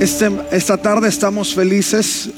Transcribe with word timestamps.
Este, 0.00 0.30
esta 0.52 0.76
tarde 0.76 1.08
estamos 1.08 1.54
felices 1.54 2.28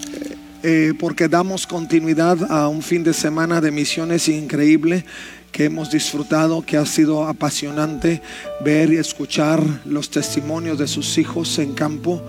eh, 0.62 0.94
porque 0.98 1.26
damos 1.26 1.66
continuidad 1.66 2.38
a 2.50 2.68
un 2.68 2.82
fin 2.82 3.02
de 3.02 3.12
semana 3.12 3.60
de 3.60 3.72
misiones 3.72 4.28
increíble 4.28 5.04
que 5.50 5.64
hemos 5.64 5.90
disfrutado, 5.90 6.62
que 6.62 6.76
ha 6.76 6.86
sido 6.86 7.26
apasionante 7.26 8.22
ver 8.64 8.92
y 8.92 8.96
escuchar 8.96 9.60
los 9.84 10.08
testimonios 10.08 10.78
de 10.78 10.86
sus 10.86 11.18
hijos 11.18 11.58
en 11.58 11.74
campo. 11.74 12.22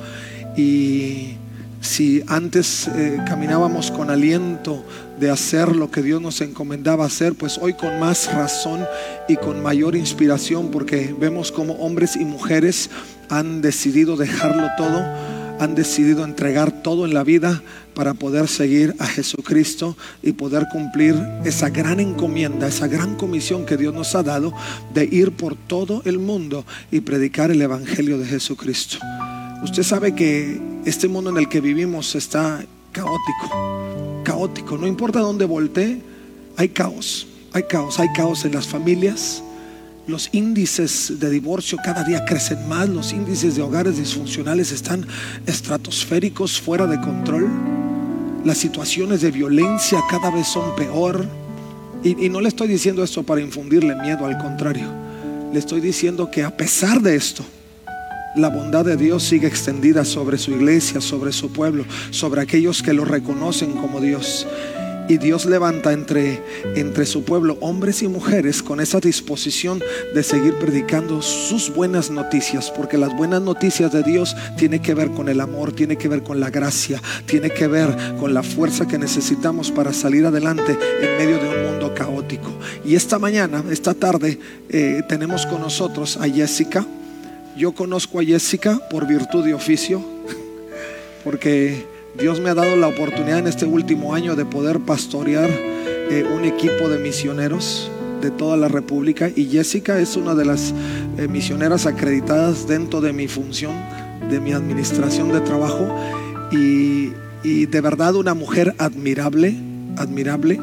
Y 0.58 1.38
si 1.82 2.24
antes 2.28 2.88
eh, 2.88 3.20
caminábamos 3.28 3.92
con 3.92 4.10
aliento 4.10 4.84
de 5.20 5.30
hacer 5.30 5.76
lo 5.76 5.90
que 5.92 6.02
Dios 6.02 6.22
nos 6.22 6.42
encomendaba 6.42 7.05
hacer, 7.05 7.36
pues 7.36 7.58
hoy 7.58 7.74
con 7.74 8.00
más 8.00 8.34
razón 8.34 8.86
y 9.28 9.36
con 9.36 9.62
mayor 9.62 9.96
inspiración, 9.96 10.72
porque 10.72 11.16
vemos 11.18 11.52
como 11.52 11.74
hombres 11.76 12.16
y 12.16 12.26
mujeres 12.26 12.90
han 13.30 13.62
decidido 13.62 14.18
dejarlo 14.18 14.68
todo, 14.77 14.99
han 15.60 15.76
decidido 15.76 16.24
entregar 16.24 16.71
todo 16.71 17.05
en 17.05 17.13
la 17.13 17.24
vida 17.24 17.62
para 17.93 18.14
poder 18.14 18.48
seguir 18.48 18.96
a 18.99 19.05
Jesucristo 19.05 19.98
y 20.24 20.32
poder 20.34 20.68
cumplir 20.71 21.16
esa 21.43 21.70
gran 21.70 21.99
encomienda, 21.99 22.68
esa 22.68 22.88
gran 22.88 23.16
comisión 23.16 23.66
que 23.66 23.77
Dios 23.77 23.93
nos 23.93 24.16
ha 24.16 24.24
dado 24.24 24.54
de 24.93 25.05
ir 25.05 25.32
por 25.32 25.55
todo 25.55 26.02
el 26.05 26.18
mundo 26.18 26.66
y 26.91 27.02
predicar 27.02 27.52
el 27.52 27.62
Evangelio 27.62 28.18
de 28.18 28.26
Jesucristo. 28.26 28.99
Usted 29.62 29.84
sabe 29.84 30.16
que 30.16 30.68
este 30.85 31.08
mundo 31.08 31.30
en 31.30 31.38
el 31.38 31.49
que 31.49 31.62
vivimos 31.62 32.16
está 32.16 32.66
caótico, 32.91 34.22
caótico, 34.24 34.77
no 34.77 34.88
importa 34.88 35.20
dónde 35.20 35.46
voltee, 35.46 36.02
hay 36.58 36.70
caos, 36.70 37.27
hay 37.54 37.63
caos, 37.63 37.99
hay 37.99 38.12
caos 38.13 38.46
en 38.46 38.54
las 38.54 38.68
familias, 38.68 39.44
los 40.08 40.30
índices 40.32 41.20
de 41.20 41.30
divorcio 41.30 41.77
cada 41.84 42.04
día 42.04 42.26
crecen 42.26 42.68
más, 42.68 42.90
los 42.90 43.13
índices 43.13 43.55
de 43.55 43.62
hogares 43.62 43.98
disfuncionales 43.98 44.71
están 44.71 45.05
estratosféricos, 45.46 46.60
fuera 46.60 46.88
de 46.88 46.99
control, 46.99 47.48
las 48.43 48.58
situaciones 48.58 49.21
de 49.21 49.32
violencia 49.32 49.99
cada 50.10 50.32
vez 50.32 50.48
son 50.48 50.76
peor. 50.76 51.27
Y, 52.04 52.26
y, 52.26 52.30
no 52.30 52.40
le 52.40 52.48
estoy 52.48 52.70
diciendo 52.70 53.04
esto 53.04 53.24
para 53.24 53.41
infundirle 53.41 53.93
miedo, 53.96 54.26
al 54.26 54.38
contrario, 54.38 54.88
le 55.52 55.60
estoy 55.60 55.82
diciendo 55.82 56.32
que 56.32 56.43
a 56.43 56.55
pesar 56.55 57.02
de 57.02 57.16
esto, 57.16 57.43
la 58.35 58.49
bondad 58.49 58.85
de 58.85 58.98
Dios 58.98 59.24
sigue 59.24 59.48
extendida 59.48 60.05
sobre 60.05 60.38
su 60.38 60.52
iglesia, 60.52 61.02
sobre 61.02 61.32
su 61.32 61.52
pueblo, 61.52 61.85
sobre 62.12 62.41
aquellos 62.41 62.84
que 62.84 62.94
lo 62.94 63.05
reconocen 63.05 63.74
como 63.74 63.99
Dios. 64.02 64.47
Y 65.09 65.18
Dios 65.18 65.47
levanta 65.47 65.91
entre, 65.91 66.40
entre 66.75 67.08
su 67.08 67.24
pueblo 67.24 67.58
hombres 67.62 68.03
y 68.03 68.08
mujeres 68.08 68.62
con 68.62 68.80
esa 68.80 69.00
disposición 69.00 69.81
de 70.13 70.22
seguir 70.22 70.53
predicando 70.59 71.24
sus 71.24 71.74
buenas 71.74 72.12
noticias, 72.12 72.69
porque 72.69 73.00
las 73.00 73.18
buenas 73.18 73.41
noticias 73.41 73.91
de 73.91 74.03
Dios 74.03 74.36
tiene 74.56 74.84
que 74.84 74.94
ver 74.94 75.09
con 75.09 75.28
el 75.28 75.41
amor, 75.41 75.72
tiene 75.72 75.97
que 75.97 76.08
ver 76.08 76.22
con 76.22 76.40
la 76.40 76.52
gracia, 76.52 77.02
tiene 77.25 77.50
que 77.50 77.66
ver 77.66 77.90
con 78.20 78.36
la 78.36 78.44
fuerza 78.44 78.88
que 78.88 79.00
necesitamos 79.00 79.72
para 79.72 79.94
salir 79.94 80.28
adelante 80.28 80.78
en 81.02 81.18
medio 81.18 81.40
de 81.40 81.58
un 81.58 81.72
mundo 81.72 81.92
caótico. 81.96 82.52
Y 82.86 82.94
esta 82.94 83.18
mañana, 83.18 83.64
esta 83.72 83.96
tarde, 83.96 84.38
eh, 84.70 85.02
tenemos 85.09 85.48
con 85.48 85.59
nosotros 85.59 86.18
a 86.18 86.30
Jessica. 86.30 86.86
Yo 87.58 87.74
conozco 87.74 88.20
a 88.20 88.24
Jessica 88.24 88.80
por 88.90 89.08
virtud 89.08 89.44
de 89.44 89.54
oficio, 89.54 90.02
porque 91.24 91.86
Dios 92.18 92.40
me 92.40 92.50
ha 92.50 92.56
dado 92.56 92.76
la 92.76 92.88
oportunidad 92.88 93.40
en 93.40 93.48
este 93.48 93.66
último 93.66 94.14
año 94.14 94.36
de 94.36 94.46
poder 94.46 94.80
pastorear 94.80 95.50
eh, 95.50 96.26
un 96.36 96.46
equipo 96.46 96.90
de 96.90 97.00
misioneros 97.00 97.92
de 98.22 98.32
toda 98.32 98.58
la 98.58 98.68
República 98.68 99.30
y 99.34 99.46
Jessica 99.46 100.00
es 100.00 100.16
una 100.16 100.36
de 100.36 100.46
las 100.46 100.74
eh, 101.18 101.28
misioneras 101.28 101.86
acreditadas 101.86 102.68
dentro 102.68 103.00
de 103.02 103.14
mi 103.14 103.28
función, 103.28 103.74
de 104.30 104.40
mi 104.40 104.52
administración 104.52 105.32
de 105.32 105.40
trabajo 105.42 105.88
y, 106.52 107.14
y 107.44 107.66
de 107.66 107.82
verdad 107.82 108.16
una 108.16 108.34
mujer 108.34 108.76
admirable, 108.78 109.56
admirable. 109.98 110.59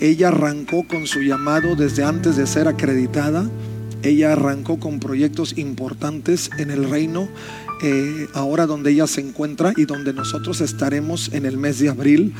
Ella 0.00 0.28
arrancó 0.28 0.86
con 0.88 1.06
su 1.06 1.20
llamado 1.20 1.76
desde 1.76 2.04
antes 2.04 2.36
de 2.36 2.46
ser 2.46 2.68
acreditada. 2.68 3.48
Ella 4.04 4.32
arrancó 4.32 4.78
con 4.78 5.00
proyectos 5.00 5.56
importantes 5.56 6.50
en 6.58 6.70
el 6.70 6.88
reino 6.88 7.28
eh, 7.82 8.28
ahora 8.34 8.66
donde 8.66 8.92
ella 8.92 9.06
se 9.06 9.20
encuentra 9.20 9.72
y 9.76 9.84
donde 9.84 10.12
nosotros 10.12 10.60
estaremos 10.60 11.32
en 11.32 11.44
el 11.44 11.56
mes 11.56 11.78
de 11.80 11.88
abril 11.88 12.32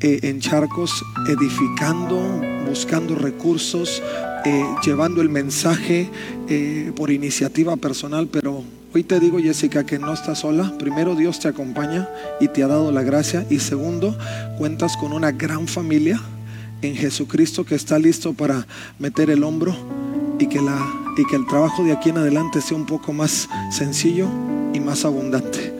eh, 0.00 0.20
en 0.22 0.40
Charcos 0.40 1.04
edificando, 1.28 2.40
buscando 2.68 3.14
recursos, 3.14 4.02
eh, 4.44 4.64
llevando 4.84 5.20
el 5.20 5.28
mensaje 5.28 6.10
por 6.96 7.10
iniciativa 7.10 7.76
personal, 7.76 8.28
pero 8.28 8.64
hoy 8.94 9.04
te 9.04 9.20
digo 9.20 9.38
Jessica 9.38 9.84
que 9.84 9.98
no 9.98 10.12
estás 10.12 10.40
sola. 10.40 10.72
Primero 10.78 11.14
Dios 11.14 11.38
te 11.38 11.48
acompaña 11.48 12.08
y 12.40 12.48
te 12.48 12.62
ha 12.62 12.68
dado 12.68 12.90
la 12.90 13.02
gracia 13.02 13.46
y 13.50 13.58
segundo 13.58 14.16
cuentas 14.56 14.96
con 14.96 15.12
una 15.12 15.30
gran 15.32 15.68
familia 15.68 16.20
en 16.80 16.96
Jesucristo 16.96 17.64
que 17.64 17.74
está 17.74 17.98
listo 17.98 18.32
para 18.32 18.66
meter 18.98 19.30
el 19.30 19.44
hombro 19.44 19.76
y 20.38 20.46
que, 20.46 20.62
la, 20.62 20.78
y 21.18 21.24
que 21.24 21.34
el 21.34 21.46
trabajo 21.46 21.82
de 21.82 21.92
aquí 21.92 22.10
en 22.10 22.18
adelante 22.18 22.60
sea 22.60 22.76
un 22.76 22.86
poco 22.86 23.12
más 23.12 23.48
sencillo 23.72 24.28
y 24.72 24.78
más 24.78 25.04
abundante. 25.04 25.74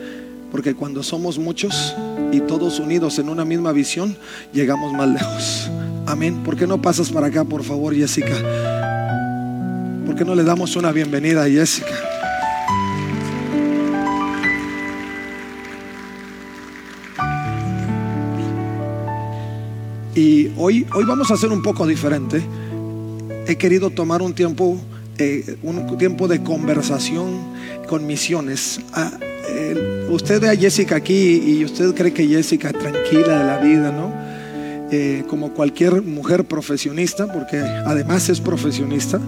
Porque 0.51 0.75
cuando 0.75 1.01
somos 1.01 1.39
muchos 1.39 1.95
y 2.33 2.41
todos 2.41 2.79
unidos 2.79 3.19
en 3.19 3.29
una 3.29 3.45
misma 3.45 3.71
visión, 3.71 4.17
llegamos 4.51 4.91
más 4.91 5.07
lejos. 5.07 5.71
Amén. 6.05 6.43
¿Por 6.43 6.57
qué 6.57 6.67
no 6.67 6.81
pasas 6.81 7.09
para 7.09 7.27
acá, 7.27 7.45
por 7.45 7.63
favor, 7.63 7.95
Jessica? 7.95 8.35
¿Por 10.05 10.15
qué 10.15 10.25
no 10.25 10.35
le 10.35 10.43
damos 10.43 10.75
una 10.75 10.91
bienvenida 10.91 11.43
a 11.43 11.49
Jessica? 11.49 11.87
Y 20.15 20.51
hoy, 20.57 20.85
hoy 20.93 21.05
vamos 21.05 21.31
a 21.31 21.35
hacer 21.35 21.49
un 21.49 21.61
poco 21.61 21.87
diferente. 21.87 22.43
He 23.47 23.55
querido 23.55 23.89
tomar 23.89 24.21
un 24.21 24.33
tiempo, 24.33 24.77
un 25.63 25.97
tiempo 25.97 26.27
de 26.27 26.41
conversación 26.43 27.39
con 27.87 28.05
misiones. 28.05 28.79
Ah, 28.93 29.11
eh, 29.49 30.07
usted 30.09 30.41
ve 30.41 30.49
a 30.49 30.55
Jessica 30.55 30.95
aquí 30.95 31.41
y 31.45 31.65
usted 31.65 31.93
cree 31.95 32.13
que 32.13 32.27
Jessica 32.27 32.69
es 32.69 32.79
tranquila 32.79 33.39
de 33.39 33.45
la 33.45 33.57
vida, 33.57 33.91
¿no? 33.91 34.13
Eh, 34.91 35.23
como 35.27 35.53
cualquier 35.53 36.01
mujer 36.01 36.45
profesionista, 36.45 37.31
porque 37.31 37.59
además 37.59 38.29
es 38.29 38.39
profesionista. 38.39 39.19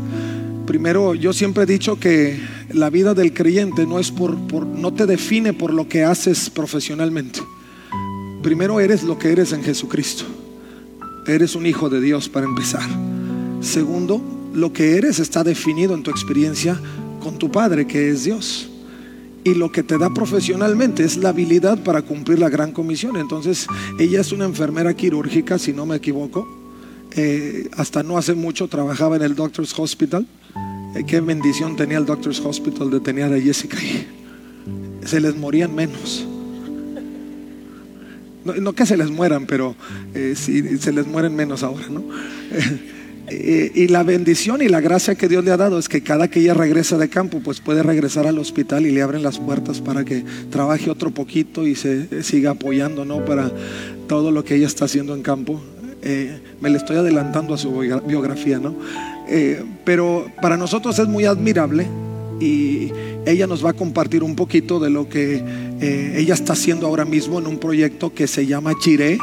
Primero, 0.66 1.16
yo 1.16 1.34
siempre 1.34 1.64
he 1.64 1.66
dicho 1.66 2.00
que 2.00 2.40
la 2.72 2.90
vida 2.90 3.14
del 3.14 3.34
creyente 3.34 3.86
no 3.86 4.00
es 4.00 4.12
por, 4.12 4.36
no 4.38 4.94
te 4.94 5.06
define 5.06 5.54
por 5.54 5.74
lo 5.74 5.88
que 5.88 6.04
haces 6.04 6.50
profesionalmente. 6.50 7.42
Primero 8.42 8.80
eres 8.80 9.04
lo 9.04 9.20
que 9.20 9.32
eres 9.32 9.52
en 9.54 9.64
Jesucristo. 9.64 10.24
Eres 11.28 11.56
un 11.56 11.66
hijo 11.66 11.90
de 11.90 12.02
Dios 12.02 12.30
para 12.30 12.46
empezar. 12.46 12.88
Segundo, 13.60 14.41
lo 14.54 14.74
que 14.74 14.98
eres 14.98 15.20
está 15.20 15.44
definido 15.44 15.94
en 15.94 16.04
tu 16.04 16.12
experiencia 16.12 16.80
con 17.22 17.38
tu 17.38 17.52
Padre, 17.52 17.88
que 17.88 18.10
es 18.10 18.24
Dios. 18.24 18.70
Y 19.44 19.56
lo 19.56 19.72
que 19.72 19.82
te 19.82 19.98
da 19.98 20.14
profesionalmente 20.14 21.04
es 21.04 21.18
la 21.18 21.30
habilidad 21.30 21.84
para 21.84 22.04
cumplir 22.04 22.40
la 22.40 22.50
gran 22.50 22.72
comisión. 22.72 23.18
Entonces, 23.18 23.68
ella 23.98 24.22
es 24.22 24.32
una 24.32 24.46
enfermera 24.46 24.94
quirúrgica, 24.94 25.58
si 25.58 25.74
no 25.74 25.86
me 25.86 25.96
equivoco. 25.96 26.48
Eh, 27.16 27.70
hasta 27.76 28.04
no 28.04 28.18
hace 28.18 28.36
mucho 28.36 28.68
trabajaba 28.68 29.16
en 29.16 29.24
el 29.24 29.36
Doctor's 29.36 29.78
Hospital. 29.78 30.28
Eh, 30.96 31.04
qué 31.08 31.22
bendición 31.22 31.76
tenía 31.76 31.98
el 31.98 32.06
Doctor's 32.06 32.40
Hospital 32.40 32.92
de 32.92 33.00
tener 33.00 33.34
a 33.34 33.40
Jessica. 33.40 33.78
Se 35.06 35.20
les 35.20 35.36
morían 35.36 35.74
menos. 35.74 36.26
No, 38.46 38.54
no 38.54 38.74
que 38.74 38.86
se 38.86 38.98
les 38.98 39.10
mueran, 39.10 39.46
pero 39.46 39.76
eh, 40.14 40.34
sí, 40.36 40.78
se 40.78 40.92
les 40.92 41.08
mueren 41.08 41.36
menos 41.36 41.64
ahora, 41.64 41.88
¿no? 41.90 42.04
y 43.74 43.88
la 43.88 44.04
bendición 44.04 44.62
y 44.62 44.68
la 44.68 44.82
gracia 44.82 45.16
que 45.16 45.28
Dios 45.28 45.46
le 45.46 45.52
ha 45.52 45.58
dado 45.58 45.80
es 45.80 45.88
que 45.90 46.02
cada 46.02 46.28
que 46.28 46.40
ella 46.40 46.54
regresa 46.54 46.98
de 46.98 47.10
campo, 47.10 47.40
pues 47.44 47.60
puede 47.60 47.84
regresar 47.84 48.28
al 48.28 48.40
hospital 48.40 48.86
y 48.86 48.92
le 48.92 49.02
abren 49.02 49.24
las 49.24 49.40
puertas 49.40 49.80
para 49.80 50.04
que 50.04 50.24
trabaje 50.50 50.90
otro 50.90 51.12
poquito 51.12 51.66
y 51.66 51.76
se 51.76 52.24
siga 52.24 52.52
apoyando, 52.52 53.06
¿no? 53.06 53.24
Para 53.26 53.52
todo 54.08 54.32
lo 54.32 54.44
que 54.44 54.56
ella 54.56 54.68
está 54.68 54.86
haciendo 54.86 55.16
en 55.16 55.22
campo. 55.22 55.62
Eh, 56.04 56.40
me 56.60 56.70
le 56.70 56.78
estoy 56.78 56.98
adelantando 56.98 57.54
a 57.54 57.58
su 57.58 57.72
biografía, 58.06 58.60
¿no? 58.60 58.76
Eh, 59.30 59.64
pero 59.86 60.26
para 60.42 60.58
nosotros 60.58 60.98
es 61.00 61.08
muy 61.08 61.26
admirable 61.26 61.88
y, 62.40 62.92
ella 63.24 63.46
nos 63.46 63.64
va 63.64 63.70
a 63.70 63.74
compartir 63.74 64.24
un 64.24 64.36
poquito 64.36 64.80
de 64.80 64.90
lo 64.90 65.08
que 65.08 65.44
eh, 65.80 66.16
ella 66.18 66.34
está 66.34 66.54
haciendo 66.54 66.88
ahora 66.88 67.06
mismo 67.06 67.38
en 67.38 67.46
un 67.46 67.60
proyecto 67.60 68.12
que 68.12 68.26
se 68.26 68.48
llama 68.48 68.74
Chiré. 68.80 69.20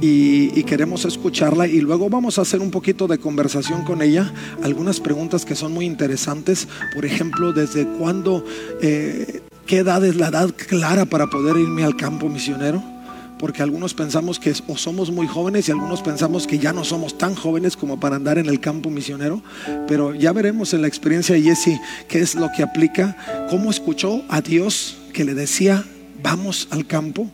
Y, 0.00 0.62
queremos 0.64 1.04
escucharla 1.04 1.68
y 1.68 1.80
luego 1.80 2.10
vamos 2.10 2.38
a 2.38 2.42
hacer 2.42 2.60
un 2.60 2.72
poquito 2.72 3.06
de 3.06 3.18
conversación 3.18 3.84
con 3.84 4.02
ella, 4.02 4.32
algunas 4.64 4.98
preguntas 4.98 5.44
que 5.44 5.54
son 5.54 5.72
muy 5.72 5.84
interesantes, 5.84 6.66
por 6.92 7.04
ejemplo, 7.04 7.52
desde 7.52 7.86
cuándo, 7.86 8.44
eh, 8.82 9.42
qué 9.64 9.78
edad 9.78 10.04
es 10.04 10.16
la 10.16 10.28
edad 10.28 10.50
clara 10.56 11.04
para 11.04 11.28
poder 11.28 11.56
irme 11.56 11.84
al 11.84 11.96
campo 11.96 12.28
misionero 12.28 12.82
porque 13.38 13.62
algunos 13.62 13.94
pensamos 13.94 14.38
que 14.38 14.54
o 14.66 14.76
somos 14.76 15.10
muy 15.10 15.26
jóvenes 15.26 15.68
y 15.68 15.72
algunos 15.72 16.02
pensamos 16.02 16.46
que 16.46 16.58
ya 16.58 16.72
no 16.72 16.84
somos 16.84 17.18
tan 17.18 17.34
jóvenes 17.34 17.76
como 17.76 18.00
para 18.00 18.16
andar 18.16 18.38
en 18.38 18.46
el 18.46 18.60
campo 18.60 18.90
misionero, 18.90 19.42
pero 19.86 20.14
ya 20.14 20.32
veremos 20.32 20.72
en 20.74 20.82
la 20.82 20.88
experiencia 20.88 21.34
de 21.34 21.42
Jesse 21.42 21.80
qué 22.08 22.20
es 22.20 22.34
lo 22.34 22.50
que 22.56 22.62
aplica, 22.62 23.16
cómo 23.50 23.70
escuchó 23.70 24.22
a 24.28 24.40
Dios 24.40 24.96
que 25.12 25.24
le 25.24 25.34
decía, 25.34 25.84
vamos 26.22 26.68
al 26.70 26.86
campo. 26.86 27.30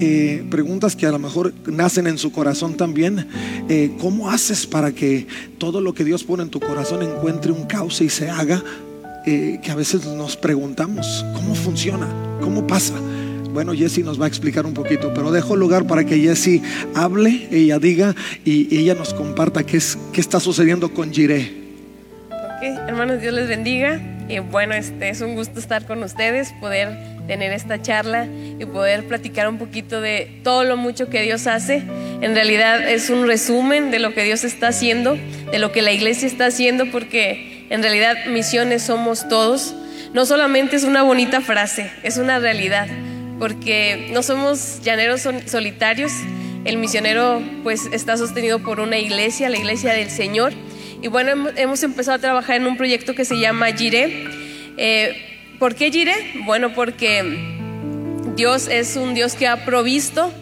Eh, 0.00 0.44
preguntas 0.50 0.96
que 0.96 1.06
a 1.06 1.10
lo 1.10 1.18
mejor 1.18 1.52
nacen 1.66 2.06
en 2.06 2.18
su 2.18 2.32
corazón 2.32 2.76
también. 2.76 3.28
Eh, 3.68 3.92
¿Cómo 4.00 4.30
haces 4.30 4.66
para 4.66 4.92
que 4.92 5.26
todo 5.58 5.80
lo 5.80 5.94
que 5.94 6.04
Dios 6.04 6.24
pone 6.24 6.42
en 6.42 6.50
tu 6.50 6.60
corazón 6.60 7.02
encuentre 7.02 7.52
un 7.52 7.64
cauce 7.64 8.04
y 8.04 8.08
se 8.08 8.30
haga? 8.30 8.62
Eh, 9.24 9.60
que 9.62 9.70
a 9.70 9.76
veces 9.76 10.04
nos 10.04 10.36
preguntamos, 10.36 11.24
¿cómo 11.34 11.54
funciona? 11.54 12.08
¿Cómo 12.40 12.66
pasa? 12.66 12.94
Bueno, 13.52 13.72
Jessie 13.72 14.02
nos 14.02 14.20
va 14.20 14.24
a 14.24 14.28
explicar 14.28 14.66
un 14.66 14.74
poquito, 14.74 15.12
pero 15.14 15.30
dejo 15.30 15.54
lugar 15.54 15.86
para 15.86 16.04
que 16.04 16.18
Jessie 16.18 16.62
hable, 16.94 17.46
ella 17.52 17.78
diga 17.78 18.16
y 18.44 18.76
ella 18.76 18.94
nos 18.94 19.14
comparta 19.14 19.62
qué, 19.62 19.76
es, 19.76 19.96
qué 20.12 20.20
está 20.20 20.40
sucediendo 20.40 20.92
con 20.92 21.12
Jiré. 21.12 21.52
hermanos, 22.88 23.20
Dios 23.20 23.34
les 23.34 23.46
bendiga. 23.46 24.00
Y 24.28 24.38
bueno, 24.38 24.74
este 24.74 25.10
es 25.10 25.20
un 25.20 25.34
gusto 25.34 25.60
estar 25.60 25.86
con 25.86 26.02
ustedes, 26.02 26.52
poder 26.60 27.11
tener 27.26 27.52
esta 27.52 27.80
charla 27.80 28.26
y 28.58 28.64
poder 28.64 29.06
platicar 29.06 29.48
un 29.48 29.58
poquito 29.58 30.00
de 30.00 30.40
todo 30.42 30.64
lo 30.64 30.76
mucho 30.76 31.08
que 31.08 31.22
Dios 31.22 31.46
hace. 31.46 31.82
En 32.20 32.34
realidad 32.34 32.88
es 32.88 33.10
un 33.10 33.26
resumen 33.26 33.90
de 33.90 33.98
lo 33.98 34.14
que 34.14 34.24
Dios 34.24 34.44
está 34.44 34.68
haciendo, 34.68 35.16
de 35.50 35.58
lo 35.58 35.72
que 35.72 35.82
la 35.82 35.92
iglesia 35.92 36.26
está 36.26 36.46
haciendo, 36.46 36.90
porque 36.90 37.66
en 37.70 37.82
realidad 37.82 38.26
misiones 38.26 38.82
somos 38.82 39.28
todos. 39.28 39.74
No 40.12 40.26
solamente 40.26 40.76
es 40.76 40.84
una 40.84 41.02
bonita 41.02 41.40
frase, 41.40 41.90
es 42.02 42.18
una 42.18 42.38
realidad 42.38 42.88
porque 43.42 44.08
no 44.12 44.22
somos 44.22 44.80
llaneros 44.82 45.26
solitarios. 45.46 46.12
El 46.64 46.76
misionero 46.76 47.42
pues 47.64 47.86
está 47.90 48.16
sostenido 48.16 48.60
por 48.60 48.78
una 48.78 48.98
iglesia, 48.98 49.48
la 49.48 49.58
iglesia 49.58 49.92
del 49.94 50.10
Señor. 50.10 50.52
Y 51.02 51.08
bueno, 51.08 51.48
hemos 51.56 51.82
empezado 51.82 52.18
a 52.18 52.20
trabajar 52.20 52.56
en 52.56 52.68
un 52.68 52.76
proyecto 52.76 53.16
que 53.16 53.24
se 53.24 53.40
llama 53.40 53.66
Jiré. 53.72 54.28
Eh, 54.76 55.31
¿Por 55.62 55.76
qué 55.76 55.92
Jiré? 55.92 56.16
Bueno, 56.44 56.74
porque 56.74 57.22
Dios 58.34 58.66
es 58.66 58.96
un 58.96 59.14
Dios 59.14 59.36
que 59.36 59.46
ha 59.46 59.64
provisto, 59.64 60.32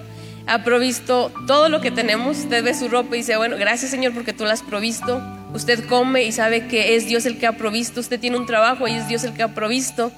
ha 0.46 0.64
provisto 0.64 1.31
todo 1.46 1.69
lo 1.69 1.82
que 1.82 1.90
tenemos. 1.90 2.38
Usted 2.38 2.64
ve 2.64 2.72
su 2.72 2.88
ropa 2.88 3.17
y 3.17 3.19
dice, 3.19 3.37
bueno, 3.37 3.58
gracias 3.58 3.90
Señor 3.90 4.14
porque 4.14 4.32
tú 4.32 4.44
la 4.44 4.55
has 4.55 4.62
provisto. 4.62 5.22
Usted 5.52 5.84
come 5.84 6.22
y 6.22 6.32
sabe 6.32 6.69
que 6.69 6.96
es 6.96 7.06
Dios 7.06 7.26
el 7.26 7.37
que 7.37 7.46
ha 7.46 7.52
provisto. 7.52 8.00
Usted 8.00 8.19
tiene 8.19 8.38
un 8.38 8.46
trabajo 8.46 8.88
y 8.88 8.93
es 8.93 9.08
Dios 9.08 9.22
el 9.25 9.34
que 9.34 9.43
ha 9.43 9.55
provisto. 9.55 10.11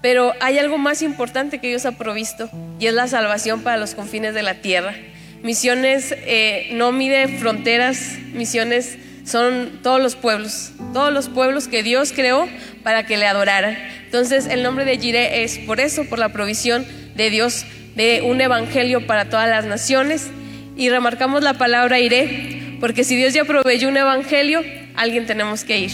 Pero 0.00 0.34
hay 0.38 0.56
algo 0.58 0.78
más 0.78 1.02
importante 1.02 1.58
que 1.58 1.66
Dios 1.66 1.84
ha 1.84 1.98
provisto 1.98 2.48
y 2.78 2.86
es 2.86 2.94
la 2.94 3.08
salvación 3.08 3.64
para 3.64 3.76
los 3.76 3.96
confines 3.96 4.34
de 4.34 4.44
la 4.44 4.60
tierra. 4.60 4.94
Misiones 5.42 6.14
eh, 6.16 6.68
no 6.74 6.92
mide 6.92 7.26
fronteras, 7.26 8.18
misiones 8.32 8.98
son 9.24 9.80
todos 9.82 10.00
los 10.00 10.16
pueblos, 10.16 10.72
todos 10.92 11.12
los 11.12 11.28
pueblos 11.28 11.68
que 11.68 11.82
Dios 11.82 12.12
creó 12.12 12.48
para 12.82 13.06
que 13.06 13.16
le 13.16 13.26
adoraran. 13.26 13.76
Entonces 14.04 14.46
el 14.46 14.62
nombre 14.62 14.84
de 14.84 14.98
Jireh 14.98 15.42
es 15.42 15.58
por 15.58 15.80
eso, 15.80 16.04
por 16.04 16.18
la 16.18 16.28
provisión 16.30 16.86
de 17.14 17.30
Dios 17.30 17.64
de 17.96 18.22
un 18.22 18.40
evangelio 18.40 19.06
para 19.06 19.28
todas 19.28 19.48
las 19.48 19.64
naciones. 19.64 20.28
Y 20.76 20.90
remarcamos 20.90 21.42
la 21.42 21.54
palabra 21.54 22.00
iré, 22.00 22.76
porque 22.80 23.04
si 23.04 23.16
Dios 23.16 23.32
ya 23.32 23.44
proveyó 23.44 23.88
un 23.88 23.96
evangelio, 23.96 24.62
alguien 24.96 25.26
tenemos 25.26 25.64
que 25.64 25.78
ir. 25.78 25.92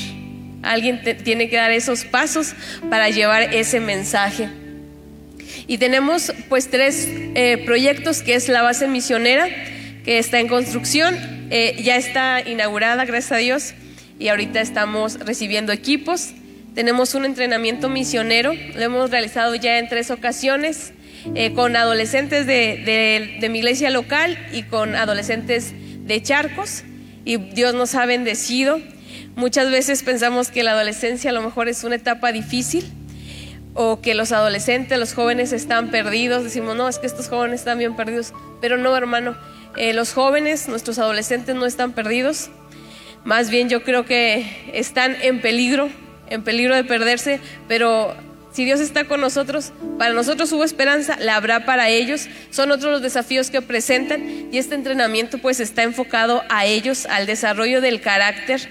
Alguien 0.63 1.01
tiene 1.25 1.49
que 1.49 1.57
dar 1.57 1.71
esos 1.71 2.05
pasos 2.05 2.55
para 2.89 3.09
llevar 3.11 3.55
ese 3.55 3.81
mensaje. 3.81 4.49
Y 5.67 5.79
tenemos 5.79 6.33
pues 6.49 6.69
tres 6.69 7.09
eh, 7.35 7.63
proyectos, 7.65 8.23
que 8.23 8.35
es 8.35 8.49
la 8.49 8.63
base 8.63 8.89
misionera, 8.89 9.49
que 10.05 10.19
está 10.19 10.41
en 10.41 10.49
construcción, 10.49 11.17
eh, 11.51 11.77
ya 11.83 11.97
está 11.97 12.41
inaugurada, 12.41 13.05
gracias 13.05 13.33
a 13.33 13.37
Dios, 13.37 13.75
y 14.19 14.29
ahorita 14.29 14.61
estamos 14.61 15.19
recibiendo 15.19 15.73
equipos. 15.73 16.31
Tenemos 16.75 17.15
un 17.15 17.25
entrenamiento 17.25 17.89
misionero, 17.89 18.53
lo 18.55 18.81
hemos 18.81 19.11
realizado 19.11 19.55
ya 19.55 19.79
en 19.79 19.89
tres 19.89 20.11
ocasiones, 20.11 20.93
eh, 21.35 21.53
con 21.53 21.77
adolescentes 21.77 22.47
de, 22.47 23.39
de 23.41 23.49
mi 23.49 23.59
iglesia 23.59 23.91
local 23.91 24.39
y 24.53 24.63
con 24.63 24.95
adolescentes 24.95 25.75
de 26.07 26.23
Charcos, 26.23 26.85
y 27.25 27.37
Dios 27.37 27.75
nos 27.75 27.95
ha 27.95 28.07
bendecido. 28.07 28.81
Muchas 29.37 29.71
veces 29.71 30.03
pensamos 30.03 30.51
que 30.51 30.63
la 30.63 30.73
adolescencia 30.73 31.31
a 31.31 31.33
lo 31.33 31.43
mejor 31.43 31.69
es 31.69 31.85
una 31.85 31.97
etapa 31.97 32.33
difícil 32.33 32.85
o 33.75 34.01
que 34.01 34.15
los 34.15 34.33
adolescentes, 34.33 34.99
los 34.99 35.15
jóvenes 35.15 35.53
están 35.53 35.91
perdidos. 35.91 36.45
Decimos, 36.45 36.77
no, 36.77 36.89
es 36.89 36.99
que 36.99 37.07
estos 37.07 37.29
jóvenes 37.29 37.61
están 37.61 37.79
bien 37.79 37.97
perdidos. 37.97 38.33
Pero 38.61 38.77
no, 38.77 38.97
hermano, 38.97 39.37
eh, 39.81 39.93
los 39.95 40.13
jóvenes, 40.13 40.69
nuestros 40.69 40.99
adolescentes 40.99 41.55
no 41.55 41.67
están 41.67 41.93
perdidos. 41.93 42.51
Más 43.25 43.51
bien 43.51 43.69
yo 43.69 43.83
creo 43.83 44.05
que 44.05 44.71
están 44.73 45.17
en 45.23 45.41
peligro, 45.41 45.89
en 46.29 46.43
peligro 46.43 46.75
de 46.75 46.85
perderse, 46.85 47.41
pero 47.69 48.15
si 48.53 48.65
Dios 48.65 48.81
está 48.81 49.05
con 49.05 49.21
nosotros, 49.21 49.73
para 49.99 50.13
nosotros 50.13 50.53
hubo 50.53 50.65
esperanza, 50.65 51.17
la 51.19 51.37
habrá 51.37 51.65
para 51.65 51.89
ellos. 51.89 52.29
Son 52.51 52.71
otros 52.71 52.93
los 52.93 53.03
desafíos 53.03 53.51
que 53.51 53.63
presentan 53.63 54.49
y 54.53 54.59
este 54.59 54.75
entrenamiento 54.75 55.39
pues 55.39 55.61
está 55.61 55.83
enfocado 55.83 56.43
a 56.49 56.67
ellos, 56.67 57.07
al 57.07 57.27
desarrollo 57.27 57.81
del 57.81 58.01
carácter 58.01 58.69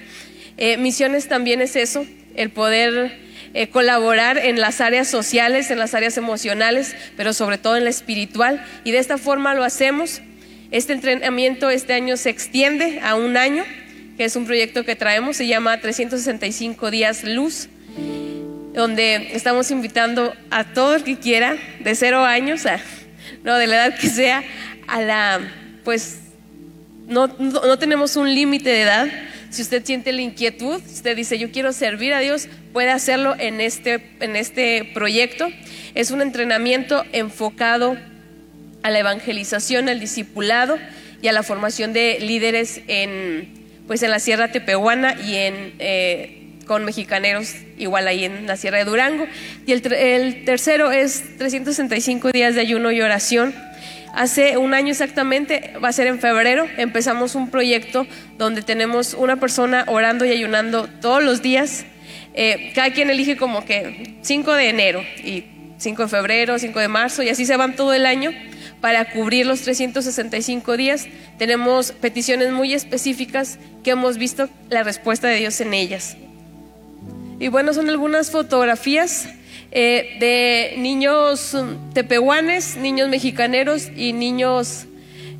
eh, 0.62 0.76
misiones 0.76 1.30
también 1.30 1.62
es 1.62 1.78
eso, 1.78 2.06
el 2.36 2.50
poder 2.50 3.18
eh, 3.54 3.70
colaborar 3.70 4.38
en 4.38 4.60
las 4.60 4.82
áreas 4.82 5.08
sociales, 5.08 5.72
en 5.72 5.80
las 5.80 5.94
áreas 5.94 6.18
emocionales, 6.18 6.98
pero 7.16 7.32
sobre 7.32 7.58
todo 7.58 7.78
en 7.78 7.86
la 7.86 7.90
espiritual. 7.90 8.62
Y 8.84 8.92
de 8.92 8.98
esta 8.98 9.18
forma 9.18 9.54
lo 9.54 9.64
hacemos. 9.64 10.22
Este 10.72 10.94
entrenamiento 10.94 11.70
este 11.70 11.94
año 11.94 12.16
se 12.16 12.30
extiende 12.30 13.00
a 13.02 13.16
un 13.16 13.38
año, 13.38 13.64
que 14.18 14.26
es 14.26 14.36
un 14.36 14.46
proyecto 14.46 14.86
que 14.86 14.96
traemos, 14.96 15.38
se 15.38 15.48
llama 15.48 15.80
365 15.80 16.92
días 16.92 17.24
luz, 17.24 17.70
donde 18.74 19.30
estamos 19.34 19.72
invitando 19.72 20.34
a 20.52 20.66
todo 20.74 20.96
el 20.96 21.04
que 21.04 21.18
quiera, 21.18 21.58
de 21.80 21.96
cero 21.96 22.24
años, 22.24 22.66
a, 22.66 22.80
no, 23.44 23.56
de 23.56 23.66
la 23.66 23.88
edad 23.88 24.00
que 24.00 24.10
sea, 24.10 24.44
a 24.88 25.02
la, 25.02 25.40
pues, 25.84 26.20
no, 27.08 27.28
no 27.40 27.80
tenemos 27.80 28.16
un 28.16 28.34
límite 28.34 28.70
de 28.70 28.82
edad, 28.82 29.08
si 29.50 29.64
usted 29.64 29.84
siente 29.84 30.12
la 30.12 30.22
inquietud, 30.22 30.80
usted 30.86 31.16
dice, 31.16 31.40
yo 31.40 31.52
quiero 31.52 31.74
servir 31.74 32.14
a 32.14 32.20
Dios, 32.20 32.48
puede 32.72 32.92
hacerlo 32.92 33.36
en 33.40 33.62
este, 33.62 34.12
en 34.20 34.36
este 34.36 34.92
proyecto. 34.94 35.48
Es 35.96 36.12
un 36.12 36.22
entrenamiento 36.22 37.04
enfocado 37.12 37.98
a 38.84 38.90
la 38.90 39.00
evangelización, 39.00 39.90
al 39.90 40.00
discipulado 40.00 40.78
y 41.22 41.28
a 41.28 41.32
la 41.32 41.44
formación 41.44 41.94
de 41.94 42.18
líderes 42.22 42.82
en, 42.88 43.50
pues 43.88 44.04
en 44.04 44.12
la 44.12 44.20
Sierra 44.20 44.52
Tepehuana 44.52 45.16
y 45.22 45.36
en, 45.36 45.74
eh, 45.80 46.56
con 46.66 46.86
mexicaneros 46.86 47.56
igual 47.78 48.08
ahí 48.08 48.26
en 48.26 48.48
la 48.48 48.58
Sierra 48.58 48.78
de 48.78 48.86
Durango. 48.86 49.28
Y 49.66 49.74
el, 49.74 49.94
el 49.94 50.46
tercero 50.46 50.92
es 50.92 51.38
365 51.38 52.32
días 52.32 52.56
de 52.56 52.62
ayuno 52.62 52.92
y 52.92 53.02
oración 53.02 53.54
Hace 54.14 54.58
un 54.58 54.74
año 54.74 54.92
exactamente, 54.92 55.74
va 55.84 55.90
a 55.90 55.94
ser 55.94 56.08
en 56.08 56.20
febrero, 56.20 56.68
empezamos 56.78 57.36
un 57.36 57.52
proyecto 57.52 58.08
donde 58.38 58.62
tenemos 58.62 59.14
una 59.14 59.36
persona 59.36 59.86
orando 59.88 60.26
y 60.26 60.32
ayunando 60.32 60.88
todos 61.00 61.24
los 61.24 61.42
días. 61.42 61.86
Eh, 62.34 62.72
cada 62.74 62.92
quien 62.92 63.10
elige 63.10 63.38
como 63.38 63.66
que 63.66 64.18
5 64.22 64.54
de 64.54 64.70
enero 64.70 65.04
y 65.24 65.46
5 65.78 66.04
de 66.04 66.08
febrero, 66.10 66.58
5 66.58 66.80
de 66.80 66.88
marzo 66.88 67.24
y 67.24 67.30
así 67.30 67.46
se 67.46 67.56
van 67.56 67.76
todo 67.76 67.94
el 67.94 68.06
año 68.06 68.32
para 68.82 69.12
cubrir 69.12 69.46
los 69.46 69.62
365 69.62 70.78
días. 70.78 71.08
Tenemos 71.38 71.92
peticiones 71.92 72.52
muy 72.52 72.74
específicas 72.74 73.60
que 73.84 73.92
hemos 73.92 74.18
visto 74.18 74.50
la 74.70 74.84
respuesta 74.84 75.28
de 75.28 75.38
Dios 75.38 75.60
en 75.62 75.74
ellas. 75.74 76.18
Y 77.40 77.48
bueno, 77.48 77.74
son 77.74 77.90
algunas 77.90 78.32
fotografías 78.32 79.30
eh, 79.72 80.18
de 80.20 80.82
niños 80.82 81.56
tepehuanes, 81.94 82.76
niños 82.78 83.08
mexicaneros 83.08 83.90
y 83.96 84.14
niños 84.14 84.86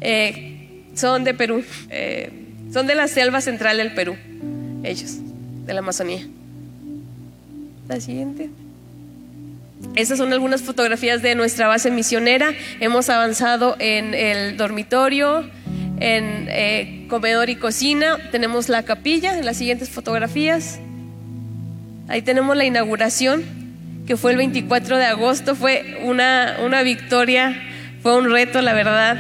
eh, 0.02 0.84
son 0.94 1.24
de 1.24 1.34
Perú, 1.34 1.64
eh, 1.90 2.32
son 2.72 2.88
de 2.88 2.96
la 2.96 3.08
selva 3.08 3.42
central 3.42 3.78
del 3.78 3.94
Perú, 3.94 4.16
ellos, 4.84 5.18
de 5.66 5.74
la 5.74 5.80
Amazonía. 5.80 6.28
La 7.88 8.00
siguiente. 8.00 8.50
Estas 9.96 10.18
son 10.18 10.34
algunas 10.34 10.62
fotografías 10.62 11.22
de 11.22 11.36
nuestra 11.36 11.68
base 11.68 11.92
misionera. 11.92 12.54
Hemos 12.80 13.10
avanzado 13.10 13.76
en 13.80 14.14
el 14.14 14.58
dormitorio, 14.58 15.50
en 16.00 17.08
comedor 17.08 17.50
y 17.50 17.56
cocina. 17.56 18.18
Tenemos 18.32 18.70
la 18.70 18.84
capilla 18.84 19.38
en 19.38 19.46
las 19.46 19.58
siguientes 19.58 19.90
fotografías. 19.90 20.80
Ahí 22.08 22.22
tenemos 22.22 22.56
la 22.56 22.66
inauguración 22.66 23.44
que 24.08 24.18
fue 24.18 24.32
el 24.32 24.38
24 24.38 24.98
de 24.98 25.06
agosto. 25.06 25.56
Fue 25.56 26.00
una, 26.04 26.58
una 26.66 26.82
victoria, 26.82 27.56
fue 28.02 28.18
un 28.18 28.32
reto, 28.32 28.62
la 28.62 28.74
verdad. 28.74 29.18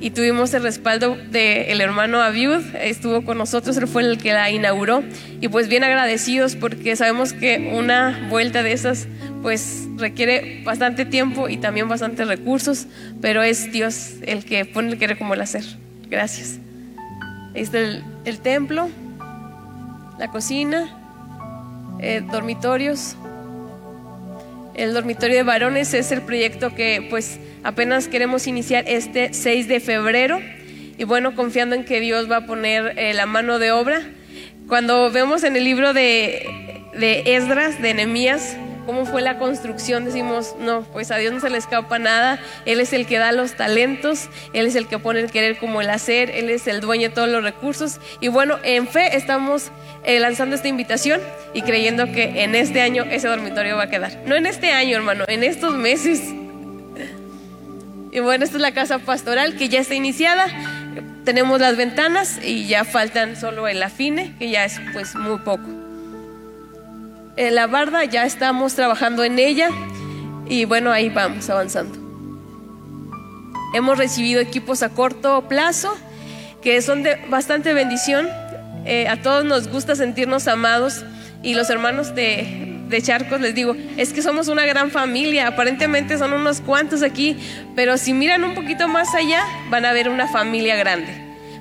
Y 0.00 0.10
tuvimos 0.10 0.52
el 0.52 0.62
respaldo 0.62 1.16
del 1.30 1.80
hermano 1.80 2.20
Abiud, 2.20 2.62
estuvo 2.74 3.24
con 3.24 3.38
nosotros, 3.38 3.78
él 3.78 3.86
fue 3.86 4.02
el 4.02 4.18
que 4.18 4.32
la 4.32 4.50
inauguró. 4.50 5.02
Y 5.40 5.48
pues 5.48 5.68
bien 5.68 5.84
agradecidos 5.84 6.54
porque 6.54 6.96
sabemos 6.96 7.32
que 7.32 7.70
una 7.72 8.26
vuelta 8.28 8.62
de 8.62 8.72
esas 8.72 9.08
pues 9.46 9.86
requiere 9.94 10.62
bastante 10.64 11.04
tiempo 11.04 11.48
y 11.48 11.56
también 11.56 11.88
bastantes 11.88 12.26
recursos, 12.26 12.88
pero 13.20 13.44
es 13.44 13.70
Dios 13.70 14.14
el 14.22 14.44
que 14.44 14.64
pone 14.64 14.88
el 14.90 14.98
querer 14.98 15.16
como 15.16 15.34
el 15.34 15.40
hacer. 15.40 15.62
Gracias. 16.10 16.58
Ahí 17.54 17.62
está 17.62 17.78
el, 17.78 18.40
templo, 18.42 18.88
la 20.18 20.32
cocina, 20.32 20.98
eh, 22.00 22.24
dormitorios. 22.28 23.14
El 24.74 24.92
dormitorio 24.92 25.36
de 25.36 25.42
varones 25.44 25.94
es 25.94 26.10
el 26.10 26.22
proyecto 26.22 26.74
que 26.74 27.06
pues 27.08 27.38
apenas 27.62 28.08
queremos 28.08 28.48
iniciar 28.48 28.82
este 28.88 29.32
6 29.32 29.68
de 29.68 29.78
febrero 29.78 30.40
y 30.98 31.04
bueno, 31.04 31.36
confiando 31.36 31.76
en 31.76 31.84
que 31.84 32.00
Dios 32.00 32.28
va 32.28 32.38
a 32.38 32.46
poner 32.46 32.98
eh, 32.98 33.14
la 33.14 33.26
mano 33.26 33.60
de 33.60 33.70
obra. 33.70 34.00
Cuando 34.66 35.08
vemos 35.12 35.44
en 35.44 35.54
el 35.54 35.62
libro 35.62 35.92
de, 35.92 36.82
de 36.98 37.36
Esdras, 37.36 37.80
de 37.80 37.94
Nehemías, 37.94 38.56
cómo 38.86 39.04
fue 39.04 39.20
la 39.20 39.38
construcción, 39.38 40.04
decimos, 40.04 40.54
no, 40.58 40.82
pues 40.92 41.10
a 41.10 41.16
Dios 41.16 41.34
no 41.34 41.40
se 41.40 41.50
le 41.50 41.58
escapa 41.58 41.98
nada, 41.98 42.40
Él 42.64 42.80
es 42.80 42.92
el 42.92 43.06
que 43.06 43.18
da 43.18 43.32
los 43.32 43.54
talentos, 43.54 44.28
Él 44.52 44.66
es 44.66 44.76
el 44.76 44.86
que 44.86 44.98
pone 44.98 45.20
el 45.20 45.30
querer 45.30 45.58
como 45.58 45.80
el 45.80 45.90
hacer, 45.90 46.30
Él 46.30 46.48
es 46.48 46.66
el 46.66 46.80
dueño 46.80 47.08
de 47.08 47.14
todos 47.14 47.28
los 47.28 47.42
recursos. 47.42 48.00
Y 48.20 48.28
bueno, 48.28 48.58
en 48.62 48.88
fe 48.88 49.16
estamos 49.16 49.70
eh, 50.04 50.20
lanzando 50.20 50.56
esta 50.56 50.68
invitación 50.68 51.20
y 51.52 51.62
creyendo 51.62 52.06
que 52.12 52.44
en 52.44 52.54
este 52.54 52.80
año 52.80 53.04
ese 53.04 53.28
dormitorio 53.28 53.76
va 53.76 53.84
a 53.84 53.90
quedar. 53.90 54.22
No 54.24 54.36
en 54.36 54.46
este 54.46 54.72
año, 54.72 54.96
hermano, 54.96 55.24
en 55.28 55.42
estos 55.42 55.74
meses. 55.74 56.22
Y 58.12 58.20
bueno, 58.20 58.44
esta 58.44 58.56
es 58.56 58.62
la 58.62 58.72
casa 58.72 58.98
pastoral 59.00 59.56
que 59.56 59.68
ya 59.68 59.80
está 59.80 59.94
iniciada. 59.94 60.46
Tenemos 61.24 61.60
las 61.60 61.76
ventanas 61.76 62.38
y 62.42 62.66
ya 62.66 62.84
faltan 62.84 63.36
solo 63.36 63.68
el 63.68 63.82
afine, 63.82 64.34
que 64.38 64.48
ya 64.48 64.64
es 64.64 64.80
pues 64.94 65.14
muy 65.16 65.38
poco. 65.40 65.75
Eh, 67.36 67.50
la 67.50 67.66
barda 67.66 68.02
ya 68.04 68.24
estamos 68.24 68.74
trabajando 68.74 69.22
en 69.22 69.38
ella 69.38 69.68
y 70.48 70.64
bueno, 70.64 70.90
ahí 70.90 71.10
vamos 71.10 71.50
avanzando. 71.50 71.98
Hemos 73.74 73.98
recibido 73.98 74.40
equipos 74.40 74.82
a 74.82 74.88
corto 74.88 75.46
plazo 75.46 75.94
que 76.62 76.80
son 76.80 77.02
de 77.02 77.16
bastante 77.28 77.74
bendición. 77.74 78.26
Eh, 78.86 79.06
a 79.08 79.20
todos 79.20 79.44
nos 79.44 79.68
gusta 79.68 79.94
sentirnos 79.96 80.48
amados 80.48 81.04
y 81.42 81.52
los 81.52 81.68
hermanos 81.68 82.14
de, 82.14 82.80
de 82.88 83.02
Charcos 83.02 83.38
les 83.40 83.54
digo, 83.54 83.76
es 83.98 84.14
que 84.14 84.22
somos 84.22 84.48
una 84.48 84.64
gran 84.64 84.90
familia, 84.90 85.48
aparentemente 85.48 86.16
son 86.16 86.32
unos 86.32 86.62
cuantos 86.62 87.02
aquí, 87.02 87.36
pero 87.74 87.98
si 87.98 88.14
miran 88.14 88.44
un 88.44 88.54
poquito 88.54 88.88
más 88.88 89.14
allá 89.14 89.42
van 89.68 89.84
a 89.84 89.92
ver 89.92 90.08
una 90.08 90.26
familia 90.26 90.74
grande. 90.76 91.12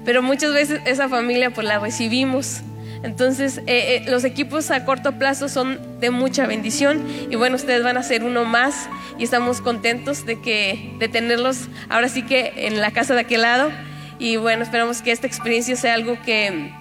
Pero 0.06 0.22
muchas 0.22 0.54
veces 0.54 0.80
esa 0.86 1.10
familia 1.10 1.50
pues 1.50 1.68
la 1.68 1.80
recibimos 1.80 2.62
entonces, 3.06 3.60
eh, 3.60 3.64
eh, 3.68 4.06
los 4.10 4.24
equipos 4.24 4.72
a 4.72 4.84
corto 4.84 5.14
plazo 5.14 5.48
son 5.48 5.80
de 6.00 6.10
mucha 6.10 6.48
bendición 6.48 7.06
y 7.30 7.36
bueno, 7.36 7.56
ustedes 7.56 7.84
van 7.84 7.98
a 7.98 8.04
ser 8.04 8.24
uno 8.24 8.46
más 8.46 8.90
y 9.20 9.24
estamos 9.24 9.62
contentos 9.62 10.26
de, 10.26 10.42
que, 10.42 10.96
de 10.98 11.08
tenerlos 11.08 11.70
ahora 11.88 12.10
sí 12.10 12.24
que 12.24 12.52
en 12.68 12.82
la 12.82 12.90
casa 12.92 13.14
de 13.14 13.22
aquel 13.22 13.44
lado. 13.44 13.72
Y 14.18 14.38
bueno, 14.38 14.64
esperamos 14.64 15.04
que 15.04 15.12
esta 15.12 15.28
experiencia 15.28 15.76
sea 15.76 15.94
algo 15.94 16.18
que, 16.26 16.72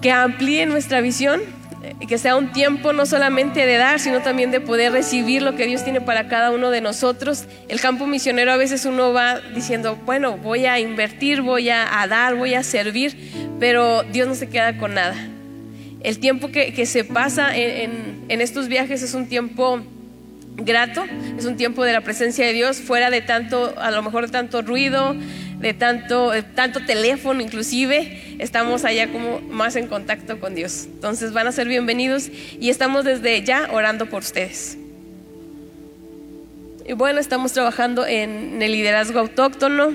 que 0.00 0.10
amplíe 0.10 0.64
nuestra 0.64 1.02
visión 1.02 1.42
que 2.08 2.18
sea 2.18 2.36
un 2.36 2.52
tiempo 2.52 2.92
no 2.92 3.06
solamente 3.06 3.66
de 3.66 3.76
dar, 3.76 4.00
sino 4.00 4.20
también 4.20 4.50
de 4.50 4.60
poder 4.60 4.92
recibir 4.92 5.42
lo 5.42 5.56
que 5.56 5.66
Dios 5.66 5.84
tiene 5.84 6.00
para 6.00 6.28
cada 6.28 6.50
uno 6.50 6.70
de 6.70 6.80
nosotros. 6.80 7.44
El 7.68 7.80
campo 7.80 8.06
misionero 8.06 8.52
a 8.52 8.56
veces 8.56 8.84
uno 8.84 9.12
va 9.12 9.40
diciendo, 9.54 9.96
bueno, 10.04 10.36
voy 10.36 10.66
a 10.66 10.78
invertir, 10.78 11.42
voy 11.42 11.70
a, 11.70 11.86
dar, 12.08 12.34
voy 12.36 12.54
a 12.54 12.62
servir, 12.62 13.16
pero 13.58 14.02
Dios 14.04 14.28
no 14.28 14.34
se 14.34 14.48
queda 14.48 14.78
con 14.78 14.94
nada. 14.94 15.14
El 16.02 16.18
tiempo 16.18 16.48
que, 16.48 16.86
se 16.86 17.04
pasa 17.04 17.56
en, 17.56 18.24
en 18.28 18.40
estos 18.40 18.68
viajes 18.68 19.02
es 19.02 19.14
un 19.14 19.26
tiempo 19.26 19.80
grato, 20.56 21.04
es 21.38 21.44
un 21.44 21.56
tiempo 21.56 21.84
de 21.84 21.92
la 21.92 22.00
presencia 22.00 22.46
de 22.46 22.52
Dios, 22.52 22.78
fuera 22.78 23.10
de 23.10 23.20
tanto, 23.20 23.74
a 23.78 23.90
lo 23.90 24.02
mejor 24.02 24.26
de 24.26 24.32
tanto 24.32 24.62
ruido, 24.62 25.14
de 25.58 25.74
tanto, 25.74 26.32
tanto 26.54 26.84
teléfono 26.84 27.40
inclusive, 27.40 28.29
estamos 28.40 28.84
allá 28.84 29.12
como 29.12 29.40
más 29.40 29.76
en 29.76 29.86
contacto 29.86 30.40
con 30.40 30.54
Dios. 30.54 30.86
Entonces 30.86 31.32
van 31.32 31.46
a 31.46 31.52
ser 31.52 31.68
bienvenidos 31.68 32.30
y 32.58 32.70
estamos 32.70 33.04
desde 33.04 33.42
ya 33.42 33.68
orando 33.72 34.06
por 34.06 34.22
ustedes. 34.22 34.76
Y 36.86 36.94
bueno, 36.94 37.20
estamos 37.20 37.52
trabajando 37.52 38.06
en 38.06 38.60
el 38.62 38.72
liderazgo 38.72 39.20
autóctono. 39.20 39.94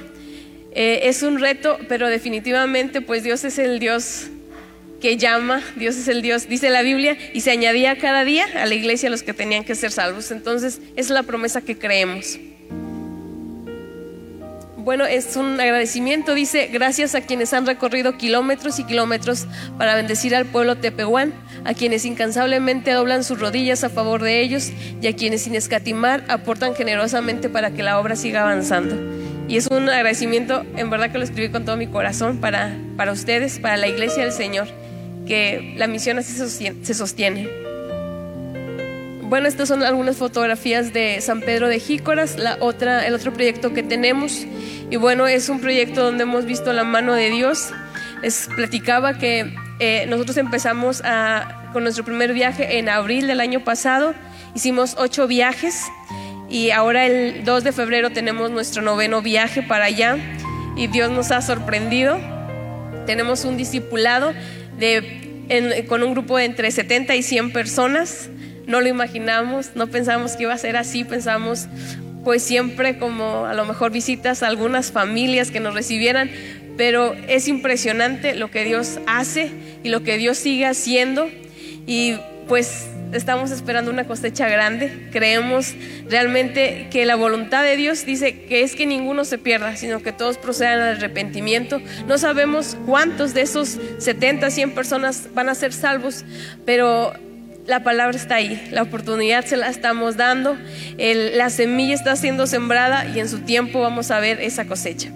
Eh, 0.73 1.01
es 1.03 1.23
un 1.23 1.39
reto, 1.39 1.77
pero 1.89 2.07
definitivamente 2.07 3.01
pues 3.01 3.23
Dios 3.23 3.43
es 3.43 3.57
el 3.59 3.79
Dios 3.79 4.27
que 5.01 5.17
llama, 5.17 5.61
Dios 5.75 5.97
es 5.97 6.07
el 6.07 6.21
Dios, 6.21 6.47
dice 6.47 6.69
la 6.69 6.81
Biblia, 6.81 7.17
y 7.33 7.41
se 7.41 7.51
añadía 7.51 7.97
cada 7.97 8.23
día 8.23 8.45
a 8.55 8.65
la 8.65 8.73
iglesia 8.75 9.09
los 9.09 9.23
que 9.23 9.33
tenían 9.33 9.63
que 9.63 9.75
ser 9.75 9.91
salvos. 9.91 10.31
Entonces 10.31 10.79
es 10.95 11.09
la 11.09 11.23
promesa 11.23 11.61
que 11.61 11.77
creemos. 11.77 12.39
Bueno, 14.85 15.07
es 15.07 15.35
un 15.35 15.59
agradecimiento, 15.59 16.35
dice, 16.35 16.67
gracias 16.67 17.15
a 17.15 17.21
quienes 17.21 17.53
han 17.53 17.65
recorrido 17.65 18.19
kilómetros 18.19 18.77
y 18.77 18.83
kilómetros 18.83 19.47
para 19.79 19.95
bendecir 19.95 20.35
al 20.35 20.45
pueblo 20.45 20.75
tepehuán, 20.75 21.33
a 21.63 21.73
quienes 21.73 22.05
incansablemente 22.05 22.91
doblan 22.91 23.23
sus 23.23 23.39
rodillas 23.39 23.83
a 23.83 23.89
favor 23.89 24.21
de 24.21 24.41
ellos 24.41 24.71
y 25.01 25.07
a 25.07 25.15
quienes 25.15 25.41
sin 25.41 25.55
escatimar 25.55 26.23
aportan 26.27 26.75
generosamente 26.75 27.49
para 27.49 27.71
que 27.71 27.81
la 27.81 27.99
obra 27.99 28.15
siga 28.15 28.43
avanzando. 28.43 28.95
Y 29.47 29.57
es 29.57 29.65
un 29.65 29.89
agradecimiento, 29.89 30.63
en 30.77 30.91
verdad 30.91 31.11
que 31.11 31.17
lo 31.17 31.23
escribí 31.23 31.49
con 31.49 31.65
todo 31.65 31.77
mi 31.77 31.87
corazón 31.87 32.37
para, 32.37 32.77
para 32.95 33.11
ustedes, 33.11 33.57
para 33.57 33.77
la 33.77 33.87
iglesia 33.87 34.21
del 34.21 34.33
Señor, 34.33 34.67
que 35.25 35.73
la 35.77 35.87
misión 35.87 36.19
así 36.19 36.31
se 36.31 36.93
sostiene. 36.93 37.64
Bueno, 39.27 39.47
estas 39.47 39.67
son 39.67 39.81
algunas 39.81 40.17
fotografías 40.17 40.93
de 40.93 41.19
San 41.19 41.41
Pedro 41.41 41.67
de 41.67 41.79
Jícoras, 41.79 42.37
la 42.37 42.57
otra, 42.59 43.07
el 43.07 43.15
otro 43.15 43.33
proyecto 43.33 43.73
que 43.73 43.81
tenemos. 43.81 44.45
Y 44.91 44.97
bueno, 44.97 45.25
es 45.25 45.49
un 45.49 45.59
proyecto 45.59 46.03
donde 46.03 46.23
hemos 46.23 46.45
visto 46.45 46.73
la 46.73 46.83
mano 46.83 47.13
de 47.13 47.31
Dios. 47.31 47.71
Les 48.21 48.47
platicaba 48.55 49.17
que 49.17 49.51
eh, 49.79 50.05
nosotros 50.07 50.37
empezamos 50.37 51.01
con 51.73 51.83
nuestro 51.83 52.05
primer 52.05 52.33
viaje 52.33 52.77
en 52.77 52.87
abril 52.87 53.25
del 53.25 53.39
año 53.39 53.63
pasado. 53.63 54.13
Hicimos 54.53 54.95
ocho 54.97 55.27
viajes 55.27 55.83
y 56.47 56.69
ahora 56.69 57.07
el 57.07 57.43
2 57.43 57.63
de 57.63 57.71
febrero 57.71 58.11
tenemos 58.11 58.51
nuestro 58.51 58.83
noveno 58.83 59.23
viaje 59.23 59.63
para 59.63 59.85
allá 59.85 60.17
y 60.77 60.87
Dios 60.87 61.11
nos 61.11 61.31
ha 61.31 61.41
sorprendido. 61.41 62.19
Tenemos 63.07 63.43
un 63.43 63.57
discipulado 63.57 64.33
de, 64.77 65.85
con 65.89 66.03
un 66.03 66.13
grupo 66.13 66.37
de 66.37 66.45
entre 66.45 66.69
70 66.69 67.15
y 67.15 67.23
100 67.23 67.51
personas. 67.51 68.29
No 68.67 68.81
lo 68.81 68.87
imaginamos, 68.87 69.71
no 69.75 69.87
pensamos 69.87 70.35
que 70.35 70.43
iba 70.43 70.53
a 70.53 70.57
ser 70.57 70.77
así, 70.77 71.03
pensamos 71.03 71.67
pues 72.23 72.41
siempre 72.41 72.97
como 72.97 73.45
a 73.45 73.53
lo 73.53 73.65
mejor 73.65 73.91
visitas 73.91 74.41
a 74.41 74.47
algunas 74.47 74.91
familias 74.91 75.51
que 75.51 75.59
nos 75.59 75.75
recibieran, 75.75 76.31
pero 76.75 77.13
es 77.27 77.47
impresionante 77.47 78.35
lo 78.35 78.49
que 78.49 78.65
Dios 78.65 78.99
hace 79.07 79.51
y 79.83 79.89
lo 79.89 80.03
que 80.03 80.17
Dios 80.17 80.37
sigue 80.37 80.65
haciendo 80.65 81.29
y 81.85 82.15
pues 82.47 82.87
estamos 83.13 83.51
esperando 83.51 83.91
una 83.91 84.05
cosecha 84.05 84.47
grande. 84.49 85.09
Creemos 85.11 85.73
realmente 86.09 86.87
que 86.91 87.05
la 87.05 87.15
voluntad 87.15 87.63
de 87.63 87.75
Dios 87.75 88.05
dice 88.05 88.41
que 88.45 88.61
es 88.61 88.75
que 88.75 88.85
ninguno 88.85 89.25
se 89.25 89.37
pierda, 89.37 89.75
sino 89.75 90.01
que 90.01 90.11
todos 90.11 90.37
procedan 90.37 90.81
al 90.81 90.97
arrepentimiento. 90.97 91.81
No 92.07 92.17
sabemos 92.17 92.77
cuántos 92.85 93.33
de 93.33 93.41
esos 93.41 93.79
70, 93.99 94.49
100 94.49 94.71
personas 94.71 95.29
van 95.33 95.49
a 95.49 95.55
ser 95.55 95.73
salvos, 95.73 96.25
pero 96.65 97.13
la 97.67 97.83
palabra 97.83 98.15
está 98.15 98.35
ahí, 98.35 98.67
la 98.71 98.83
oportunidad 98.83 99.45
se 99.45 99.57
la 99.57 99.69
estamos 99.69 100.17
dando, 100.17 100.55
la 100.97 101.49
semilla 101.49 101.95
está 101.95 102.15
siendo 102.15 102.45
sembrada 102.47 103.07
y 103.07 103.19
en 103.19 103.27
su 103.27 103.39
tiempo 103.39 103.81
vamos 103.81 104.11
a 104.11 104.19
ver 104.19 104.39
esa 104.39 104.65
cosecha. 104.65 105.09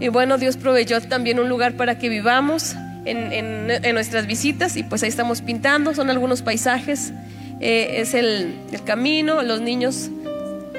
Y 0.00 0.08
bueno, 0.08 0.36
Dios 0.38 0.56
proveyó 0.56 1.00
también 1.00 1.38
un 1.38 1.48
lugar 1.48 1.74
para 1.74 1.98
que 1.98 2.08
vivamos 2.08 2.74
en, 3.06 3.94
nuestras 3.94 4.26
visitas 4.26 4.76
y 4.76 4.82
pues 4.82 5.02
ahí 5.02 5.08
estamos 5.08 5.40
pintando, 5.40 5.94
son 5.94 6.10
algunos 6.10 6.42
paisajes, 6.42 7.12
eh, 7.60 8.00
es 8.00 8.12
el, 8.12 8.54
el, 8.72 8.84
camino, 8.84 9.42
los 9.42 9.60
niños, 9.60 10.10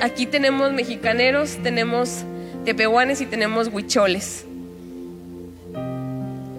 aquí 0.02 0.26
tenemos 0.26 0.72
mexicaneros, 0.74 1.58
tenemos 1.64 2.24
tepehuanes 2.66 3.22
y 3.22 3.26
tenemos 3.26 3.70
huicholes. 3.72 4.46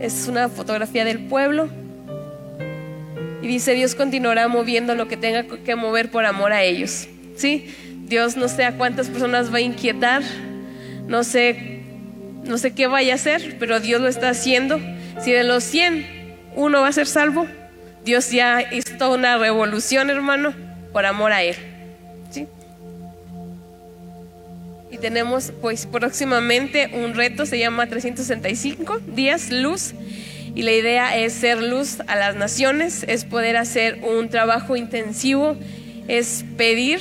Es 0.01 0.27
una 0.29 0.49
fotografía 0.49 1.05
del 1.05 1.21
pueblo. 1.21 1.69
Y 3.43 3.47
dice, 3.47 3.75
Dios 3.75 3.95
continuará 3.95 4.49
moviendo 4.49 4.95
lo 4.95 5.09
que 5.09 5.17
tenga 5.17 5.45
que 5.45 5.77
mover 5.77 6.11
por 6.11 6.25
amor 6.25 6.53
a 6.53 6.63
ellos. 6.63 7.09
¿Sí? 7.37 7.67
Dios 8.07 8.37
no 8.37 8.49
sé 8.49 8.65
a 8.65 8.77
cuántas 8.77 9.09
personas 9.09 9.53
va 9.53 9.59
a 9.59 9.61
inquietar, 9.61 10.23
no 11.09 11.25
sé, 11.25 11.81
no 12.45 12.57
sé 12.57 12.73
qué 12.73 12.87
vaya 12.87 13.13
a 13.13 13.17
hacer, 13.17 13.57
pero 13.59 13.81
Dios 13.81 14.01
lo 14.01 14.09
está 14.09 14.31
haciendo. 14.31 14.81
Si 15.21 15.33
de 15.33 15.45
los 15.45 15.65
100 15.65 16.07
uno 16.55 16.81
va 16.83 16.89
a 16.89 16.93
ser 16.93 17.07
salvo, 17.07 17.47
Dios 18.05 18.31
ya 18.31 18.63
hizo 18.73 19.13
una 19.13 19.37
revolución, 19.37 20.11
hermano, 20.11 20.55
por 20.93 21.05
amor 21.05 21.33
a 21.33 21.43
Él. 21.43 21.57
¿sí? 22.31 22.47
Y 24.91 24.99
tenemos 24.99 25.53
pues 25.61 25.87
próximamente 25.87 26.91
un 26.93 27.15
reto, 27.15 27.45
se 27.45 27.59
llama 27.59 27.89
365 27.89 29.01
días 29.15 29.51
luz. 29.51 29.93
Y 30.57 30.63
la 30.63 30.73
idea 30.73 31.15
es 31.15 31.35
ser 31.35 31.63
luz 31.63 31.99
a 32.07 32.17
las 32.17 32.35
naciones, 32.35 33.05
es 33.07 33.27
poder 33.27 33.59
hacer 33.59 34.01
un 34.03 34.31
trabajo 34.31 34.75
intensivo, 34.75 35.55
es 36.09 36.47
pedir, 36.57 37.01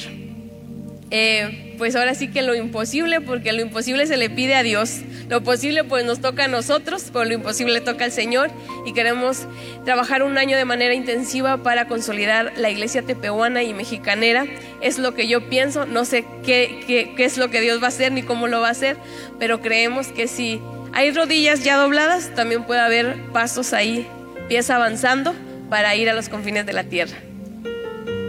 eh, 1.09 1.73
pues 1.77 1.95
ahora 1.95 2.15
sí 2.15 2.27
que 2.27 2.41
lo 2.41 2.53
imposible, 2.53 3.21
porque 3.21 3.53
lo 3.53 3.61
imposible 3.61 4.07
se 4.07 4.17
le 4.17 4.29
pide 4.29 4.55
a 4.55 4.63
Dios. 4.63 4.99
Lo 5.29 5.41
posible 5.41 5.85
pues 5.85 6.03
nos 6.03 6.19
toca 6.19 6.43
a 6.43 6.47
nosotros, 6.49 7.05
pero 7.13 7.23
lo 7.23 7.33
imposible 7.33 7.79
toca 7.79 8.03
al 8.03 8.11
Señor 8.11 8.51
y 8.85 8.91
queremos 8.91 9.47
trabajar 9.85 10.21
un 10.23 10.37
año 10.37 10.57
de 10.57 10.65
manera 10.65 10.93
intensiva 10.93 11.63
para 11.63 11.87
consolidar 11.87 12.51
la 12.57 12.69
iglesia 12.69 13.03
tepehuana 13.03 13.63
y 13.63 13.73
mexicanera. 13.73 14.45
Es 14.81 14.99
lo 14.99 15.13
que 15.13 15.29
yo 15.29 15.47
pienso, 15.47 15.85
no 15.85 16.03
sé 16.03 16.25
qué, 16.43 17.15
es 17.17 17.37
lo 17.37 17.49
que 17.49 17.61
Dios 17.61 17.81
va 17.81 17.85
a 17.85 17.87
hacer 17.87 18.11
ni 18.11 18.21
cómo 18.21 18.47
lo 18.47 18.59
va 18.59 18.67
a 18.67 18.71
hacer, 18.71 18.97
pero 19.39 19.61
creemos 19.61 20.07
que 20.07 20.27
si 20.27 20.59
hay 20.95 21.11
rodillas 21.11 21.61
ya 21.61 21.75
dobladas, 21.75 22.33
también 22.35 22.63
puede 22.63 22.79
haber 22.79 23.17
pasos 23.33 23.73
ahí, 23.73 24.07
pies 24.47 24.69
avanzando 24.69 25.35
para 25.69 25.93
ir 25.93 26.09
a 26.09 26.13
los 26.13 26.29
confines 26.29 26.65
de 26.65 26.71
la 26.71 26.85
tierra. 26.85 27.17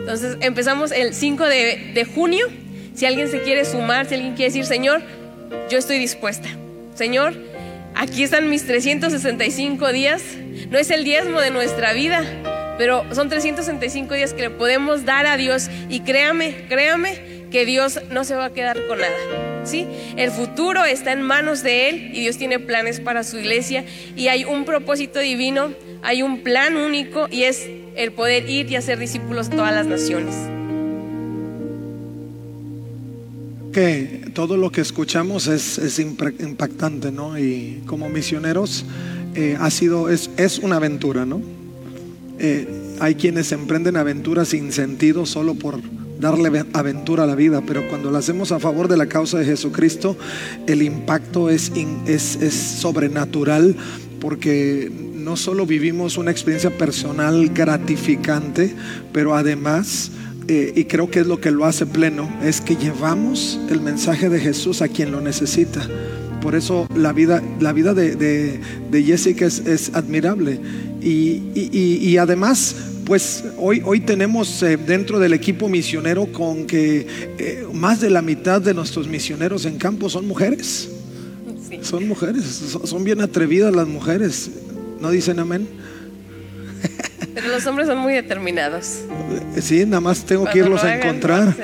Entonces 0.01 0.37
empezamos 0.41 0.91
el 0.91 1.15
5 1.15 1.45
de, 1.45 1.93
de 1.95 2.05
junio. 2.05 2.49
Si 2.95 3.07
alguien 3.07 3.31
se 3.31 3.41
quiere 3.43 3.65
sumar, 3.65 4.07
si 4.07 4.15
alguien 4.15 4.35
quiere 4.35 4.51
decir, 4.51 4.67
Señor, 4.67 5.01
yo 5.71 5.79
estoy 5.79 5.99
dispuesta. 5.99 6.49
Señor, 6.97 7.35
aquí 7.95 8.25
están 8.25 8.51
mis 8.51 8.67
365 8.67 9.93
días. 9.93 10.25
No 10.69 10.79
es 10.79 10.91
el 10.91 11.05
diezmo 11.05 11.41
de 11.41 11.53
nuestra 11.53 11.93
vida, 11.93 12.25
pero 12.79 13.05
son 13.15 13.29
365 13.29 14.13
días 14.15 14.35
que 14.35 14.43
le 14.43 14.51
podemos 14.51 15.05
dar 15.05 15.27
a 15.27 15.37
Dios. 15.37 15.71
Y 15.89 16.01
créame, 16.01 16.67
créame 16.69 17.47
que 17.53 17.65
Dios 17.65 18.01
no 18.11 18.25
se 18.25 18.35
va 18.35 18.47
a 18.47 18.53
quedar 18.53 18.85
con 18.89 18.99
nada. 18.99 19.46
El 20.17 20.31
futuro 20.31 20.85
está 20.85 21.13
en 21.13 21.23
manos 21.23 21.63
de 21.63 21.89
Él 21.89 22.11
y 22.15 22.21
Dios 22.21 22.37
tiene 22.37 22.59
planes 22.59 23.01
para 23.01 23.25
su 23.25 23.39
iglesia. 23.39 23.85
Y 24.17 24.29
hay 24.29 24.45
un 24.45 24.65
propósito 24.65 25.19
divino, 25.19 25.73
hay 26.03 26.23
un 26.23 26.43
plan 26.43 26.77
único 26.77 27.29
y 27.31 27.43
es 27.43 27.69
el 27.97 28.13
poder 28.13 28.49
ir 28.49 28.71
y 28.71 28.77
hacer 28.77 28.99
discípulos 28.99 29.51
todas 29.51 29.75
las 29.75 29.87
naciones. 29.87 30.35
que 33.73 34.31
todo 34.33 34.57
lo 34.57 34.73
que 34.73 34.81
escuchamos 34.81 35.49
es, 35.49 35.99
impactante, 35.99 37.13
¿no? 37.13 37.39
Y 37.39 37.83
como 37.85 38.09
misioneros 38.09 38.87
eh, 39.35 39.59
ha 39.61 39.71
sido, 39.71 40.09
es, 40.09 40.31
es, 40.39 40.61
una 40.61 40.77
aventura, 40.77 41.27
¿no? 41.27 41.43
Eh, 42.39 42.67
hay 43.01 43.17
quienes 43.17 43.53
emprenden 43.53 43.99
aventuras 43.99 44.49
sin 44.49 44.73
sentido 44.73 45.27
solo 45.27 45.57
por 45.57 45.83
darle 46.21 46.65
aventura 46.73 47.25
a 47.25 47.27
la 47.27 47.35
vida, 47.35 47.63
pero 47.67 47.89
cuando 47.89 48.11
lo 48.11 48.19
hacemos 48.19 48.53
a 48.53 48.59
favor 48.59 48.89
de 48.89 48.97
la 48.97 49.07
causa 49.07 49.39
de 49.39 49.45
Jesucristo, 49.45 50.17
el 50.67 50.83
impacto 50.83 51.51
es, 51.51 51.73
es, 52.07 52.37
es 52.37 52.55
sobrenatural 52.55 53.77
porque 54.21 54.91
no 55.15 55.37
solo 55.37 55.67
vivimos 55.67 56.17
una 56.17 56.31
experiencia 56.31 56.71
personal 56.71 57.49
gratificante, 57.51 58.75
pero 59.13 59.35
además 59.35 60.11
eh, 60.49 60.73
y 60.77 60.85
creo 60.85 61.11
que 61.11 61.21
es 61.21 61.27
lo 61.27 61.41
que 61.41 61.51
lo 61.51 61.65
hace 61.65 61.87
pleno, 61.87 62.31
es 62.43 62.61
que 62.61 62.77
llevamos 62.77 63.59
el 63.69 63.81
mensaje 63.81 64.29
de 64.29 64.39
Jesús 64.39 64.81
a 64.81 64.89
quien 64.89 65.11
lo 65.11 65.21
necesita. 65.21 65.83
Por 66.41 66.55
eso 66.55 66.87
la 66.95 67.13
vida, 67.13 67.43
la 67.59 67.73
vida 67.73 67.95
de, 67.95 68.15
de, 68.15 69.03
Jessica 69.03 69.47
es, 69.47 69.59
es 69.61 69.93
admirable. 69.95 70.61
Y, 71.01 71.43
y, 71.55 71.99
y, 72.01 72.17
además, 72.19 72.77
pues 73.07 73.45
hoy, 73.57 73.83
hoy 73.85 74.01
tenemos 74.01 74.63
eh, 74.63 74.77
dentro 74.77 75.19
del 75.21 75.33
equipo 75.33 75.69
misionero 75.69 76.27
con 76.33 76.67
que 76.67 77.07
eh, 77.39 77.67
más 77.73 78.01
de 78.01 78.11
la 78.11 78.21
mitad 78.21 78.61
de 78.61 78.75
nuestros 78.75 79.07
misioneros 79.07 79.65
en 79.65 79.79
campo 79.79 80.11
son 80.11 80.27
mujeres. 80.27 80.91
Sí. 81.69 81.79
Son 81.83 82.07
mujeres, 82.07 82.45
son, 82.45 82.87
son 82.87 83.05
bien 83.05 83.21
atrevidas 83.21 83.75
las 83.75 83.87
mujeres. 83.87 84.51
¿No 85.01 85.11
dicen 85.11 85.39
amén? 85.39 85.69
Pero 87.35 87.49
los 87.49 87.67
hombres 87.67 87.87
son 87.87 87.99
muy 87.99 88.13
determinados. 88.15 89.01
Sí, 89.61 89.85
nada 89.87 90.01
más 90.01 90.25
tengo 90.25 90.43
Cuando 90.43 90.53
que 90.53 90.59
irlos 90.59 90.83
a 90.83 90.97
encontrar. 90.97 91.55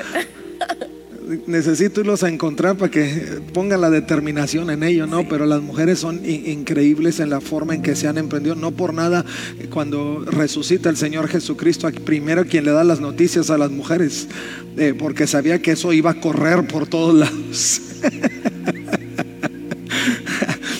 Necesito 1.47 2.01
irlos 2.01 2.23
a 2.23 2.29
encontrar 2.29 2.77
para 2.77 2.91
que 2.91 3.41
pongan 3.53 3.81
la 3.81 3.89
determinación 3.89 4.69
en 4.69 4.83
ello, 4.83 5.07
¿no? 5.07 5.27
Pero 5.27 5.45
las 5.45 5.61
mujeres 5.61 5.99
son 5.99 6.21
increíbles 6.25 7.19
en 7.19 7.29
la 7.29 7.41
forma 7.41 7.75
en 7.75 7.81
que 7.81 7.95
se 7.95 8.07
han 8.07 8.17
emprendido. 8.17 8.55
No 8.55 8.71
por 8.71 8.93
nada, 8.93 9.25
cuando 9.69 10.23
resucita 10.25 10.89
el 10.89 10.97
Señor 10.97 11.27
Jesucristo, 11.27 11.89
primero 12.03 12.45
quien 12.45 12.65
le 12.65 12.71
da 12.71 12.83
las 12.83 12.99
noticias 12.99 13.49
a 13.49 13.57
las 13.57 13.71
mujeres, 13.71 14.27
eh, 14.77 14.93
porque 14.97 15.27
sabía 15.27 15.61
que 15.61 15.71
eso 15.71 15.93
iba 15.93 16.11
a 16.11 16.19
correr 16.19 16.67
por 16.67 16.87
todos 16.87 17.15
lados. 17.15 17.81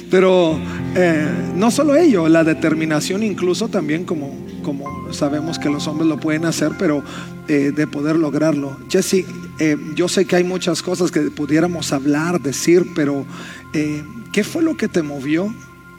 Pero 0.09 0.59
eh, 0.95 1.27
no 1.55 1.71
solo 1.71 1.95
ello, 1.95 2.27
la 2.29 2.43
determinación 2.43 3.23
incluso 3.23 3.67
también 3.67 4.05
como, 4.05 4.42
como 4.63 5.13
sabemos 5.13 5.59
que 5.59 5.69
los 5.69 5.87
hombres 5.87 6.09
lo 6.09 6.19
pueden 6.19 6.45
hacer, 6.45 6.71
pero 6.79 7.03
eh, 7.47 7.71
de 7.75 7.85
poder 7.87 8.15
lograrlo. 8.15 8.77
Jesse, 8.89 9.25
eh, 9.59 9.77
yo 9.95 10.07
sé 10.07 10.25
que 10.25 10.37
hay 10.37 10.43
muchas 10.43 10.81
cosas 10.81 11.11
que 11.11 11.21
pudiéramos 11.29 11.93
hablar, 11.93 12.41
decir, 12.41 12.87
pero 12.95 13.25
eh, 13.73 14.03
¿qué 14.31 14.43
fue 14.43 14.63
lo 14.63 14.75
que 14.75 14.87
te 14.87 15.03
movió 15.03 15.53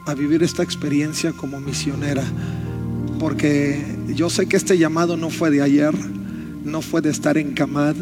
a 0.05 0.13
vivir 0.13 0.43
esta 0.43 0.63
experiencia 0.63 1.31
como 1.31 1.61
misionera? 1.61 2.23
Porque 3.19 3.81
yo 4.13 4.29
sé 4.29 4.47
que 4.47 4.57
este 4.57 4.77
llamado 4.77 5.15
no 5.15 5.29
fue 5.29 5.51
de 5.51 5.61
ayer, 5.61 5.93
no 6.65 6.81
fue 6.81 7.01
de 7.01 7.11
estar 7.11 7.37
en 7.37 7.53
Camad, 7.53 7.95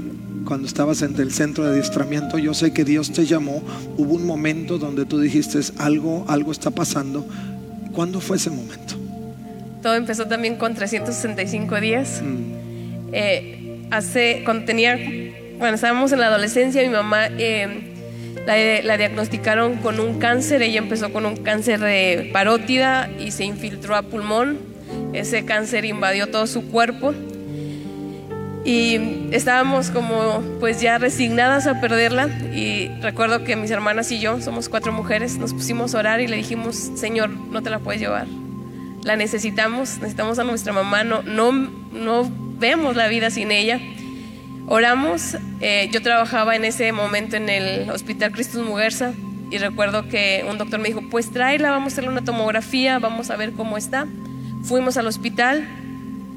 cuando 0.45 0.67
estabas 0.67 1.01
en 1.01 1.15
el 1.19 1.31
centro 1.31 1.63
de 1.63 1.71
adiestramiento, 1.71 2.37
yo 2.37 2.53
sé 2.53 2.73
que 2.73 2.83
Dios 2.83 3.11
te 3.11 3.25
llamó, 3.25 3.63
hubo 3.97 4.13
un 4.13 4.25
momento 4.25 4.77
donde 4.77 5.05
tú 5.05 5.19
dijiste, 5.19 5.59
algo, 5.77 6.25
algo 6.27 6.51
está 6.51 6.71
pasando. 6.71 7.25
¿Cuándo 7.93 8.19
fue 8.19 8.37
ese 8.37 8.49
momento? 8.49 9.02
Todo 9.83 9.95
empezó 9.95 10.25
también 10.27 10.55
con 10.55 10.73
365 10.73 11.79
días. 11.79 12.21
Mm. 12.23 12.63
Eh, 13.11 13.87
hace, 13.91 14.41
cuando 14.43 14.65
tenía, 14.65 14.97
bueno, 15.59 15.75
estábamos 15.75 16.11
en 16.11 16.19
la 16.21 16.27
adolescencia, 16.27 16.81
mi 16.81 16.89
mamá 16.89 17.27
eh, 17.27 17.93
la, 18.47 18.81
la, 18.81 18.97
diagnosticaron 18.97 19.75
con 19.77 19.99
un 19.99 20.19
cáncer, 20.19 20.63
ella 20.63 20.79
empezó 20.79 21.13
con 21.13 21.25
un 21.25 21.35
cáncer 21.35 21.79
de 21.79 22.31
parótida 22.33 23.09
y 23.19 23.31
se 23.31 23.43
infiltró 23.43 23.95
a 23.95 24.01
pulmón. 24.01 24.57
Ese 25.13 25.45
cáncer 25.45 25.85
invadió 25.85 26.27
todo 26.27 26.47
su 26.47 26.69
cuerpo 26.71 27.13
y 28.65 29.27
estábamos 29.31 29.89
como 29.89 30.41
pues 30.59 30.79
ya 30.79 30.97
resignadas 30.97 31.67
a 31.67 31.81
perderla 31.81 32.27
y 32.53 32.87
recuerdo 33.01 33.43
que 33.43 33.55
mis 33.55 33.71
hermanas 33.71 34.11
y 34.11 34.19
yo, 34.19 34.39
somos 34.41 34.69
cuatro 34.69 34.93
mujeres, 34.93 35.37
nos 35.37 35.53
pusimos 35.53 35.93
a 35.93 35.99
orar 35.99 36.21
y 36.21 36.27
le 36.27 36.37
dijimos, 36.37 36.91
Señor, 36.95 37.29
no 37.29 37.61
te 37.61 37.69
la 37.69 37.79
puedes 37.79 38.01
llevar, 38.01 38.27
la 39.03 39.15
necesitamos, 39.15 39.97
necesitamos 39.97 40.39
a 40.39 40.43
nuestra 40.43 40.73
mamá, 40.73 41.03
no, 41.03 41.21
no, 41.23 41.51
no 41.51 42.29
vemos 42.59 42.95
la 42.95 43.07
vida 43.07 43.29
sin 43.29 43.51
ella. 43.51 43.79
Oramos, 44.67 45.37
eh, 45.59 45.89
yo 45.91 46.01
trabajaba 46.01 46.55
en 46.55 46.63
ese 46.63 46.91
momento 46.93 47.35
en 47.35 47.49
el 47.49 47.89
Hospital 47.89 48.31
Cristus 48.31 48.65
Muguerza 48.65 49.13
y 49.51 49.57
recuerdo 49.57 50.07
que 50.07 50.45
un 50.49 50.57
doctor 50.57 50.79
me 50.79 50.87
dijo, 50.87 51.01
pues 51.11 51.31
tráela, 51.31 51.69
vamos 51.69 51.91
a 51.91 51.95
hacerle 51.95 52.09
una 52.09 52.23
tomografía, 52.23 52.97
vamos 52.99 53.29
a 53.29 53.35
ver 53.35 53.51
cómo 53.51 53.77
está. 53.77 54.07
Fuimos 54.63 54.95
al 54.97 55.07
hospital, 55.07 55.67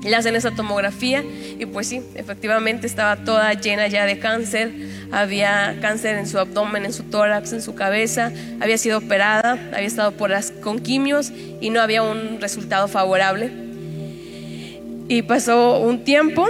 le 0.07 0.17
hacen 0.17 0.37
esa 0.37 0.51
tomografía. 0.51 1.25
Y 1.59 1.67
pues 1.67 1.89
sí, 1.89 2.01
efectivamente 2.15 2.87
estaba 2.87 3.17
toda 3.17 3.53
llena 3.55 3.89
ya 3.89 4.07
de 4.07 4.19
cáncer, 4.19 4.73
había 5.11 5.77
cáncer 5.81 6.17
en 6.17 6.27
su 6.27 6.39
abdomen, 6.39 6.85
en 6.85 6.93
su 6.93 7.05
tórax, 7.05 7.53
en 7.53 7.63
su 7.63 7.75
cabeza, 7.75 8.33
había 8.61 8.79
sido 8.79 8.99
operada, 8.99 9.53
había 9.73 9.87
estado 9.87 10.13
por 10.13 10.31
las, 10.31 10.51
con 10.51 10.79
quimios 10.79 11.33
y 11.61 11.71
no 11.71 11.81
había 11.81 12.03
un 12.03 12.41
resultado 12.41 12.89
favorable. 12.89 13.51
Y 15.09 15.23
pasó 15.23 15.79
un 15.79 16.05
tiempo, 16.05 16.49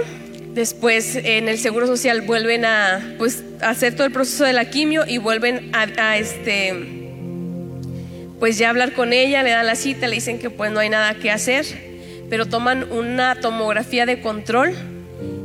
después 0.53 1.15
en 1.15 1.47
el 1.47 1.59
Seguro 1.59 1.85
Social 1.85 2.21
vuelven 2.21 2.65
a 2.65 3.15
pues, 3.17 3.43
hacer 3.61 3.95
todo 3.95 4.07
el 4.07 4.13
proceso 4.13 4.43
de 4.43 4.53
la 4.53 4.65
quimio 4.65 5.05
y 5.07 5.19
vuelven 5.19 5.71
a, 5.75 5.87
a 5.97 6.17
este 6.17 6.93
pues 8.39 8.59
ya 8.59 8.69
hablar 8.69 8.93
con 8.93 9.13
ella, 9.13 9.41
le 9.41 9.49
dan 9.49 9.65
la 9.65 9.75
cita, 9.75 10.07
le 10.07 10.13
dicen 10.13 10.37
que 10.37 10.51
pues 10.51 10.71
no 10.71 10.79
hay 10.79 10.89
nada 10.89 11.15
que 11.15 11.31
hacer 11.31 11.65
pero 12.29 12.45
toman 12.45 12.91
una 12.91 13.35
tomografía 13.35 14.05
de 14.05 14.21
control 14.21 14.73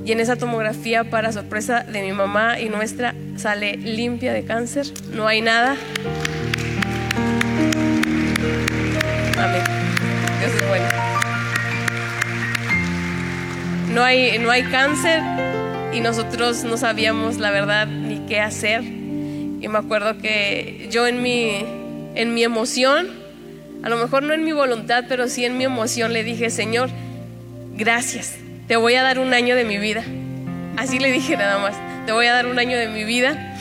y 0.05 0.11
en 0.11 0.19
esa 0.19 0.37
tomografía, 0.37 1.05
para 1.05 1.31
sorpresa 1.31 1.85
de 1.85 2.03
mi 2.03 2.13
mamá 2.13 2.59
y 2.59 2.69
nuestra, 2.69 3.15
sale 3.37 3.77
limpia 3.77 4.33
de 4.33 4.45
cáncer, 4.45 4.87
no 5.13 5.29
hay 5.29 5.41
nada. 5.43 5.77
Amén. 9.39 9.63
Dios 10.41 10.53
es 10.55 10.69
bueno. 10.69 10.89
No 13.93 14.03
hay, 14.03 14.39
no 14.39 14.51
hay 14.51 14.65
cáncer 14.65 15.23
y 15.93 16.01
nosotros 16.01 16.65
no 16.65 16.77
sabíamos 16.77 17.39
la 17.39 17.53
verdad 17.53 17.87
ni 17.87 18.19
qué 18.27 18.41
hacer. 18.41 18.83
Y 18.83 19.69
me 19.69 19.79
acuerdo 19.79 20.19
que 20.19 20.89
yo 20.91 21.07
en 21.07 21.23
mi, 21.23 21.65
en 22.17 22.35
mi 22.35 22.43
emoción, 22.43 23.22
a 23.83 23.89
lo 23.89 23.97
mejor 23.97 24.23
no 24.23 24.33
en 24.33 24.45
mi 24.45 24.53
voluntad, 24.53 25.05
pero 25.09 25.29
sí 25.29 25.45
en 25.45 25.59
mi 25.59 25.65
emoción 25.65 26.13
le 26.13 26.23
dije, 26.23 26.51
Señor, 26.51 26.91
gracias, 27.75 28.37
te 28.69 28.77
voy 28.77 28.95
a 28.95 29.03
dar 29.03 29.19
un 29.19 29.35
año 29.35 29.57
de 29.57 29.65
mi 29.65 29.79
vida. 29.79 30.05
Así 30.77 30.99
le 30.99 31.11
dije 31.11 31.37
nada 31.37 31.59
más, 31.59 31.75
te 32.07 32.13
voy 32.13 32.27
a 32.27 32.33
dar 32.33 32.47
un 32.47 32.59
año 32.59 32.77
de 32.79 32.89
mi 32.89 33.05
vida. 33.05 33.57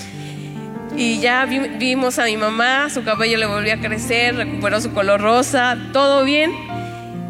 Y 0.96 1.20
ya 1.20 1.46
vimos 1.46 2.20
a 2.20 2.26
mi 2.26 2.38
mamá, 2.38 2.90
su 2.90 3.04
cabello 3.04 3.38
le 3.38 3.46
volvió 3.46 3.74
a 3.74 3.78
crecer, 3.78 4.36
recuperó 4.36 4.80
su 4.82 4.94
color 4.94 5.22
rosa, 5.22 5.78
todo 5.94 6.24
bien. 6.24 6.52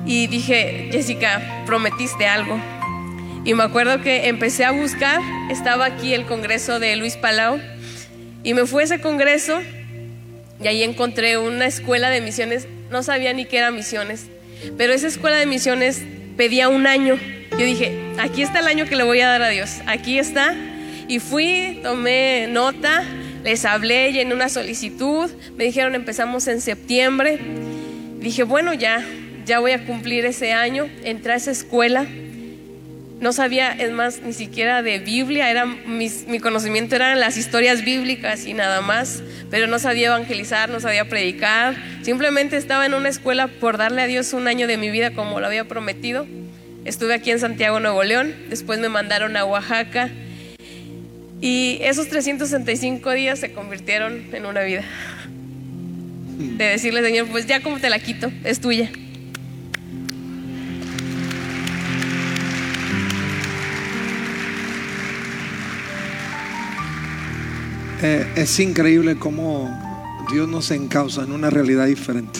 Y 0.05 0.27
dije, 0.27 0.89
Jessica, 0.91 1.63
prometiste 1.65 2.27
algo. 2.27 2.59
Y 3.43 3.53
me 3.53 3.63
acuerdo 3.63 4.01
que 4.01 4.27
empecé 4.27 4.65
a 4.65 4.71
buscar, 4.71 5.21
estaba 5.49 5.85
aquí 5.85 6.13
el 6.13 6.25
congreso 6.25 6.79
de 6.79 6.95
Luis 6.95 7.17
Palau, 7.17 7.59
y 8.43 8.53
me 8.53 8.65
fui 8.65 8.81
a 8.81 8.85
ese 8.85 8.99
congreso 8.99 9.61
y 10.63 10.67
ahí 10.67 10.83
encontré 10.83 11.37
una 11.37 11.65
escuela 11.65 12.09
de 12.09 12.21
misiones, 12.21 12.67
no 12.89 13.03
sabía 13.03 13.33
ni 13.33 13.45
qué 13.45 13.57
era 13.57 13.71
misiones, 13.71 14.27
pero 14.77 14.93
esa 14.93 15.07
escuela 15.07 15.37
de 15.37 15.45
misiones 15.45 16.01
pedía 16.37 16.69
un 16.69 16.87
año. 16.87 17.17
Yo 17.51 17.65
dije, 17.65 17.91
aquí 18.17 18.41
está 18.41 18.59
el 18.59 18.67
año 18.67 18.85
que 18.85 18.95
le 18.95 19.03
voy 19.03 19.21
a 19.21 19.27
dar 19.27 19.41
a 19.41 19.49
Dios, 19.49 19.79
aquí 19.85 20.19
está. 20.19 20.55
Y 21.07 21.19
fui, 21.19 21.79
tomé 21.83 22.47
nota, 22.47 23.03
les 23.43 23.65
hablé, 23.65 24.13
llené 24.13 24.33
una 24.33 24.49
solicitud, 24.49 25.29
me 25.57 25.65
dijeron 25.65 25.95
empezamos 25.95 26.47
en 26.47 26.61
septiembre. 26.61 27.39
Dije, 28.19 28.43
bueno, 28.43 28.73
ya, 28.73 29.03
ya 29.45 29.59
voy 29.59 29.71
a 29.71 29.85
cumplir 29.85 30.25
ese 30.25 30.53
año. 30.53 30.87
Entré 31.03 31.33
a 31.33 31.35
esa 31.35 31.51
escuela. 31.51 32.05
No 33.21 33.33
sabía, 33.33 33.71
es 33.71 33.91
más, 33.91 34.21
ni 34.23 34.33
siquiera 34.33 34.81
de 34.81 34.97
Biblia, 34.97 35.51
era, 35.51 35.67
mi 35.67 36.39
conocimiento 36.39 36.95
eran 36.95 37.19
las 37.19 37.37
historias 37.37 37.85
bíblicas 37.85 38.47
y 38.47 38.55
nada 38.55 38.81
más, 38.81 39.21
pero 39.51 39.67
no 39.67 39.77
sabía 39.77 40.07
evangelizar, 40.07 40.69
no 40.69 40.79
sabía 40.79 41.07
predicar, 41.07 41.75
simplemente 42.01 42.57
estaba 42.57 42.83
en 42.87 42.95
una 42.95 43.09
escuela 43.09 43.47
por 43.47 43.77
darle 43.77 44.01
a 44.01 44.07
Dios 44.07 44.33
un 44.33 44.47
año 44.47 44.65
de 44.65 44.77
mi 44.77 44.89
vida 44.89 45.11
como 45.11 45.39
lo 45.39 45.45
había 45.45 45.65
prometido. 45.65 46.25
Estuve 46.83 47.13
aquí 47.13 47.29
en 47.29 47.39
Santiago, 47.39 47.79
Nuevo 47.79 48.03
León, 48.03 48.33
después 48.49 48.79
me 48.79 48.89
mandaron 48.89 49.37
a 49.37 49.45
Oaxaca 49.45 50.09
y 51.41 51.77
esos 51.81 52.07
365 52.07 53.11
días 53.11 53.37
se 53.37 53.53
convirtieron 53.53 54.33
en 54.33 54.47
una 54.47 54.61
vida. 54.61 54.83
De 56.39 56.65
decirle, 56.65 57.03
Señor, 57.03 57.27
pues 57.27 57.45
ya 57.45 57.61
como 57.61 57.79
te 57.79 57.91
la 57.91 57.99
quito, 57.99 58.31
es 58.43 58.59
tuya. 58.59 58.89
Eh, 68.03 68.25
es 68.35 68.59
increíble 68.59 69.19
cómo 69.19 69.69
Dios 70.31 70.47
nos 70.47 70.71
encausa 70.71 71.21
en 71.21 71.31
una 71.31 71.51
realidad 71.51 71.85
diferente. 71.85 72.39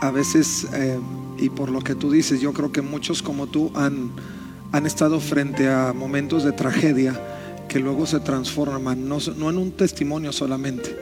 A 0.00 0.10
veces, 0.10 0.66
eh, 0.72 0.98
y 1.36 1.50
por 1.50 1.70
lo 1.70 1.80
que 1.80 1.94
tú 1.94 2.10
dices, 2.10 2.40
yo 2.40 2.54
creo 2.54 2.72
que 2.72 2.80
muchos 2.80 3.22
como 3.22 3.48
tú 3.48 3.70
han, 3.74 4.12
han 4.72 4.86
estado 4.86 5.20
frente 5.20 5.68
a 5.68 5.92
momentos 5.92 6.42
de 6.42 6.52
tragedia 6.52 7.20
que 7.68 7.80
luego 7.80 8.06
se 8.06 8.18
transforman, 8.20 9.06
no, 9.06 9.18
no 9.36 9.50
en 9.50 9.58
un 9.58 9.72
testimonio 9.72 10.32
solamente, 10.32 10.96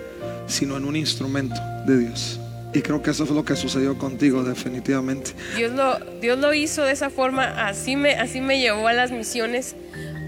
sino 0.48 0.76
en 0.76 0.84
un 0.84 0.96
instrumento 0.96 1.60
de 1.86 1.98
Dios. 1.98 2.40
Y 2.72 2.82
creo 2.82 3.02
que 3.02 3.12
eso 3.12 3.24
fue 3.24 3.36
lo 3.36 3.44
que 3.44 3.54
sucedió 3.54 3.96
contigo 3.96 4.42
definitivamente. 4.42 5.30
Dios 5.56 5.72
lo, 5.72 6.00
Dios 6.20 6.40
lo 6.40 6.52
hizo 6.54 6.82
de 6.82 6.90
esa 6.90 7.08
forma, 7.08 7.44
así 7.68 7.94
me, 7.94 8.14
así 8.14 8.40
me 8.40 8.58
llevó 8.58 8.88
a 8.88 8.92
las 8.92 9.12
misiones, 9.12 9.76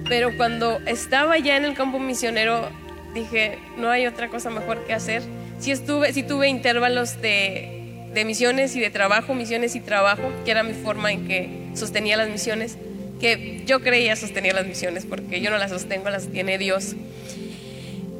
pero 0.08 0.36
cuando 0.36 0.78
estaba 0.86 1.38
ya 1.38 1.56
en 1.56 1.64
el 1.64 1.74
campo 1.74 1.98
misionero 1.98 2.85
dije, 3.16 3.58
no 3.76 3.90
hay 3.90 4.06
otra 4.06 4.28
cosa 4.28 4.50
mejor 4.50 4.84
que 4.86 4.94
hacer. 4.94 5.22
Sí, 5.58 5.70
estuve, 5.72 6.12
sí 6.12 6.22
tuve 6.22 6.48
intervalos 6.48 7.20
de, 7.20 8.08
de 8.14 8.24
misiones 8.24 8.76
y 8.76 8.80
de 8.80 8.90
trabajo, 8.90 9.34
misiones 9.34 9.74
y 9.74 9.80
trabajo, 9.80 10.30
que 10.44 10.50
era 10.50 10.62
mi 10.62 10.74
forma 10.74 11.10
en 11.12 11.26
que 11.26 11.48
sostenía 11.74 12.16
las 12.16 12.28
misiones 12.28 12.78
que 13.20 13.62
yo 13.66 13.80
creía 13.80 14.16
sostenía 14.16 14.52
las 14.52 14.66
misiones, 14.66 15.06
porque 15.06 15.40
yo 15.40 15.50
no 15.50 15.58
las 15.58 15.70
sostengo, 15.70 16.10
las 16.10 16.28
tiene 16.28 16.58
Dios. 16.58 16.94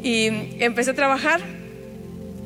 Y 0.03 0.27
empecé 0.63 0.93
a 0.93 0.95
trabajar 0.95 1.41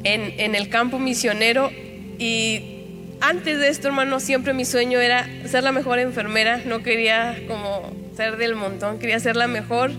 en, 0.05 0.41
en 0.41 0.55
el 0.55 0.69
campo 0.69 0.99
misionero 0.99 1.71
y 2.19 2.77
antes 3.21 3.59
de 3.59 3.69
esto, 3.69 3.89
hermano, 3.89 4.19
siempre 4.19 4.55
mi 4.55 4.65
sueño 4.65 4.99
era 4.99 5.29
ser 5.47 5.63
la 5.63 5.73
mejor 5.73 5.99
enfermera, 5.99 6.63
no 6.65 6.83
quería 6.83 7.39
como 7.47 7.95
ser 8.17 8.37
del 8.37 8.55
montón, 8.55 8.99
quería 8.99 9.21
ser 9.21 9.37
la 9.37 9.47
mejor, 9.47 9.91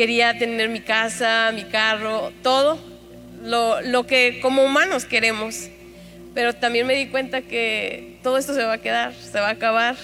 quería 0.00 0.38
tener 0.38 0.70
mi 0.70 0.80
casa, 0.80 1.52
mi 1.54 1.64
carro, 1.64 2.32
todo 2.42 2.78
lo, 3.44 3.82
lo 3.82 4.06
que 4.06 4.38
como 4.40 4.64
humanos 4.64 5.04
queremos. 5.04 5.68
Pero 6.32 6.54
también 6.54 6.86
me 6.86 6.94
di 6.94 7.08
cuenta 7.08 7.42
que 7.42 8.16
todo 8.22 8.38
esto 8.38 8.54
se 8.54 8.64
va 8.64 8.72
a 8.72 8.78
quedar, 8.78 9.12
se 9.12 9.38
va 9.38 9.48
a 9.48 9.50
acabar 9.50 9.96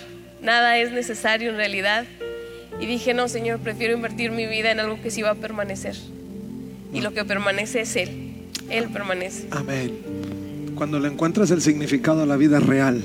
nada 0.43 0.77
es 0.77 0.93
necesario 0.93 1.49
en 1.49 1.57
realidad. 1.57 2.05
Y 2.79 2.85
dije, 2.85 3.15
no, 3.15 3.27
Señor, 3.27 3.61
prefiero 3.61 3.95
invertir 3.95 4.33
mi 4.33 4.45
vida 4.45 4.71
en 4.71 4.81
algo 4.81 5.01
que 5.01 5.11
sí 5.11 5.23
va 5.23 5.31
a 5.31 5.35
permanecer. 5.35 5.97
Y 6.93 7.01
lo 7.01 7.15
que 7.15 7.25
permanece 7.25 7.81
es 7.81 7.97
Él. 7.97 8.35
Él 8.69 8.91
permanece. 8.91 9.47
Amén. 9.51 9.93
Cuando 10.75 11.01
le 11.01 11.09
encuentras 11.09 11.51
el 11.53 11.63
significado 11.63 12.25
a 12.25 12.27
la 12.27 12.37
vida 12.37 12.61
real, 12.61 13.03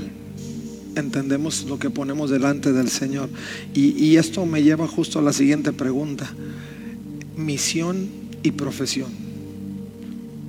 entendemos 0.98 1.64
lo 1.64 1.80
que 1.80 1.90
ponemos 1.90 2.30
delante 2.30 2.74
del 2.74 2.90
Señor. 2.90 3.30
Y, 3.74 3.92
y 3.92 4.18
esto 4.18 4.46
me 4.46 4.62
lleva 4.62 4.90
justo 4.90 5.20
a 5.20 5.22
la 5.22 5.32
siguiente 5.32 5.72
pregunta. 5.72 6.30
Misión 7.36 8.10
y 8.44 8.52
profesión. 8.52 9.12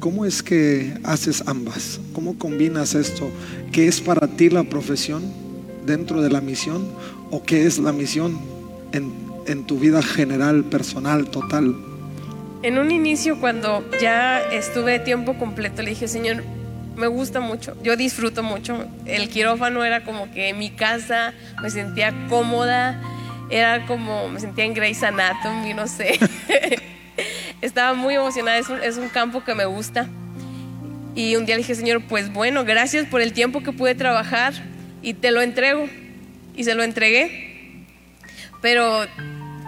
¿Cómo 0.00 0.24
es 0.24 0.42
que 0.42 0.94
haces 1.04 1.44
ambas? 1.46 2.00
¿Cómo 2.12 2.38
combinas 2.38 2.94
esto? 2.94 3.30
¿Qué 3.70 3.86
es 3.86 4.00
para 4.00 4.26
ti 4.26 4.50
la 4.50 4.64
profesión? 4.64 5.42
dentro 5.84 6.22
de 6.22 6.30
la 6.30 6.40
misión 6.40 6.86
o 7.30 7.42
qué 7.42 7.66
es 7.66 7.78
la 7.78 7.92
misión 7.92 8.38
en, 8.92 9.12
en 9.46 9.64
tu 9.64 9.78
vida 9.78 10.02
general, 10.02 10.64
personal, 10.64 11.26
total? 11.30 11.74
En 12.62 12.78
un 12.78 12.90
inicio, 12.90 13.40
cuando 13.40 13.84
ya 14.00 14.40
estuve 14.52 15.00
tiempo 15.00 15.36
completo, 15.38 15.82
le 15.82 15.90
dije, 15.90 16.06
Señor, 16.06 16.44
me 16.96 17.06
gusta 17.06 17.40
mucho, 17.40 17.76
yo 17.82 17.96
disfruto 17.96 18.42
mucho. 18.42 18.86
El 19.06 19.28
quirófano 19.28 19.82
era 19.84 20.04
como 20.04 20.30
que 20.30 20.52
mi 20.54 20.70
casa, 20.70 21.32
me 21.60 21.70
sentía 21.70 22.14
cómoda, 22.28 23.00
era 23.52 23.86
como, 23.86 24.28
me 24.28 24.40
sentía 24.40 24.64
en 24.64 24.74
Grey's 24.74 25.02
Anatomy, 25.02 25.74
no 25.74 25.86
sé. 25.86 26.18
Estaba 27.60 27.94
muy 27.94 28.14
emocionada, 28.14 28.58
es 28.58 28.68
un, 28.68 28.82
es 28.82 28.96
un 28.96 29.08
campo 29.08 29.44
que 29.44 29.54
me 29.54 29.66
gusta. 29.66 30.08
Y 31.14 31.36
un 31.36 31.44
día 31.44 31.56
le 31.56 31.60
dije, 31.60 31.74
Señor, 31.74 32.02
pues 32.08 32.32
bueno, 32.32 32.64
gracias 32.64 33.06
por 33.06 33.20
el 33.20 33.32
tiempo 33.32 33.62
que 33.62 33.72
pude 33.72 33.94
trabajar, 33.94 34.54
y 35.02 35.14
te 35.14 35.30
lo 35.30 35.42
entrego. 35.42 35.86
Y 36.56 36.64
se 36.64 36.74
lo 36.74 36.82
entregué. 36.82 37.84
Pero 38.60 39.06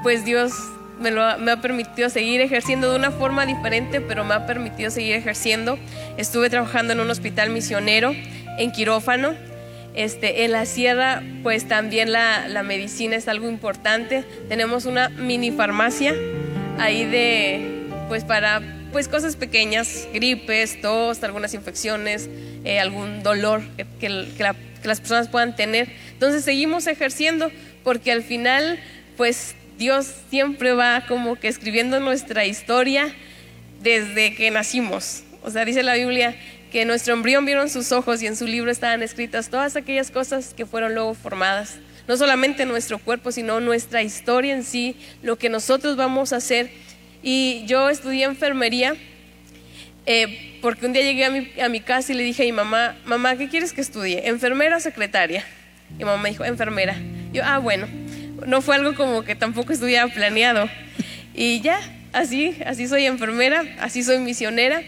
pues 0.03 0.25
Dios 0.25 0.53
me, 1.01 1.11
lo, 1.11 1.38
me 1.38 1.51
ha 1.51 1.61
permitido 1.61 2.09
seguir 2.09 2.40
ejerciendo 2.40 2.90
de 2.90 2.97
una 2.97 3.11
forma 3.11 3.44
diferente, 3.47 4.01
pero 4.01 4.25
me 4.25 4.35
ha 4.35 4.47
permitido 4.47 4.90
seguir 4.90 5.16
ejerciendo. 5.16 5.79
Estuve 6.16 6.49
trabajando 6.51 6.92
en 6.92 7.01
un 7.01 7.11
hospital 7.11 7.51
misionero, 7.51 8.14
en 8.59 8.70
quirófano. 8.70 9.35
Este, 9.95 10.45
en 10.45 10.51
la 10.53 10.67
sierra, 10.67 11.23
pues 11.43 11.69
también 11.69 12.11
la, 12.11 12.49
la 12.49 12.63
medicina 12.63 13.15
es 13.17 13.29
algo 13.29 13.49
importante. 13.49 14.25
Tenemos 14.49 14.87
una 14.87 15.09
mini 15.09 15.53
farmacia 15.53 16.15
ahí 16.79 17.05
de, 17.05 17.87
pues 18.09 18.25
para 18.25 18.61
pues 18.91 19.09
cosas 19.09 19.35
pequeñas, 19.37 20.09
gripes, 20.13 20.81
tos, 20.81 21.23
algunas 21.25 21.53
infecciones, 21.55 22.29
eh, 22.65 22.79
algún 22.79 23.23
dolor 23.25 23.63
que, 23.77 23.87
que, 23.99 24.09
la, 24.09 24.55
que 24.55 24.89
las 24.89 25.01
personas 25.01 25.29
puedan 25.29 25.57
tener. 25.57 25.89
Entonces 26.13 26.45
seguimos 26.45 26.87
ejerciendo 26.87 27.51
porque 27.83 28.13
al 28.13 28.23
final, 28.23 28.79
pues 29.17 29.57
Dios 29.79 30.13
siempre 30.31 30.73
va 30.75 31.05
como 31.07 31.37
que 31.37 31.49
escribiendo 31.49 31.99
nuestra 32.01 32.47
historia 32.47 33.13
desde 33.83 34.35
que 34.35 34.51
nacimos. 34.51 35.25
O 35.43 35.51
sea, 35.51 35.65
dice 35.65 35.83
la 35.83 35.95
Biblia 35.95 36.37
que 36.75 36.85
nuestro 36.85 37.15
embrión 37.15 37.47
vieron 37.47 37.71
sus 37.71 37.93
ojos 37.93 38.21
y 38.21 38.27
en 38.27 38.35
su 38.35 38.49
libro 38.49 38.69
estaban 38.69 39.01
escritas 39.01 39.49
todas 39.49 39.77
aquellas 39.77 40.11
cosas 40.11 40.55
que 40.55 40.67
fueron 40.67 40.93
luego 40.93 41.15
formadas. 41.15 41.77
No 42.09 42.17
solamente 42.17 42.67
nuestro 42.67 42.99
cuerpo, 42.99 43.31
sino 43.31 43.61
nuestra 43.61 44.03
historia 44.03 44.53
en 44.57 44.65
sí, 44.65 44.97
lo 45.23 45.39
que 45.39 45.49
nosotros 45.49 45.95
vamos 45.95 46.33
a 46.33 46.39
hacer. 46.39 46.73
Y 47.23 47.63
yo 47.67 47.91
estudié 47.91 48.25
enfermería 48.25 48.97
eh, 50.05 50.59
porque 50.63 50.87
un 50.87 50.93
día 50.93 51.03
llegué 51.03 51.25
a 51.25 51.31
mi, 51.31 51.49
a 51.63 51.69
mi, 51.69 51.79
casa 51.79 52.13
y 52.13 52.17
le 52.17 52.25
dije 52.25 52.43
a 52.43 52.47
mi 52.47 52.51
mamá, 52.51 52.97
mamá, 53.05 53.37
¿qué 53.37 53.49
quieres 53.49 53.73
que 53.73 53.81
estudie? 53.81 54.27
¿Enfermera 54.27 54.79
o 54.79 54.81
secretaria? 54.81 55.45
Y 55.97 56.05
mamá 56.05 56.21
me 56.21 56.31
dijo, 56.31 56.45
enfermera. 56.45 56.97
Yo, 57.33 57.43
ah, 57.45 57.59
bueno, 57.59 57.87
no 58.49 58.63
fue 58.63 58.75
algo 58.75 58.97
como 58.97 59.23
que 59.23 59.37
tampoco 59.37 59.73
estuviera 59.73 60.09
planeado. 60.09 60.69
Y 61.35 61.61
ya, 61.61 61.79
así, 62.13 62.57
así 62.67 62.89
soy 62.89 63.07
enfermera, 63.07 63.63
así 63.79 64.03
soy 64.03 64.19
misionera, 64.19 64.83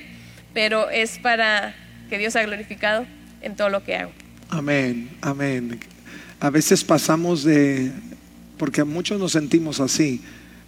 pero 0.57 0.89
es 0.89 1.19
para 1.19 1.75
que 2.09 2.17
Dios 2.17 2.33
sea 2.33 2.47
glorificado 2.47 3.05
en 3.43 3.57
todo 3.57 3.69
lo 3.69 3.85
que 3.85 3.95
hago. 3.95 4.11
Amén, 4.49 5.11
amén. 5.21 5.79
A 6.41 6.49
veces 6.49 6.83
pasamos 6.83 7.45
de, 7.45 7.93
porque 8.57 8.83
muchos 8.83 9.21
nos 9.21 9.33
sentimos 9.33 9.81
así, 9.81 10.23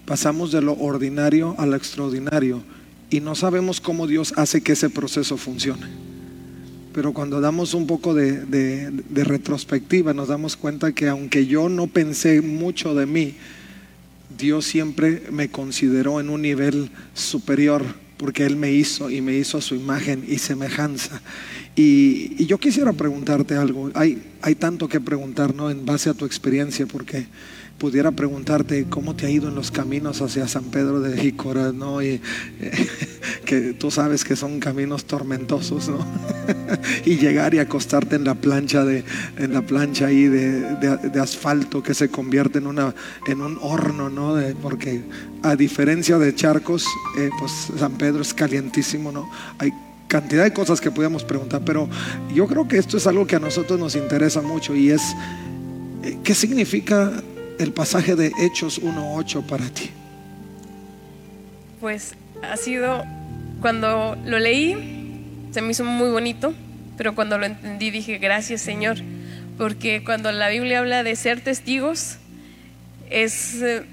pasamos 0.04 0.52
de 0.52 0.60
lo 0.60 0.74
ordinario 0.74 1.54
a 1.56 1.64
lo 1.64 1.74
extraordinario 1.74 2.62
y 3.08 3.20
no 3.20 3.34
sabemos 3.34 3.80
cómo 3.80 4.06
Dios 4.06 4.34
hace 4.36 4.60
que 4.60 4.72
ese 4.72 4.90
proceso 4.90 5.38
funcione. 5.38 5.86
pero 6.92 7.14
cuando 7.14 7.40
damos 7.40 7.72
un 7.72 7.86
poco 7.86 8.12
de, 8.12 8.44
de, 8.44 9.24
retrospectiva 9.24 10.12
nos 10.12 10.28
damos 10.28 10.58
cuenta 10.58 10.92
que 10.92 11.08
aunque 11.08 11.46
yo 11.46 11.70
no 11.70 11.86
pensé 11.86 12.42
mucho 12.42 12.94
de 12.94 13.06
mí, 13.06 13.36
Dios 14.36 14.66
siempre 14.66 15.22
me 15.30 15.48
consideró 15.48 16.20
en 16.20 16.28
un 16.28 16.42
nivel 16.42 16.90
superior 17.14 17.86
porque 18.18 18.44
Él 18.44 18.56
me 18.56 18.72
hizo 18.72 19.08
y 19.08 19.22
me 19.22 19.34
hizo 19.34 19.58
a 19.58 19.62
su 19.62 19.74
imagen 19.74 20.24
y 20.28 20.38
semejanza. 20.38 21.22
Y, 21.74 22.44
yo 22.44 22.58
quisiera 22.58 22.92
preguntarte 22.92 23.54
algo, 23.54 23.90
hay, 23.94 24.22
hay 24.42 24.56
tanto 24.56 24.88
que 24.88 25.00
preguntar, 25.00 25.54
¿no? 25.54 25.70
En 25.70 25.86
base 25.86 26.10
a 26.10 26.14
tu 26.14 26.26
experiencia, 26.26 26.86
porque 26.86 27.26
pudiera 27.78 28.10
preguntarte 28.10 28.86
cómo 28.90 29.14
te 29.14 29.26
ha 29.26 29.30
ido 29.30 29.48
en 29.48 29.54
los 29.54 29.70
caminos 29.70 30.20
hacia 30.20 30.48
San 30.48 30.64
Pedro 30.64 31.00
de 31.00 31.16
Jícora, 31.16 31.72
¿no? 31.72 32.02
Y 32.02 32.20
que 33.44 33.72
tú 33.72 33.90
sabes 33.90 34.24
que 34.24 34.36
son 34.36 34.58
caminos 34.58 35.04
tormentosos, 35.04 35.88
¿no? 35.88 36.04
y 37.04 37.16
llegar 37.16 37.54
y 37.54 37.60
acostarte 37.60 38.16
en 38.16 38.24
la 38.24 38.34
plancha 38.34 38.84
de, 38.84 39.04
en 39.38 39.52
la 39.52 39.62
plancha 39.62 40.06
ahí 40.06 40.26
de, 40.26 41.20
asfalto 41.20 41.82
que 41.82 41.94
se 41.94 42.10
convierte 42.10 42.58
en 42.58 42.66
una, 42.66 42.94
en 43.26 43.40
un 43.40 43.58
horno, 43.60 44.08
¿no? 44.08 44.36
porque 44.62 45.02
a 45.42 45.56
diferencia 45.56 46.18
de 46.18 46.34
charcos, 46.34 46.84
eh, 47.18 47.30
pues 47.38 47.52
San 47.78 47.92
Pedro 47.92 48.22
es 48.22 48.34
calientísimo, 48.34 49.10
¿no? 49.10 49.28
Hay 49.58 49.72
cantidad 50.06 50.44
de 50.44 50.52
cosas 50.52 50.80
que 50.80 50.90
podemos 50.90 51.24
preguntar, 51.24 51.62
pero 51.64 51.88
yo 52.34 52.46
creo 52.46 52.66
que 52.66 52.78
esto 52.78 52.96
es 52.96 53.06
algo 53.06 53.26
que 53.26 53.36
a 53.36 53.40
nosotros 53.40 53.78
nos 53.78 53.94
interesa 53.94 54.40
mucho 54.42 54.74
y 54.74 54.90
es, 54.90 55.02
eh, 56.02 56.18
¿qué 56.24 56.34
significa 56.34 57.12
el 57.58 57.72
pasaje 57.72 58.16
de 58.16 58.32
Hechos 58.38 58.80
1.8 58.82 59.44
para 59.46 59.68
ti? 59.68 59.90
Pues 61.80 62.14
ha 62.42 62.56
sido, 62.56 63.04
cuando 63.60 64.16
lo 64.24 64.38
leí, 64.38 64.76
se 65.50 65.62
me 65.62 65.70
hizo 65.72 65.84
muy 65.84 66.10
bonito, 66.10 66.54
pero 66.96 67.14
cuando 67.14 67.38
lo 67.38 67.46
entendí 67.46 67.90
dije, 67.90 68.18
gracias 68.18 68.60
Señor, 68.60 68.98
porque 69.56 70.02
cuando 70.04 70.30
la 70.32 70.48
Biblia 70.48 70.80
habla 70.80 71.02
de 71.02 71.16
ser 71.16 71.40
testigos, 71.40 72.18
es 73.10 73.62
eh, 73.62 73.84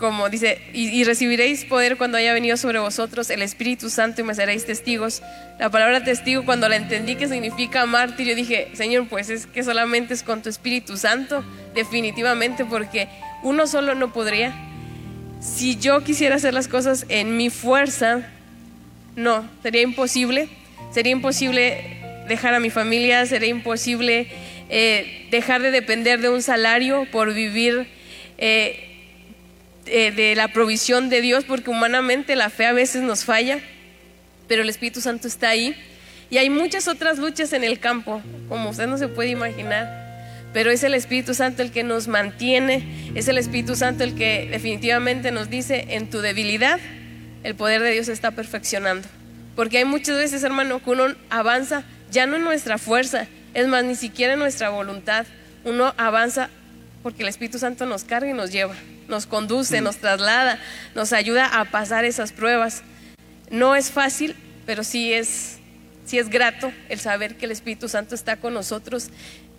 como 0.00 0.30
dice, 0.30 0.58
y, 0.72 1.04
recibiréis 1.04 1.66
poder 1.66 1.98
cuando 1.98 2.16
haya 2.16 2.32
venido 2.32 2.56
sobre 2.56 2.78
vosotros 2.78 3.28
el 3.28 3.42
Espíritu 3.42 3.90
Santo 3.90 4.22
y 4.22 4.24
me 4.24 4.34
seréis 4.34 4.64
testigos. 4.64 5.22
La 5.58 5.70
palabra 5.70 6.02
testigo, 6.02 6.46
cuando 6.46 6.68
la 6.70 6.76
entendí 6.76 7.16
que 7.16 7.28
significa 7.28 7.84
mártir, 7.84 8.26
yo 8.26 8.34
dije, 8.34 8.70
Señor, 8.72 9.06
pues 9.08 9.28
es 9.28 9.46
que 9.46 9.62
solamente 9.62 10.14
es 10.14 10.22
con 10.22 10.40
tu 10.42 10.48
Espíritu 10.48 10.96
Santo, 10.96 11.44
definitivamente, 11.74 12.64
porque 12.64 13.08
uno 13.42 13.66
solo 13.66 13.94
no 13.94 14.10
podría. 14.12 14.54
Si 15.38 15.76
yo 15.76 16.02
quisiera 16.02 16.36
hacer 16.36 16.54
las 16.54 16.66
cosas 16.66 17.04
en 17.10 17.36
mi 17.36 17.50
fuerza, 17.50 18.22
no, 19.16 19.44
sería 19.62 19.82
imposible. 19.82 20.48
Sería 20.92 21.12
imposible 21.12 21.98
dejar 22.26 22.54
a 22.54 22.60
mi 22.60 22.70
familia, 22.70 23.26
sería 23.26 23.50
imposible 23.50 24.28
eh, 24.70 25.28
dejar 25.30 25.60
de 25.60 25.70
depender 25.70 26.20
de 26.20 26.30
un 26.30 26.40
salario 26.40 27.06
por 27.12 27.34
vivir. 27.34 27.86
Eh, 28.38 28.86
eh, 29.86 30.12
de 30.12 30.34
la 30.34 30.48
provisión 30.48 31.08
de 31.08 31.20
Dios, 31.20 31.44
porque 31.44 31.70
humanamente 31.70 32.36
la 32.36 32.50
fe 32.50 32.66
a 32.66 32.72
veces 32.72 33.02
nos 33.02 33.24
falla, 33.24 33.60
pero 34.46 34.62
el 34.62 34.68
Espíritu 34.68 35.00
Santo 35.00 35.26
está 35.26 35.48
ahí. 35.48 35.74
Y 36.28 36.38
hay 36.38 36.50
muchas 36.50 36.86
otras 36.86 37.18
luchas 37.18 37.52
en 37.52 37.64
el 37.64 37.80
campo, 37.80 38.22
como 38.48 38.70
usted 38.70 38.86
no 38.86 38.98
se 38.98 39.08
puede 39.08 39.30
imaginar, 39.30 40.00
pero 40.52 40.70
es 40.70 40.84
el 40.84 40.94
Espíritu 40.94 41.34
Santo 41.34 41.62
el 41.62 41.72
que 41.72 41.82
nos 41.82 42.08
mantiene, 42.08 43.12
es 43.14 43.26
el 43.26 43.38
Espíritu 43.38 43.74
Santo 43.74 44.04
el 44.04 44.14
que 44.14 44.48
definitivamente 44.50 45.32
nos 45.32 45.50
dice, 45.50 45.86
en 45.90 46.10
tu 46.10 46.20
debilidad, 46.20 46.78
el 47.42 47.54
poder 47.54 47.82
de 47.82 47.92
Dios 47.92 48.08
está 48.08 48.30
perfeccionando. 48.32 49.08
Porque 49.56 49.78
hay 49.78 49.84
muchas 49.84 50.16
veces, 50.16 50.44
hermano, 50.44 50.82
que 50.82 50.90
uno 50.90 51.14
avanza 51.30 51.84
ya 52.10 52.26
no 52.26 52.36
en 52.36 52.44
nuestra 52.44 52.78
fuerza, 52.78 53.26
es 53.54 53.66
más, 53.66 53.84
ni 53.84 53.96
siquiera 53.96 54.34
en 54.34 54.38
nuestra 54.38 54.68
voluntad, 54.68 55.26
uno 55.64 55.94
avanza 55.96 56.50
porque 57.02 57.22
el 57.22 57.28
Espíritu 57.28 57.58
Santo 57.58 57.86
nos 57.86 58.04
carga 58.04 58.30
y 58.30 58.34
nos 58.34 58.52
lleva 58.52 58.74
nos 59.10 59.26
conduce, 59.26 59.80
nos 59.80 59.98
traslada, 59.98 60.58
nos 60.94 61.12
ayuda 61.12 61.60
a 61.60 61.66
pasar 61.66 62.04
esas 62.04 62.32
pruebas. 62.32 62.82
No 63.50 63.76
es 63.76 63.90
fácil, 63.90 64.34
pero 64.64 64.84
sí 64.84 65.12
es, 65.12 65.58
sí 66.06 66.18
es 66.18 66.30
grato 66.30 66.72
el 66.88 66.98
saber 66.98 67.36
que 67.36 67.44
el 67.44 67.52
Espíritu 67.52 67.88
Santo 67.88 68.14
está 68.14 68.36
con 68.36 68.54
nosotros. 68.54 69.10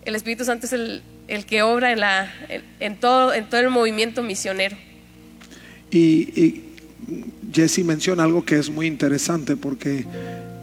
El 0.05 0.15
Espíritu 0.15 0.45
Santo 0.45 0.65
es 0.65 0.73
el, 0.73 1.03
que 1.45 1.61
obra 1.61 1.91
en, 1.91 1.99
la, 1.99 2.33
en, 2.79 2.99
todo, 2.99 3.33
en 3.33 3.47
todo 3.49 3.61
el 3.61 3.69
movimiento 3.69 4.23
misionero. 4.23 4.75
Y, 5.91 6.41
y 6.41 6.63
Jesse 7.53 7.79
menciona 7.79 8.23
algo 8.23 8.43
que 8.45 8.57
es 8.57 8.69
muy 8.69 8.87
interesante 8.87 9.57
porque 9.57 10.05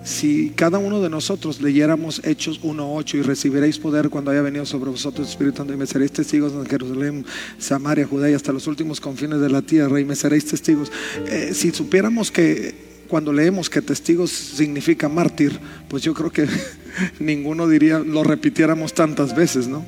si 0.05 0.51
cada 0.51 0.79
uno 0.79 1.01
de 1.01 1.11
nosotros 1.11 1.61
leyéramos 1.61 2.21
Hechos 2.25 2.63
1.8 2.63 3.15
y 3.15 3.23
recibiréis 3.23 3.79
poder 3.79 4.09
cuando 4.09 4.31
haya 4.31 4.43
venido 4.43 4.65
sobre 4.65 4.91
vosotros 4.91 5.29
Espíritu 5.29 5.59
Santo 5.59 5.75
y 5.75 5.77
me 5.77 5.87
seréis 5.87 6.13
testigos 6.13 6.53
en 6.53 6.67
Jerusalén, 6.67 7.27
Samaria, 7.59 8.07
Judea 8.07 8.31
y 8.31 8.35
hasta 8.35 8.53
los 8.53 8.67
últimos 8.67 9.01
confines 9.01 9.41
de 9.41 9.51
la 9.51 9.63
tierra 9.63 10.01
y 10.01 10.05
me 10.05 10.17
seréis 10.17 10.47
testigos. 10.47 10.91
Eh, 11.27 11.51
si 11.53 11.71
supiéramos 11.73 12.31
que 12.31 12.89
cuando 13.09 13.33
leemos 13.33 13.69
que 13.71 13.83
testigos 13.83 14.31
significa 14.31 15.09
mártir, 15.09 15.59
pues 15.89 16.03
yo 16.03 16.15
creo 16.15 16.31
que 16.31 16.47
ninguno 17.19 17.67
diría, 17.67 17.99
lo 17.99 18.23
repitiéramos 18.23 18.95
tantas 18.95 19.35
veces, 19.35 19.67
¿no? 19.67 19.85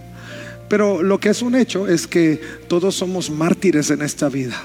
Pero 0.68 1.02
lo 1.02 1.18
que 1.18 1.30
es 1.30 1.42
un 1.42 1.56
hecho 1.56 1.88
es 1.88 2.06
que 2.06 2.40
todos 2.68 2.94
somos 2.94 3.28
mártires 3.30 3.90
en 3.90 4.02
esta 4.02 4.28
vida. 4.28 4.56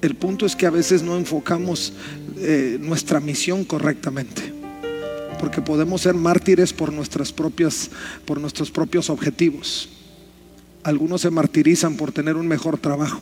El 0.00 0.14
punto 0.14 0.46
es 0.46 0.54
que 0.54 0.66
a 0.66 0.70
veces 0.70 1.02
no 1.02 1.16
enfocamos 1.16 1.92
eh, 2.38 2.78
nuestra 2.80 3.20
misión 3.20 3.64
correctamente. 3.64 4.52
Porque 5.40 5.60
podemos 5.60 6.02
ser 6.02 6.14
mártires 6.14 6.72
por 6.72 6.92
nuestras 6.92 7.32
propias, 7.32 7.90
por 8.24 8.40
nuestros 8.40 8.70
propios 8.70 9.10
objetivos. 9.10 9.88
Algunos 10.82 11.22
se 11.22 11.30
martirizan 11.30 11.96
por 11.96 12.12
tener 12.12 12.36
un 12.36 12.46
mejor 12.46 12.78
trabajo. 12.78 13.20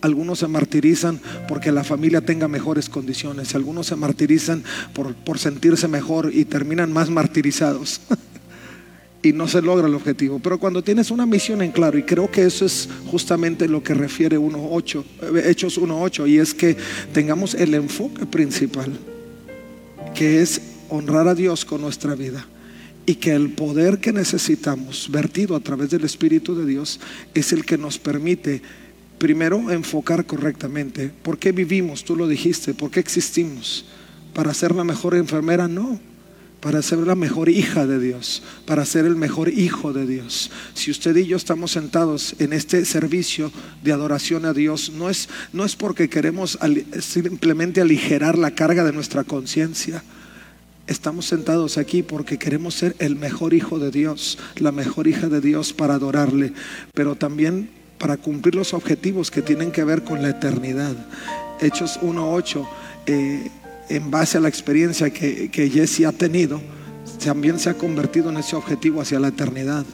Algunos 0.00 0.38
se 0.38 0.48
martirizan 0.48 1.20
porque 1.48 1.72
la 1.72 1.84
familia 1.84 2.20
tenga 2.20 2.48
mejores 2.48 2.88
condiciones. 2.88 3.54
Algunos 3.54 3.86
se 3.86 3.96
martirizan 3.96 4.64
por, 4.94 5.14
por 5.14 5.38
sentirse 5.38 5.88
mejor 5.88 6.30
y 6.32 6.44
terminan 6.44 6.92
más 6.92 7.10
martirizados. 7.10 8.00
y 9.26 9.32
no 9.32 9.48
se 9.48 9.62
logra 9.62 9.88
el 9.88 9.94
objetivo. 9.94 10.38
Pero 10.38 10.58
cuando 10.58 10.82
tienes 10.82 11.10
una 11.10 11.26
misión 11.26 11.62
en 11.62 11.72
claro, 11.72 11.98
y 11.98 12.02
creo 12.02 12.30
que 12.30 12.44
eso 12.44 12.64
es 12.64 12.88
justamente 13.06 13.68
lo 13.68 13.82
que 13.82 13.94
refiere 13.94 14.38
1.8, 14.38 15.04
eh, 15.22 15.50
Hechos 15.50 15.80
1.8, 15.80 16.28
y 16.28 16.38
es 16.38 16.54
que 16.54 16.76
tengamos 17.12 17.54
el 17.54 17.74
enfoque 17.74 18.26
principal, 18.26 18.92
que 20.14 20.42
es 20.42 20.60
honrar 20.88 21.28
a 21.28 21.34
Dios 21.34 21.64
con 21.64 21.80
nuestra 21.80 22.14
vida. 22.14 22.46
Y 23.08 23.16
que 23.16 23.32
el 23.32 23.50
poder 23.50 23.98
que 23.98 24.12
necesitamos, 24.12 25.08
vertido 25.12 25.54
a 25.54 25.60
través 25.60 25.90
del 25.90 26.04
Espíritu 26.04 26.56
de 26.56 26.66
Dios, 26.66 26.98
es 27.34 27.52
el 27.52 27.64
que 27.64 27.78
nos 27.78 27.98
permite 27.98 28.62
primero 29.18 29.70
enfocar 29.70 30.26
correctamente. 30.26 31.12
¿Por 31.22 31.38
qué 31.38 31.52
vivimos? 31.52 32.04
Tú 32.04 32.16
lo 32.16 32.26
dijiste. 32.26 32.74
¿Por 32.74 32.90
qué 32.90 32.98
existimos? 32.98 33.84
¿Para 34.34 34.52
ser 34.52 34.74
la 34.74 34.82
mejor 34.82 35.14
enfermera? 35.14 35.68
No 35.68 36.00
para 36.60 36.82
ser 36.82 36.98
la 36.98 37.14
mejor 37.14 37.48
hija 37.48 37.86
de 37.86 37.98
Dios, 37.98 38.42
para 38.64 38.84
ser 38.84 39.04
el 39.04 39.16
mejor 39.16 39.48
hijo 39.48 39.92
de 39.92 40.06
Dios. 40.06 40.50
Si 40.74 40.90
usted 40.90 41.16
y 41.16 41.26
yo 41.26 41.36
estamos 41.36 41.72
sentados 41.72 42.34
en 42.38 42.52
este 42.52 42.84
servicio 42.84 43.52
de 43.82 43.92
adoración 43.92 44.44
a 44.46 44.52
Dios, 44.52 44.90
no 44.90 45.10
es, 45.10 45.28
no 45.52 45.64
es 45.64 45.76
porque 45.76 46.08
queremos 46.08 46.58
simplemente 47.00 47.80
aligerar 47.80 48.38
la 48.38 48.52
carga 48.52 48.84
de 48.84 48.92
nuestra 48.92 49.24
conciencia. 49.24 50.02
Estamos 50.86 51.26
sentados 51.26 51.78
aquí 51.78 52.02
porque 52.02 52.38
queremos 52.38 52.74
ser 52.74 52.94
el 53.00 53.16
mejor 53.16 53.54
hijo 53.54 53.78
de 53.78 53.90
Dios, 53.90 54.38
la 54.56 54.72
mejor 54.72 55.08
hija 55.08 55.28
de 55.28 55.40
Dios 55.40 55.72
para 55.72 55.94
adorarle, 55.94 56.52
pero 56.94 57.16
también 57.16 57.70
para 57.98 58.16
cumplir 58.16 58.54
los 58.54 58.74
objetivos 58.74 59.30
que 59.30 59.42
tienen 59.42 59.72
que 59.72 59.84
ver 59.84 60.04
con 60.04 60.22
la 60.22 60.30
eternidad. 60.30 60.94
Hechos 61.60 61.98
1.8 62.00 62.66
en 63.88 64.10
base 64.10 64.38
a 64.38 64.40
la 64.40 64.48
experiencia 64.48 65.10
que, 65.10 65.50
que 65.50 65.70
Jesse 65.70 66.04
ha 66.06 66.12
tenido, 66.12 66.60
también 67.24 67.58
se 67.58 67.70
ha 67.70 67.74
convertido 67.74 68.30
en 68.30 68.36
ese 68.36 68.56
objetivo 68.56 69.00
hacia 69.00 69.20
la 69.20 69.28
eternidad. 69.28 69.84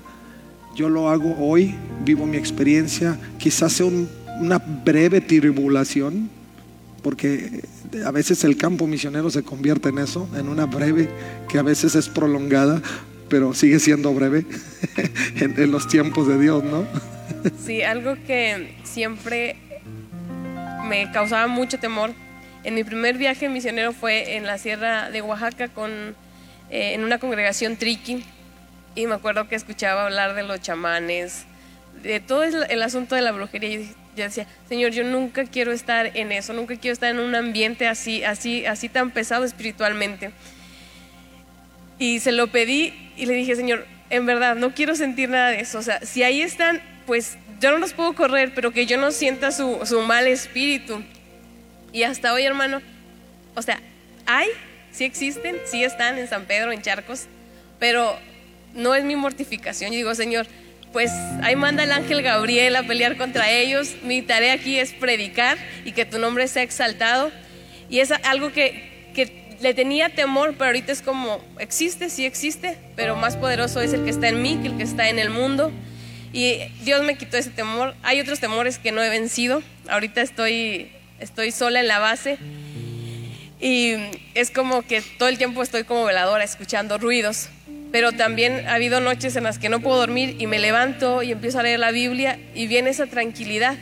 Yo 0.75 0.89
lo 0.89 1.11
hago 1.11 1.37
hoy, 1.39 1.75
vivo 2.05 2.27
mi 2.27 2.37
experiencia, 2.37 3.19
quizás 3.39 3.75
sea 3.75 3.87
una 4.41 4.59
breve 4.59 5.21
tribulación, 5.21 6.31
porque 7.03 7.63
a 8.05 8.11
veces 8.11 8.45
el 8.45 8.57
campo 8.57 8.87
misionero 8.87 9.31
se 9.31 9.43
convierte 9.43 9.91
en 9.91 9.99
eso, 9.99 10.29
en 10.37 10.49
una 10.49 10.67
breve 10.67 11.09
que 11.49 11.59
a 11.59 11.63
veces 11.63 11.95
es 11.95 12.09
prolongada, 12.09 12.81
pero 13.29 13.55
sigue 13.55 13.79
siendo 13.79 14.15
breve 14.15 14.47
en, 15.37 15.61
en 15.61 15.71
los 15.71 15.89
tiempos 15.89 16.27
de 16.29 16.39
Dios, 16.39 16.65
¿no? 16.65 16.85
Sí, 17.65 17.83
algo 17.83 18.15
que 18.27 18.77
siempre 18.85 19.57
me 20.89 21.11
causaba 21.13 21.47
mucho 21.49 21.79
temor 21.79 22.13
en 22.65 22.75
mi 22.75 22.85
primer 22.85 23.17
viaje 23.19 23.49
misionero 23.49 23.93
fue 23.93 24.37
en 24.37 24.47
la 24.47 24.59
sierra 24.59 25.11
de 25.11 25.23
Oaxaca 25.23 25.69
con, 25.69 26.15
eh, 26.71 26.95
en 26.95 27.05
una 27.05 27.19
congregación 27.19 27.77
triqui 27.77 28.25
y 28.95 29.07
me 29.07 29.15
acuerdo 29.15 29.49
que 29.49 29.55
escuchaba 29.55 30.05
hablar 30.05 30.35
de 30.35 30.43
los 30.43 30.61
chamanes, 30.61 31.47
de 32.03 32.21
todo 32.21 32.45
el, 32.45 32.83
asunto 32.83 33.15
de 33.15 33.23
la 33.23 33.33
brujería. 33.33 33.81
Y 33.81 33.95
decía, 34.15 34.47
Señor, 34.69 34.93
yo 34.93 35.05
nunca 35.05 35.45
quiero 35.45 35.73
estar 35.73 36.17
en 36.17 36.33
eso, 36.33 36.53
nunca 36.53 36.77
quiero 36.77 36.93
estar 36.93 37.11
en 37.11 37.21
un 37.21 37.35
ambiente 37.35 37.87
así, 37.89 38.23
así, 38.25 38.67
así 38.67 38.89
tan 38.89 39.11
pesado 39.11 39.45
espiritualmente. 39.45 40.31
Y 41.99 42.21
se 42.21 42.33
lo 42.33 42.49
pedí 42.49 43.13
y 43.17 43.27
le 43.27 43.35
dije, 43.35 43.57
Señor, 43.57 43.87
en 44.11 44.27
verdad, 44.27 44.57
no 44.57 44.75
quiero 44.75 44.95
sentir 44.95 45.31
nada 45.31 45.51
de 45.51 45.61
eso. 45.61 45.79
O 45.79 45.83
sea, 45.83 46.01
si 46.01 46.23
ahí 46.23 46.43
están, 46.43 46.83
pues 47.07 47.39
yo 47.61 47.71
no 47.71 47.79
los 47.79 47.95
puedo 47.95 48.15
correr, 48.15 48.53
pero 48.55 48.73
que 48.73 48.85
yo 48.85 48.99
no 48.99 49.11
sienta 49.11 49.53
su, 49.53 49.81
su 49.85 50.03
mal 50.03 50.27
espíritu. 50.27 51.03
Y 51.93 52.05
hasta 52.05 52.33
hoy, 52.33 52.45
hermano, 52.45 52.81
o 53.55 53.63
sea, 53.63 53.81
hay, 54.27 54.49
sí 54.91 55.05
existen, 55.05 55.57
sí 55.67 55.85
están 55.85 56.19
en 56.19 56.29
San 56.29 56.47
Pedro, 56.47 56.73
en 56.73 56.83
Charcos, 56.83 57.27
pero 57.79 58.19
no 58.75 58.95
es 58.95 59.05
mi 59.05 59.17
mortificación. 59.17 59.91
Yo 59.91 59.99
digo, 59.99 60.15
Señor, 60.15 60.47
pues 60.93 61.11
ahí 61.43 61.57
manda 61.57 61.85
el 61.85 61.93
ángel 61.93 62.23
Gabriel 62.23 62.77
a 62.77 62.83
pelear 62.83 63.17
contra 63.17 63.51
ellos. 63.51 63.97
Mi 64.03 64.23
tarea 64.23 64.55
aquí 64.55 64.79
es 64.79 64.93
predicar 64.93 65.59
y 65.85 65.93
que 65.93 66.05
tu 66.05 66.19
nombre 66.19 66.49
sea 66.49 66.63
exaltado. 66.63 67.31
Y 67.89 68.01
es 68.01 68.11
algo 68.11 68.53
que, 68.53 69.11
que 69.15 69.57
le 69.61 69.75
tenía 69.75 70.09
temor, 70.11 70.55
pero 70.55 70.67
ahorita 70.67 70.93
es 70.93 71.03
como, 71.03 71.43
existe, 71.59 72.11
sí 72.11 72.25
existe, 72.25 72.77
pero 72.97 73.17
más 73.17 73.37
poderoso 73.37 73.81
es 73.81 73.93
el 73.93 74.05
que 74.05 74.11
está 74.11 74.29
en 74.29 74.43
mí 74.43 74.59
que 74.63 74.69
el 74.69 74.77
que 74.77 74.83
está 74.83 75.09
en 75.09 75.19
el 75.19 75.31
mundo. 75.31 75.73
Y 76.33 76.59
Dios 76.83 77.03
me 77.05 77.17
quitó 77.17 77.37
ese 77.37 77.51
temor. 77.51 77.95
Hay 78.03 78.21
otros 78.21 78.41
temores 78.41 78.79
que 78.79 78.93
no 78.93 79.03
he 79.03 79.09
vencido. 79.11 79.63
Ahorita 79.89 80.23
estoy, 80.23 80.91
estoy 81.23 81.53
sola 81.53 81.81
en 81.81 81.89
la 81.89 81.99
base. 81.99 82.39
Y 83.61 83.95
es 84.35 84.51
como 84.51 84.83
que 84.83 85.03
todo 85.19 85.29
el 85.29 85.39
tiempo 85.39 85.63
estoy 85.63 85.85
como 85.85 86.05
veladora, 86.05 86.45
escuchando 86.45 86.99
ruidos. 86.99 87.49
Pero 87.93 88.13
también 88.13 88.67
ha 88.67 88.75
habido 88.75 89.01
noches 89.01 89.37
en 89.37 89.45
las 89.45 89.59
que 89.59 89.69
no 89.69 89.81
puedo 89.81 89.99
dormir 89.99 90.37
y 90.39 90.47
me 90.47 90.59
levanto 90.59 91.23
y 91.23 91.31
empiezo 91.31 91.61
a 91.61 91.63
leer 91.63 91.79
la 91.79 91.91
Biblia 91.91 92.39
y 92.55 92.67
viene 92.67 92.91
esa 92.91 93.07
tranquilidad. 93.07 93.77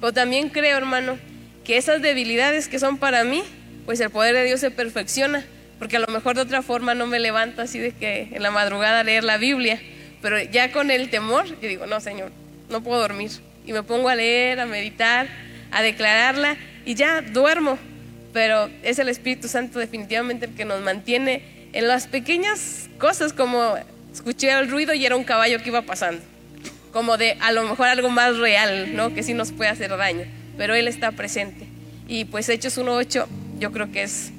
Pero 0.00 0.12
también 0.12 0.48
creo, 0.48 0.76
hermano, 0.76 1.16
que 1.64 1.76
esas 1.76 2.02
debilidades 2.02 2.68
que 2.68 2.78
son 2.78 2.98
para 2.98 3.24
mí, 3.24 3.42
pues 3.86 4.00
el 4.00 4.10
poder 4.10 4.34
de 4.34 4.44
Dios 4.44 4.60
se 4.60 4.70
perfecciona, 4.70 5.44
porque 5.78 5.96
a 5.96 6.00
lo 6.00 6.08
mejor 6.08 6.34
de 6.34 6.42
otra 6.42 6.60
forma 6.62 6.94
no 6.94 7.06
me 7.06 7.20
levanto 7.20 7.62
así 7.62 7.78
de 7.78 7.92
que 7.92 8.28
en 8.32 8.42
la 8.42 8.50
madrugada 8.50 9.04
leer 9.04 9.22
la 9.22 9.36
Biblia, 9.36 9.80
pero 10.20 10.40
ya 10.42 10.72
con 10.72 10.90
el 10.90 11.08
temor, 11.08 11.46
yo 11.60 11.68
digo, 11.68 11.86
no, 11.86 12.00
Señor, 12.00 12.32
no 12.68 12.82
puedo 12.82 13.00
dormir. 13.00 13.30
Y 13.64 13.72
me 13.72 13.84
pongo 13.84 14.08
a 14.08 14.16
leer, 14.16 14.58
a 14.58 14.66
meditar, 14.66 15.28
a 15.70 15.82
declararla 15.82 16.56
y 16.84 16.94
ya 16.94 17.22
duermo. 17.22 17.78
Pero 18.32 18.70
es 18.82 18.98
el 18.98 19.08
Espíritu 19.08 19.48
Santo 19.48 19.78
definitivamente 19.78 20.46
el 20.46 20.54
que 20.54 20.64
nos 20.64 20.80
mantiene 20.80 21.42
en 21.72 21.86
las 21.86 22.06
pequeñas 22.06 22.88
cosas, 22.98 23.32
como 23.32 23.74
escuché 24.12 24.50
el 24.50 24.70
ruido 24.70 24.94
y 24.94 25.04
era 25.04 25.16
un 25.16 25.24
caballo 25.24 25.62
que 25.62 25.68
iba 25.68 25.82
pasando. 25.82 26.22
Como 26.92 27.16
de 27.16 27.36
a 27.40 27.52
lo 27.52 27.62
mejor 27.64 27.88
algo 27.88 28.10
más 28.10 28.38
real, 28.38 28.94
¿no? 28.94 29.14
Que 29.14 29.22
sí 29.22 29.34
nos 29.34 29.52
puede 29.52 29.70
hacer 29.70 29.90
daño. 29.96 30.24
Pero 30.56 30.74
Él 30.74 30.88
está 30.88 31.12
presente. 31.12 31.66
Y 32.08 32.24
pues 32.24 32.48
Hechos 32.48 32.78
1.8 32.78 33.26
yo 33.58 33.72
creo 33.72 33.92
que 33.92 34.02
es 34.02 34.32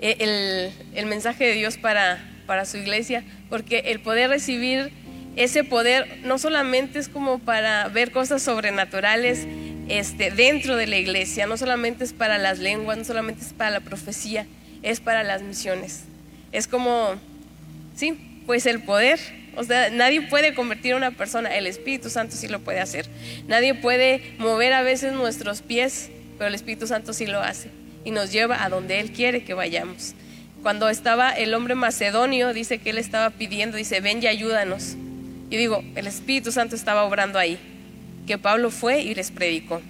eh, 0.00 0.16
el, 0.20 0.98
el 0.98 1.06
mensaje 1.06 1.44
de 1.46 1.52
Dios 1.52 1.76
para, 1.76 2.18
para 2.46 2.64
su 2.64 2.76
iglesia, 2.76 3.24
porque 3.48 3.78
el 3.86 4.00
poder 4.00 4.30
recibir 4.30 4.92
ese 5.36 5.62
poder 5.62 6.18
no 6.24 6.36
solamente 6.38 6.98
es 6.98 7.08
como 7.08 7.38
para 7.38 7.86
ver 7.88 8.10
cosas 8.10 8.42
sobrenaturales 8.42 9.46
este, 9.88 10.30
dentro 10.30 10.76
de 10.76 10.86
la 10.86 10.96
iglesia, 10.96 11.46
no 11.46 11.56
solamente 11.56 12.04
es 12.04 12.12
para 12.12 12.38
las 12.38 12.58
lenguas, 12.58 12.98
no 12.98 13.04
solamente 13.04 13.42
es 13.42 13.52
para 13.52 13.70
la 13.70 13.80
profecía, 13.80 14.46
es 14.82 15.00
para 15.00 15.22
las 15.22 15.42
misiones. 15.42 16.04
Es 16.52 16.66
como, 16.66 17.14
sí, 17.94 18.42
pues 18.46 18.66
el 18.66 18.82
poder. 18.82 19.18
O 19.56 19.64
sea, 19.64 19.90
nadie 19.90 20.22
puede 20.22 20.54
convertir 20.54 20.92
a 20.92 20.96
una 20.96 21.10
persona, 21.10 21.56
el 21.56 21.66
Espíritu 21.66 22.10
Santo 22.10 22.36
sí 22.36 22.48
lo 22.48 22.60
puede 22.60 22.80
hacer. 22.80 23.08
Nadie 23.48 23.74
puede 23.74 24.34
mover 24.38 24.72
a 24.72 24.82
veces 24.82 25.12
nuestros 25.12 25.62
pies, 25.62 26.10
pero 26.36 26.48
el 26.48 26.54
Espíritu 26.54 26.86
Santo 26.86 27.12
sí 27.12 27.26
lo 27.26 27.40
hace 27.40 27.70
y 28.04 28.10
nos 28.10 28.30
lleva 28.30 28.62
a 28.62 28.68
donde 28.68 29.00
Él 29.00 29.12
quiere 29.12 29.42
que 29.42 29.54
vayamos. 29.54 30.14
Cuando 30.62 30.88
estaba 30.88 31.30
el 31.30 31.54
hombre 31.54 31.74
macedonio, 31.74 32.52
dice 32.52 32.78
que 32.78 32.90
él 32.90 32.98
estaba 32.98 33.30
pidiendo, 33.30 33.76
dice, 33.76 34.00
ven 34.00 34.22
y 34.22 34.26
ayúdanos. 34.26 34.96
Y 35.50 35.56
digo, 35.56 35.84
el 35.94 36.06
Espíritu 36.06 36.50
Santo 36.50 36.74
estaba 36.74 37.04
obrando 37.04 37.38
ahí, 37.38 37.58
que 38.28 38.36
Pablo 38.36 38.70
fue 38.70 39.02
y 39.02 39.14
les 39.14 39.30
predicó. 39.30 39.80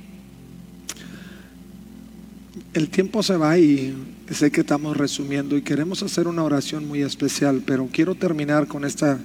El 2.73 2.89
tiempo 2.89 3.23
se 3.25 3.37
va 3.37 3.59
y 3.59 3.95
sé 4.31 4.53
que 4.53 4.61
estamos 4.61 4.97
resumiendo 4.97 5.57
y 5.57 5.63
queremos 5.63 6.05
hacer 6.05 6.29
una 6.29 6.45
oración 6.45 6.87
muy 6.87 7.03
especial, 7.03 7.63
pero 7.67 7.89
quiero 7.93 8.15
terminar 8.15 8.69
con 8.69 8.85
esta, 8.85 9.19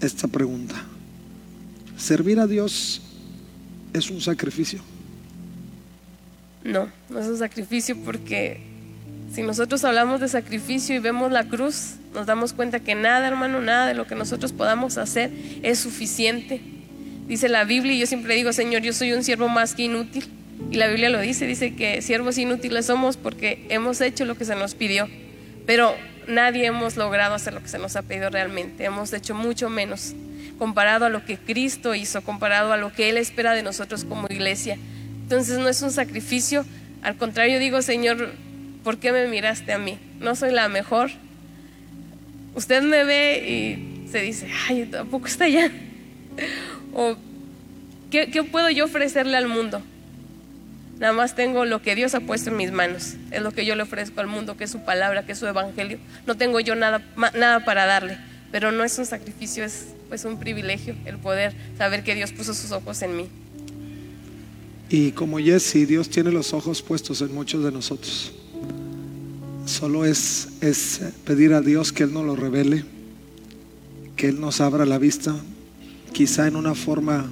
esta 0.00 0.28
pregunta. 0.28 0.76
¿Servir 1.98 2.40
a 2.40 2.46
Dios 2.46 3.02
es 3.92 4.10
un 4.10 4.22
sacrificio? 4.22 4.80
No, 6.64 6.88
no 7.10 7.18
es 7.18 7.26
un 7.26 7.36
sacrificio 7.36 7.98
porque 8.02 8.62
si 9.34 9.42
nosotros 9.42 9.84
hablamos 9.84 10.20
de 10.20 10.28
sacrificio 10.28 10.96
y 10.96 11.00
vemos 11.00 11.30
la 11.30 11.44
cruz, 11.44 11.96
nos 12.14 12.24
damos 12.24 12.54
cuenta 12.54 12.80
que 12.80 12.94
nada, 12.94 13.28
hermano, 13.28 13.60
nada 13.60 13.86
de 13.86 13.94
lo 13.94 14.06
que 14.06 14.14
nosotros 14.14 14.52
podamos 14.52 14.96
hacer 14.96 15.30
es 15.62 15.80
suficiente. 15.80 16.73
Dice 17.26 17.48
la 17.48 17.64
Biblia 17.64 17.94
y 17.94 17.98
yo 17.98 18.06
siempre 18.06 18.34
digo, 18.34 18.52
Señor, 18.52 18.82
yo 18.82 18.92
soy 18.92 19.12
un 19.12 19.24
siervo 19.24 19.48
más 19.48 19.74
que 19.74 19.84
inútil. 19.84 20.26
Y 20.70 20.76
la 20.76 20.88
Biblia 20.88 21.08
lo 21.08 21.20
dice, 21.20 21.46
dice 21.46 21.74
que 21.74 22.02
siervos 22.02 22.38
inútiles 22.38 22.86
somos 22.86 23.16
porque 23.16 23.66
hemos 23.70 24.00
hecho 24.00 24.24
lo 24.24 24.36
que 24.36 24.44
se 24.44 24.54
nos 24.54 24.74
pidió, 24.74 25.08
pero 25.66 25.94
nadie 26.28 26.66
hemos 26.66 26.96
logrado 26.96 27.34
hacer 27.34 27.52
lo 27.52 27.62
que 27.62 27.68
se 27.68 27.78
nos 27.78 27.96
ha 27.96 28.02
pedido 28.02 28.30
realmente, 28.30 28.84
hemos 28.84 29.12
hecho 29.12 29.34
mucho 29.34 29.68
menos 29.68 30.14
comparado 30.58 31.04
a 31.06 31.08
lo 31.08 31.24
que 31.24 31.36
Cristo 31.36 31.94
hizo, 31.94 32.22
comparado 32.22 32.72
a 32.72 32.76
lo 32.76 32.92
que 32.92 33.10
Él 33.10 33.18
espera 33.18 33.52
de 33.52 33.62
nosotros 33.62 34.04
como 34.04 34.28
iglesia. 34.30 34.78
Entonces 35.22 35.58
no 35.58 35.68
es 35.68 35.82
un 35.82 35.90
sacrificio, 35.90 36.64
al 37.02 37.16
contrario 37.16 37.58
digo, 37.58 37.82
Señor, 37.82 38.32
¿por 38.82 38.98
qué 38.98 39.12
me 39.12 39.26
miraste 39.26 39.72
a 39.72 39.78
mí? 39.78 39.98
No 40.20 40.36
soy 40.36 40.52
la 40.52 40.68
mejor. 40.68 41.10
Usted 42.54 42.82
me 42.82 43.04
ve 43.04 43.44
y 43.48 44.08
se 44.08 44.20
dice, 44.20 44.48
ay, 44.68 44.86
tampoco 44.86 45.26
está 45.26 45.44
allá. 45.44 45.70
O, 46.94 47.16
¿qué, 48.10 48.30
¿qué 48.30 48.42
puedo 48.44 48.70
yo 48.70 48.84
ofrecerle 48.84 49.36
al 49.36 49.48
mundo? 49.48 49.82
Nada 50.98 51.12
más 51.12 51.34
tengo 51.34 51.64
lo 51.64 51.82
que 51.82 51.94
Dios 51.94 52.14
ha 52.14 52.20
puesto 52.20 52.50
en 52.50 52.56
mis 52.56 52.70
manos. 52.70 53.14
Es 53.30 53.42
lo 53.42 53.50
que 53.52 53.66
yo 53.66 53.74
le 53.74 53.82
ofrezco 53.82 54.20
al 54.20 54.26
mundo, 54.26 54.56
que 54.56 54.64
es 54.64 54.70
su 54.70 54.84
palabra, 54.84 55.26
que 55.26 55.32
es 55.32 55.38
su 55.38 55.46
evangelio. 55.46 55.98
No 56.26 56.36
tengo 56.36 56.60
yo 56.60 56.76
nada, 56.76 57.02
nada 57.16 57.64
para 57.64 57.84
darle. 57.86 58.16
Pero 58.52 58.70
no 58.70 58.84
es 58.84 58.96
un 58.98 59.06
sacrificio, 59.06 59.64
es 59.64 59.88
pues 60.08 60.24
un 60.24 60.38
privilegio 60.38 60.94
el 61.04 61.18
poder 61.18 61.52
saber 61.76 62.04
que 62.04 62.14
Dios 62.14 62.32
puso 62.32 62.54
sus 62.54 62.70
ojos 62.70 63.02
en 63.02 63.16
mí. 63.16 63.28
Y 64.88 65.10
como 65.10 65.38
Jesse, 65.38 65.88
Dios 65.88 66.08
tiene 66.08 66.30
los 66.30 66.52
ojos 66.52 66.80
puestos 66.80 67.20
en 67.22 67.34
muchos 67.34 67.64
de 67.64 67.72
nosotros. 67.72 68.32
Solo 69.66 70.04
es, 70.04 70.48
es 70.60 71.00
pedir 71.24 71.54
a 71.54 71.60
Dios 71.60 71.92
que 71.92 72.04
Él 72.04 72.12
nos 72.12 72.24
lo 72.24 72.36
revele, 72.36 72.84
que 74.14 74.28
Él 74.28 74.40
nos 74.40 74.60
abra 74.60 74.84
la 74.86 74.98
vista, 74.98 75.34
quizá 76.14 76.46
en 76.46 76.56
una 76.56 76.74
forma 76.74 77.28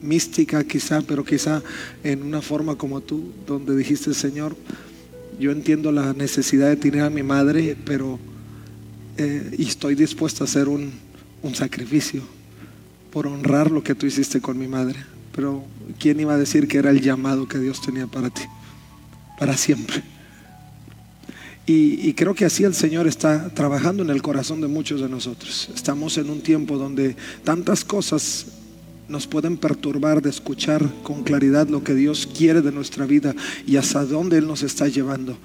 mística, 0.00 0.62
quizá, 0.62 1.00
pero 1.00 1.24
quizá 1.24 1.62
en 2.04 2.22
una 2.22 2.40
forma 2.40 2.76
como 2.76 3.00
tú, 3.00 3.32
donde 3.46 3.74
dijiste, 3.74 4.14
Señor, 4.14 4.56
yo 5.40 5.50
entiendo 5.50 5.90
la 5.90 6.12
necesidad 6.12 6.68
de 6.68 6.76
tener 6.76 7.02
a 7.02 7.10
mi 7.10 7.24
madre, 7.24 7.76
pero 7.84 8.20
eh, 9.16 9.56
y 9.58 9.64
estoy 9.66 9.96
dispuesto 9.96 10.44
a 10.44 10.46
hacer 10.46 10.68
un, 10.68 10.92
un 11.42 11.54
sacrificio 11.54 12.22
por 13.10 13.26
honrar 13.26 13.70
lo 13.70 13.82
que 13.82 13.94
tú 13.94 14.06
hiciste 14.06 14.40
con 14.40 14.58
mi 14.58 14.68
madre. 14.68 15.00
Pero 15.34 15.64
¿quién 15.98 16.20
iba 16.20 16.34
a 16.34 16.38
decir 16.38 16.68
que 16.68 16.78
era 16.78 16.90
el 16.90 17.00
llamado 17.00 17.48
que 17.48 17.58
Dios 17.58 17.80
tenía 17.80 18.06
para 18.06 18.30
ti? 18.30 18.42
Para 19.38 19.56
siempre. 19.56 20.02
Y, 21.72 22.14
creo 22.14 22.34
que 22.34 22.44
así 22.44 22.64
el 22.64 22.74
Señor 22.74 23.06
está 23.06 23.48
trabajando 23.50 24.02
en 24.02 24.10
el 24.10 24.22
corazón 24.22 24.60
de 24.60 24.66
muchos 24.66 25.00
de 25.00 25.08
nosotros. 25.08 25.70
Estamos 25.72 26.18
en 26.18 26.28
un 26.28 26.40
tiempo 26.40 26.76
donde 26.76 27.14
tantas 27.44 27.84
cosas 27.84 28.46
nos 29.08 29.28
pueden 29.28 29.56
perturbar 29.56 30.20
de 30.20 30.30
escuchar 30.30 30.84
con 31.04 31.22
claridad 31.22 31.68
lo 31.68 31.84
que 31.84 31.94
Dios 31.94 32.28
quiere 32.36 32.60
de 32.60 32.72
nuestra 32.72 33.06
vida 33.06 33.36
y 33.68 33.76
hasta 33.76 34.04
dónde 34.04 34.38
Él 34.38 34.48
nos 34.48 34.64
está 34.64 34.88
llevando. 34.88 35.36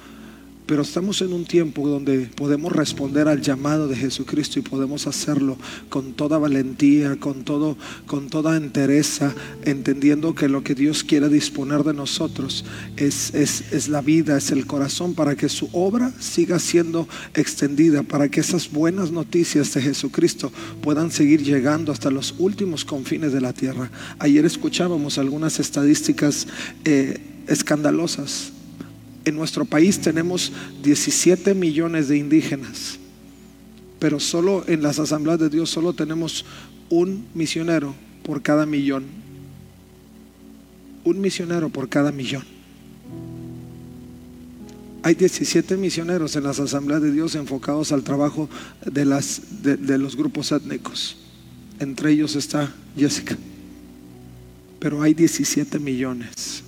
Pero 0.65 0.81
estamos 0.81 1.21
en 1.21 1.31
un 1.31 1.45
tiempo 1.45 1.87
donde 1.87 2.21
podemos 2.35 2.71
responder 2.71 3.27
al 3.27 3.41
llamado 3.41 3.87
de 3.87 3.95
Jesucristo 3.95 4.57
y 4.57 4.63
podemos 4.63 5.05
hacerlo 5.05 5.57
con 5.89 6.13
toda 6.13 6.39
valentía, 6.39 7.17
con, 7.17 7.43
todo, 7.43 7.77
con 8.07 8.29
toda 8.29 8.57
entereza, 8.57 9.33
entendiendo 9.63 10.33
que 10.33 10.49
lo 10.49 10.63
que 10.63 10.73
Dios 10.73 11.03
quiere 11.03 11.29
disponer 11.29 11.83
de 11.83 11.93
nosotros 11.93 12.65
es, 12.97 13.33
es, 13.35 13.71
es 13.73 13.89
la 13.89 14.01
vida, 14.01 14.37
es 14.37 14.49
el 14.49 14.65
corazón, 14.65 15.13
para 15.13 15.35
que 15.35 15.49
su 15.49 15.69
obra 15.71 16.11
siga 16.19 16.57
siendo 16.57 17.07
extendida, 17.35 18.01
para 18.01 18.29
que 18.29 18.39
esas 18.39 18.71
buenas 18.71 19.11
noticias 19.11 19.71
de 19.75 19.81
Jesucristo 19.81 20.51
puedan 20.81 21.11
seguir 21.11 21.43
llegando 21.43 21.91
hasta 21.91 22.09
los 22.09 22.33
últimos 22.39 22.85
confines 22.85 23.33
de 23.33 23.41
la 23.41 23.53
tierra. 23.53 23.91
Ayer 24.17 24.45
escuchábamos 24.45 25.19
algunas 25.19 25.59
estadísticas 25.59 26.47
eh, 26.85 27.19
escandalosas 27.47 28.54
en 29.25 29.35
nuestro 29.35 29.65
país 29.65 29.99
tenemos 29.99 30.51
17 30.83 31.53
millones 31.53 32.07
de 32.07 32.17
indígenas, 32.17 32.99
pero 33.99 34.19
solo 34.19 34.63
en 34.67 34.81
las 34.83 34.99
asambleas 34.99 35.39
de 35.39 35.49
Dios 35.49 35.69
solo 35.69 35.93
tenemos 35.93 36.45
un 36.89 37.25
misionero 37.33 37.95
por 38.23 38.41
cada 38.41 38.65
millón. 38.65 39.03
Un 41.03 41.21
misionero 41.21 41.69
por 41.69 41.89
cada 41.89 42.11
millón. 42.11 42.43
hay 45.05 45.13
17 45.13 45.77
misioneros 45.77 46.35
en 46.35 46.43
las 46.43 46.59
asambleas 46.59 46.99
de 46.99 47.11
Dios 47.11 47.35
enfocados 47.35 47.91
al 47.91 48.01
trabajo 48.01 48.49
de, 48.91 49.05
las, 49.05 49.61
de, 49.61 49.77
de 49.77 49.99
los 49.99 50.15
grupos 50.15 50.51
étnicos. 50.51 51.15
Entre 51.79 52.11
ellos 52.11 52.35
está 52.35 52.73
Jessica. 52.97 53.37
Pero 54.79 55.03
hay 55.03 55.13
17 55.13 55.77
millones. 55.77 56.64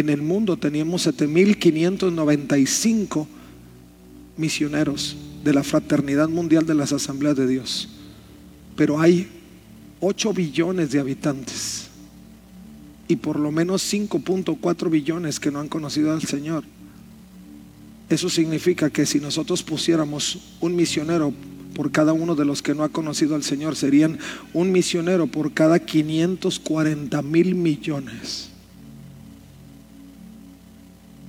En 0.00 0.08
el 0.08 0.22
mundo 0.22 0.56
teníamos 0.56 1.06
7.595 1.06 3.26
misioneros 4.38 5.14
de 5.44 5.52
la 5.52 5.62
Fraternidad 5.62 6.30
Mundial 6.30 6.64
de 6.64 6.74
las 6.74 6.94
Asambleas 6.94 7.36
de 7.36 7.46
Dios. 7.46 7.90
Pero 8.76 8.98
hay 8.98 9.28
8 10.00 10.32
billones 10.32 10.90
de 10.90 11.00
habitantes 11.00 11.88
y 13.08 13.16
por 13.16 13.38
lo 13.38 13.52
menos 13.52 13.92
5.4 13.92 14.88
billones 14.88 15.38
que 15.38 15.50
no 15.50 15.60
han 15.60 15.68
conocido 15.68 16.14
al 16.14 16.22
Señor. 16.22 16.64
Eso 18.08 18.30
significa 18.30 18.88
que 18.88 19.04
si 19.04 19.20
nosotros 19.20 19.62
pusiéramos 19.62 20.38
un 20.62 20.76
misionero 20.76 21.34
por 21.74 21.90
cada 21.90 22.14
uno 22.14 22.34
de 22.34 22.46
los 22.46 22.62
que 22.62 22.74
no 22.74 22.84
ha 22.84 22.88
conocido 22.88 23.34
al 23.34 23.42
Señor, 23.42 23.76
serían 23.76 24.18
un 24.54 24.72
misionero 24.72 25.26
por 25.26 25.52
cada 25.52 25.78
540 25.78 27.20
mil 27.20 27.54
millones. 27.54 28.49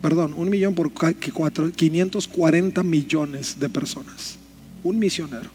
Perdón, 0.01 0.33
un 0.35 0.49
millón 0.49 0.73
por 0.73 0.91
540 0.91 2.83
millones 2.83 3.59
de 3.59 3.69
personas. 3.69 4.37
Un 4.83 4.97
misionero. 4.97 5.49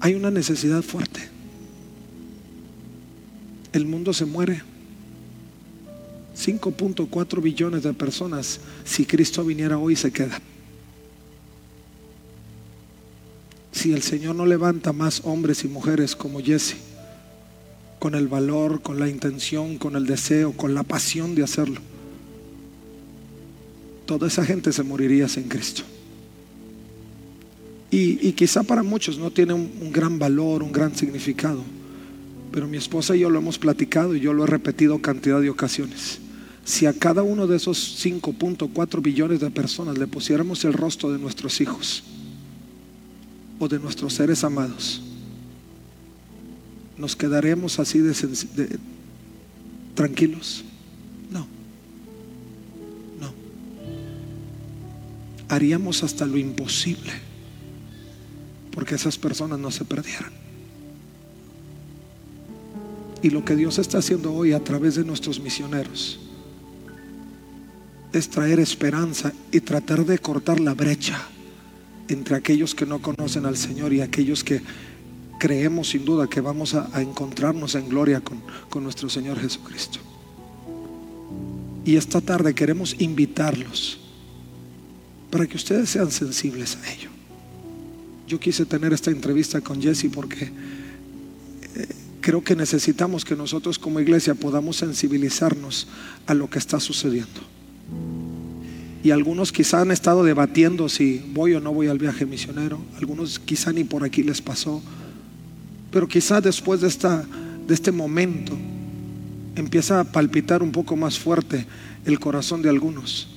Hay 0.00 0.14
una 0.14 0.30
necesidad 0.30 0.82
fuerte. 0.82 1.28
El 3.72 3.84
mundo 3.84 4.14
se 4.14 4.24
muere. 4.24 4.62
5.4 6.34 7.42
billones 7.42 7.82
de 7.82 7.92
personas. 7.92 8.60
Si 8.84 9.04
Cristo 9.04 9.44
viniera 9.44 9.78
hoy 9.78 9.94
se 9.94 10.10
queda. 10.10 10.40
Si 13.72 13.92
el 13.92 14.02
Señor 14.02 14.36
no 14.36 14.46
levanta 14.46 14.94
más 14.94 15.20
hombres 15.24 15.64
y 15.64 15.68
mujeres 15.68 16.16
como 16.16 16.40
Jesse, 16.40 16.76
con 17.98 18.14
el 18.14 18.26
valor, 18.26 18.80
con 18.80 18.98
la 18.98 19.08
intención, 19.08 19.76
con 19.76 19.96
el 19.96 20.06
deseo, 20.06 20.52
con 20.52 20.74
la 20.74 20.82
pasión 20.82 21.34
de 21.34 21.42
hacerlo, 21.42 21.80
toda 24.06 24.28
esa 24.28 24.44
gente 24.44 24.72
se 24.72 24.82
moriría 24.82 25.28
sin 25.28 25.44
Cristo. 25.44 25.82
Y, 27.90 28.26
y 28.26 28.32
quizá 28.32 28.62
para 28.62 28.82
muchos 28.82 29.18
no 29.18 29.30
tiene 29.30 29.52
un, 29.52 29.92
gran 29.92 30.18
valor, 30.18 30.62
un 30.62 30.72
gran 30.72 30.94
significado, 30.96 31.62
pero 32.52 32.66
mi 32.66 32.76
esposa 32.76 33.14
y 33.14 33.20
yo 33.20 33.30
lo 33.30 33.38
hemos 33.38 33.58
platicado 33.58 34.14
y 34.14 34.20
yo 34.20 34.32
lo 34.32 34.44
he 34.44 34.46
repetido 34.46 35.00
cantidad 35.00 35.40
de 35.40 35.50
ocasiones. 35.50 36.18
Si 36.64 36.86
a 36.86 36.92
cada 36.92 37.22
uno 37.22 37.46
de 37.46 37.56
esos 37.56 38.04
5.4 38.04 39.00
billones 39.00 39.40
de 39.40 39.50
personas 39.50 39.98
le 39.98 40.06
pusiéramos 40.06 40.64
el 40.64 40.72
rostro 40.72 41.12
de 41.12 41.18
nuestros 41.18 41.60
hijos 41.60 42.02
o 43.58 43.68
de 43.68 43.78
nuestros 43.78 44.14
seres 44.14 44.42
amados, 44.42 45.00
nos 46.98 47.14
quedaremos 47.14 47.78
así 47.78 48.00
tranquilos. 49.94 50.65
Haríamos 55.48 56.02
hasta 56.02 56.26
lo 56.26 56.38
imposible 56.38 57.12
porque 58.76 58.94
esas 58.94 59.16
personas 59.16 59.58
no 59.58 59.70
se 59.70 59.86
perdieran. 59.86 60.30
Y 63.22 63.30
lo 63.30 63.44
que 63.44 63.56
Dios 63.56 63.78
está 63.78 63.98
haciendo 63.98 64.34
hoy 64.34 64.52
a 64.52 64.62
través 64.62 64.96
de 64.96 65.04
nuestros 65.04 65.40
misioneros 65.40 66.20
es 68.12 68.28
traer 68.28 68.60
esperanza 68.60 69.32
y 69.50 69.60
tratar 69.60 70.04
de 70.04 70.18
cortar 70.18 70.60
la 70.60 70.74
brecha 70.74 71.20
entre 72.08 72.36
aquellos 72.36 72.74
que 72.74 72.86
no 72.86 73.00
conocen 73.00 73.46
al 73.46 73.56
Señor 73.56 73.92
y 73.94 74.02
aquellos 74.02 74.44
que 74.44 74.60
creemos 75.40 75.88
sin 75.88 76.04
duda 76.04 76.28
que 76.28 76.40
vamos 76.40 76.74
a, 76.74 77.00
encontrarnos 77.00 77.74
en 77.74 77.88
gloria 77.88 78.20
con, 78.20 78.42
con 78.68 78.84
nuestro 78.84 79.08
Señor 79.08 79.40
Jesucristo. 79.40 79.98
Y 81.84 81.96
esta 81.96 82.20
tarde 82.20 82.54
queremos 82.54 82.94
invitarlos 82.98 84.00
para 85.36 85.46
que 85.46 85.58
ustedes 85.58 85.90
sean 85.90 86.10
sensibles 86.10 86.78
a 86.82 86.92
ello. 86.94 87.10
Yo 88.26 88.40
quise 88.40 88.64
tener 88.64 88.94
esta 88.94 89.10
entrevista 89.10 89.60
con 89.60 89.82
Jesse 89.82 90.06
porque 90.10 90.44
eh, 90.46 91.86
creo 92.22 92.42
que 92.42 92.56
necesitamos 92.56 93.22
que 93.22 93.36
nosotros 93.36 93.78
como 93.78 94.00
iglesia 94.00 94.34
podamos 94.34 94.78
sensibilizarnos 94.78 95.88
a 96.26 96.32
lo 96.32 96.48
que 96.48 96.58
está 96.58 96.80
sucediendo. 96.80 97.42
Y 99.04 99.10
algunos 99.10 99.52
quizá 99.52 99.82
han 99.82 99.90
estado 99.90 100.24
debatiendo 100.24 100.88
si 100.88 101.22
voy 101.34 101.52
o 101.52 101.60
no 101.60 101.74
voy 101.74 101.88
al 101.88 101.98
viaje 101.98 102.24
misionero. 102.24 102.80
Algunos 102.96 103.38
quizá 103.38 103.74
ni 103.74 103.84
por 103.84 104.04
aquí 104.04 104.22
les 104.22 104.40
pasó. 104.40 104.82
Pero 105.90 106.08
quizá 106.08 106.40
después 106.40 106.80
de, 106.80 106.88
esta, 106.88 107.26
de 107.66 107.74
este 107.74 107.92
momento 107.92 108.56
empieza 109.54 110.00
a 110.00 110.04
palpitar 110.04 110.62
un 110.62 110.72
poco 110.72 110.96
más 110.96 111.18
fuerte 111.18 111.66
el 112.06 112.18
corazón 112.18 112.62
de 112.62 112.70
algunos. 112.70 113.28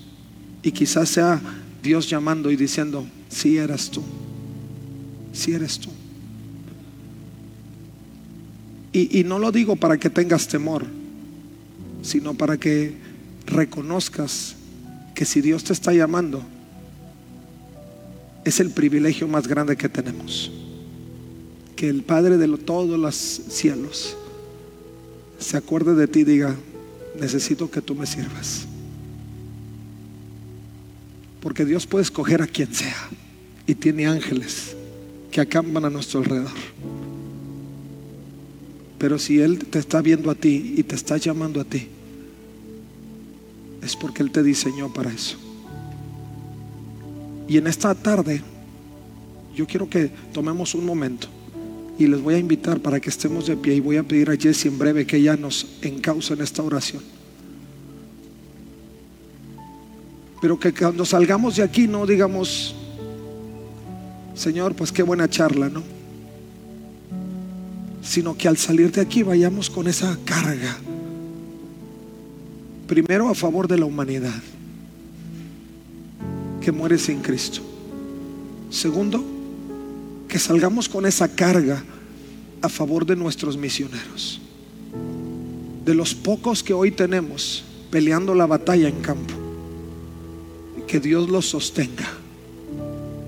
Y 0.64 0.72
quizás 0.72 1.10
sea 1.10 1.42
Dios 1.82 2.10
llamando 2.10 2.52
y 2.52 2.56
diciendo, 2.56 3.06
si 3.30 3.58
eras 3.58 3.90
tú, 3.90 4.04
si 5.34 5.54
eres 5.54 5.80
tú. 5.80 5.90
Y, 8.92 9.20
y 9.20 9.24
no 9.24 9.40
lo 9.40 9.52
digo 9.52 9.76
para 9.76 9.98
que 9.98 10.10
tengas 10.10 10.48
temor, 10.48 10.86
sino 12.02 12.34
para 12.34 12.58
que 12.58 12.94
reconozcas 13.46 14.56
que 15.14 15.26
si 15.26 15.42
Dios 15.42 15.64
te 15.64 15.74
está 15.74 15.94
llamando, 15.94 16.42
es 18.46 18.60
el 18.60 18.72
privilegio 18.72 19.28
más 19.28 19.48
grande 19.48 19.76
que 19.76 19.90
tenemos. 19.90 20.52
Que 21.76 21.90
el 21.90 22.04
Padre 22.04 22.38
de 22.38 22.48
todos 22.58 23.00
los 23.00 23.16
cielos 23.16 24.18
se 25.40 25.58
acuerde 25.58 25.96
de 25.96 26.08
ti 26.08 26.20
y 26.22 26.26
diga, 26.26 26.56
necesito 27.20 27.70
que 27.70 27.82
tú 27.82 27.96
me 27.96 28.06
sirvas. 28.06 28.68
Porque 31.42 31.66
Dios 31.66 31.88
puede 31.88 32.04
escoger 32.04 32.42
a 32.42 32.48
quien 32.48 32.74
sea 32.74 33.10
y 33.66 33.76
tiene 33.76 34.08
ángeles 34.08 34.76
que 35.32 35.42
acampan 35.42 35.86
a 35.86 35.90
nuestro 35.90 36.20
alrededor. 36.20 36.52
Pero 38.98 39.18
si 39.18 39.40
Él 39.40 39.60
te 39.60 39.80
está 39.80 40.02
viendo 40.02 40.30
a 40.30 40.36
ti 40.36 40.74
y 40.78 40.84
te 40.84 40.96
está 40.96 41.18
llamando 41.18 41.62
a 41.62 41.64
ti, 41.64 41.88
es 43.82 43.96
porque 43.96 44.24
Él 44.24 44.32
te 44.32 44.44
diseñó 44.44 44.92
para 44.92 45.12
eso. 45.12 45.38
Y 47.48 47.58
en 47.58 47.68
esta 47.68 47.96
tarde, 47.96 48.42
yo 49.56 49.66
quiero 49.66 49.90
que 49.90 50.12
tomemos 50.34 50.76
un 50.76 50.86
momento 50.86 51.28
y 51.98 52.08
les 52.08 52.22
voy 52.22 52.36
a 52.36 52.38
invitar 52.38 52.80
para 52.80 53.00
que 53.00 53.10
estemos 53.10 53.48
de 53.48 53.58
pie 53.58 53.76
y 53.76 53.80
voy 53.80 53.98
a 53.98 54.04
pedir 54.04 54.30
a 54.30 54.38
Jessie 54.38 54.70
en 54.70 54.78
breve 54.78 55.06
que 55.06 55.18
ella 55.18 55.36
nos 55.36 55.66
encauce 55.82 56.34
en 56.34 56.42
esta 56.42 56.62
oración. 56.62 57.02
Pero 60.42 60.60
que 60.60 60.74
cuando 60.74 61.06
salgamos 61.06 61.56
de 61.58 61.64
aquí 61.64 61.88
no 61.88 62.06
digamos, 62.06 62.76
Señor, 64.36 64.74
pues 64.74 64.92
qué 64.92 65.04
buena 65.04 65.30
charla, 65.30 65.70
¿no? 65.70 65.84
Sino 68.02 68.38
que 68.38 68.48
al 68.48 68.58
salir 68.58 68.92
de 68.92 69.02
aquí 69.02 69.24
vayamos 69.24 69.70
con 69.70 69.88
esa 69.88 70.18
carga. 70.24 70.78
Primero 72.88 73.30
a 73.30 73.36
favor 73.36 73.68
de 73.68 73.78
la 73.78 73.86
humanidad 73.86 74.42
que 76.62 76.72
muere 76.72 76.98
sin 76.98 77.20
Cristo. 77.20 77.62
Segundo, 78.70 79.24
que 80.28 80.40
salgamos 80.40 80.88
con 80.88 81.06
esa 81.06 81.28
carga 81.28 81.84
a 82.62 82.70
favor 82.70 83.06
de 83.06 83.16
nuestros 83.16 83.58
misioneros. 83.58 84.40
De 85.86 85.94
los 85.94 86.14
pocos 86.14 86.64
que 86.64 86.74
hoy 86.74 86.92
tenemos 86.92 87.64
peleando 87.90 88.36
la 88.36 88.46
batalla 88.46 88.88
en 88.88 89.02
campo. 89.02 89.39
Que 90.90 91.00
Dios 91.00 91.30
los 91.30 91.46
sostenga. 91.46 92.08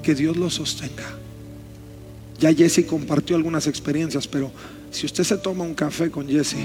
Que 0.01 0.15
Dios 0.15 0.35
los 0.35 0.55
sostenga. 0.55 1.05
Ya 2.39 2.51
Jesse 2.51 2.83
compartió 2.87 3.35
algunas 3.35 3.67
experiencias, 3.67 4.27
pero 4.27 4.51
si 4.89 5.05
usted 5.05 5.23
se 5.23 5.37
toma 5.37 5.63
un 5.63 5.75
café 5.75 6.09
con 6.09 6.27
Jesse 6.27 6.55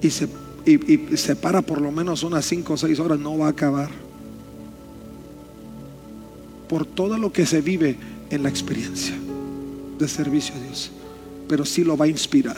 y 0.00 0.08
se, 0.08 0.28
y, 0.64 1.16
se 1.16 1.34
para 1.34 1.62
por 1.62 1.80
lo 1.80 1.90
menos 1.90 2.22
unas 2.22 2.46
5 2.46 2.74
o 2.74 2.76
6 2.76 3.00
horas, 3.00 3.18
no 3.18 3.38
va 3.38 3.48
a 3.48 3.50
acabar. 3.50 3.90
Por 6.68 6.86
todo 6.86 7.18
lo 7.18 7.32
que 7.32 7.44
se 7.44 7.60
vive 7.60 7.96
en 8.30 8.44
la 8.44 8.48
experiencia 8.48 9.16
de 9.98 10.06
servicio 10.06 10.54
a 10.54 10.60
Dios, 10.60 10.92
pero 11.48 11.64
sí 11.64 11.82
lo 11.82 11.96
va 11.96 12.04
a 12.04 12.08
inspirar. 12.08 12.56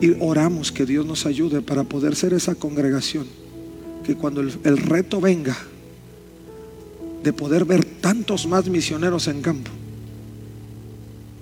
Y 0.00 0.16
oramos 0.18 0.72
que 0.72 0.84
Dios 0.84 1.06
nos 1.06 1.24
ayude 1.24 1.62
para 1.62 1.84
poder 1.84 2.16
ser 2.16 2.32
esa 2.32 2.56
congregación, 2.56 3.45
que 4.06 4.14
cuando 4.14 4.40
el, 4.40 4.78
reto 4.78 5.20
venga 5.20 5.56
de 7.24 7.32
poder 7.32 7.64
ver 7.64 7.84
tantos 7.84 8.46
más 8.46 8.68
misioneros 8.68 9.26
en 9.26 9.42
campo, 9.42 9.72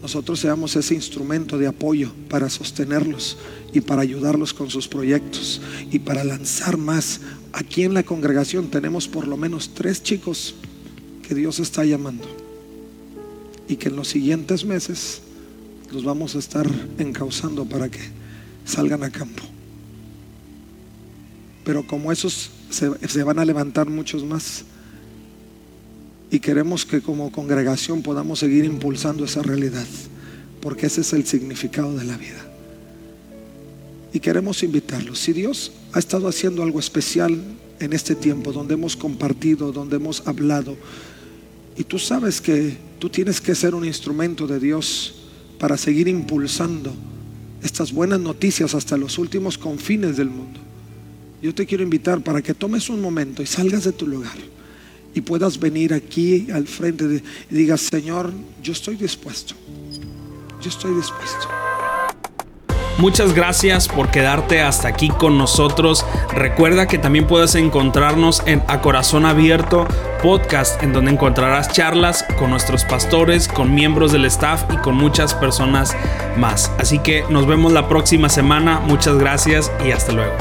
nosotros 0.01 0.41
seamos 0.41 0.75
ese 0.75 0.95
instrumento 0.95 1.59
de 1.59 1.67
apoyo 1.67 2.11
para 2.31 2.49
sostenerlos 2.49 3.37
y 3.75 3.83
para 3.83 4.01
ayudarlos 4.01 4.55
con 4.55 4.71
sus 4.71 4.89
proyectos 4.89 5.61
y 5.91 5.99
para 5.99 6.25
lanzar 6.25 6.79
más. 6.79 7.21
Aquí 7.53 7.83
en 7.83 7.93
la 7.93 8.03
congregación 8.03 8.71
tenemos 8.71 9.09
por 9.09 9.29
lo 9.29 9.37
menos 9.37 9.75
tres 9.75 10.03
chicos 10.03 10.55
que 11.27 11.35
Dios 11.35 11.61
está 11.61 11.85
llamando 11.85 12.25
y 13.69 13.77
que 13.77 13.89
en 13.89 13.97
los 13.97 14.09
siguientes 14.09 14.65
meses 14.65 15.21
los 15.93 16.03
vamos 16.03 16.35
a 16.35 16.39
estar 16.39 16.67
encauzando 16.99 17.67
para 17.67 17.91
que 17.91 18.01
salgan 18.65 19.03
a 19.05 19.11
campo. 19.11 19.54
Pero 21.65 21.87
como 21.87 22.13
esos 22.13 22.51
se, 22.71 23.23
van 23.23 23.39
a 23.39 23.45
levantar 23.45 23.89
muchos 23.89 24.25
más 24.25 24.65
y 26.31 26.39
queremos 26.41 26.85
que 26.85 27.01
como 27.01 27.33
congregación 27.33 28.03
podamos 28.03 28.41
seguir 28.41 28.65
impulsando 28.65 29.25
esa 29.25 29.43
realidad, 29.43 29.87
porque 30.61 30.87
ese 30.87 31.01
es 31.01 31.13
el 31.13 31.27
significado 31.27 31.97
de 31.97 32.05
la 32.05 32.17
vida. 32.17 32.45
Y 34.13 34.21
queremos 34.21 34.63
invitarlos. 34.63 35.19
Si 35.19 35.33
Dios 35.33 35.73
ha 35.93 35.99
estado 35.99 36.29
haciendo 36.29 36.63
algo 36.63 36.79
especial 36.79 37.41
en 37.81 37.93
este 37.93 38.15
tiempo, 38.15 38.53
donde 38.53 38.75
hemos 38.75 38.97
compartido, 38.97 39.73
donde 39.73 39.97
hemos 39.97 40.27
hablado, 40.27 40.77
y 41.77 41.85
tú 41.85 41.99
sabes 41.99 42.41
que 42.41 42.77
tú 42.99 43.09
tienes 43.09 43.41
que 43.41 43.55
ser 43.55 43.75
un 43.75 43.85
instrumento 43.85 44.47
de 44.47 44.61
Dios 44.61 45.15
para 45.59 45.77
seguir 45.77 46.09
impulsando 46.09 46.93
estas 47.63 47.93
buenas 47.93 48.21
noticias 48.21 48.75
hasta 48.75 48.97
los 48.97 49.19
últimos 49.19 49.57
confines 49.57 50.17
del 50.17 50.31
mundo. 50.31 50.64
Yo 51.45 51.55
te 51.55 51.67
quiero 51.67 51.85
invitar 51.85 52.23
para 52.23 52.41
que 52.41 52.55
tomes 52.55 52.89
un 52.89 53.03
momento 53.03 53.43
y 53.43 53.47
salgas 53.47 53.85
de 53.85 53.93
tu 53.93 54.07
lugar 54.07 54.33
y 55.13 55.21
puedas 55.21 55.61
venir 55.61 55.93
aquí 55.93 56.51
al 56.51 56.67
frente 56.67 57.07
de, 57.07 57.23
y 57.51 57.55
digas, 57.55 57.83
Señor, 57.83 58.33
yo 58.63 58.73
estoy 58.73 58.97
dispuesto. 58.97 59.53
Yo 60.63 60.71
estoy 60.71 60.95
dispuesto. 60.95 61.47
Muchas 62.97 63.35
gracias 63.35 63.89
por 63.89 64.11
quedarte 64.11 64.63
hasta 64.63 64.89
aquí 64.89 65.11
con 65.11 65.37
nosotros. 65.37 66.07
Recuerda 66.33 66.87
que 66.87 66.97
también 66.97 67.27
puedes 67.27 67.55
encontrarnos 67.57 68.43
en 68.47 68.63
A 68.67 68.81
Corazón 68.81 69.27
Abierto 69.27 69.87
podcast, 70.23 70.83
en 70.83 70.95
donde 70.95 71.11
encontrarás 71.11 71.71
charlas 71.71 72.25
con 72.39 72.49
nuestros 72.49 72.85
pastores, 72.85 73.49
con 73.49 73.75
miembros 73.75 74.13
del 74.13 74.25
staff 74.25 74.65
y 74.73 74.79
con 74.79 74.95
muchas 74.95 75.35
personas 75.35 75.95
más. 76.39 76.73
Así 76.79 77.01
que 77.01 77.23
nos 77.29 77.47
vemos 77.47 77.75
la 77.75 77.87
próxima 77.87 78.31
semana. 78.31 78.81
Muchas 78.81 79.19
gracias 79.19 79.71
y 79.87 79.91
hasta 79.91 80.13
luego. 80.13 80.33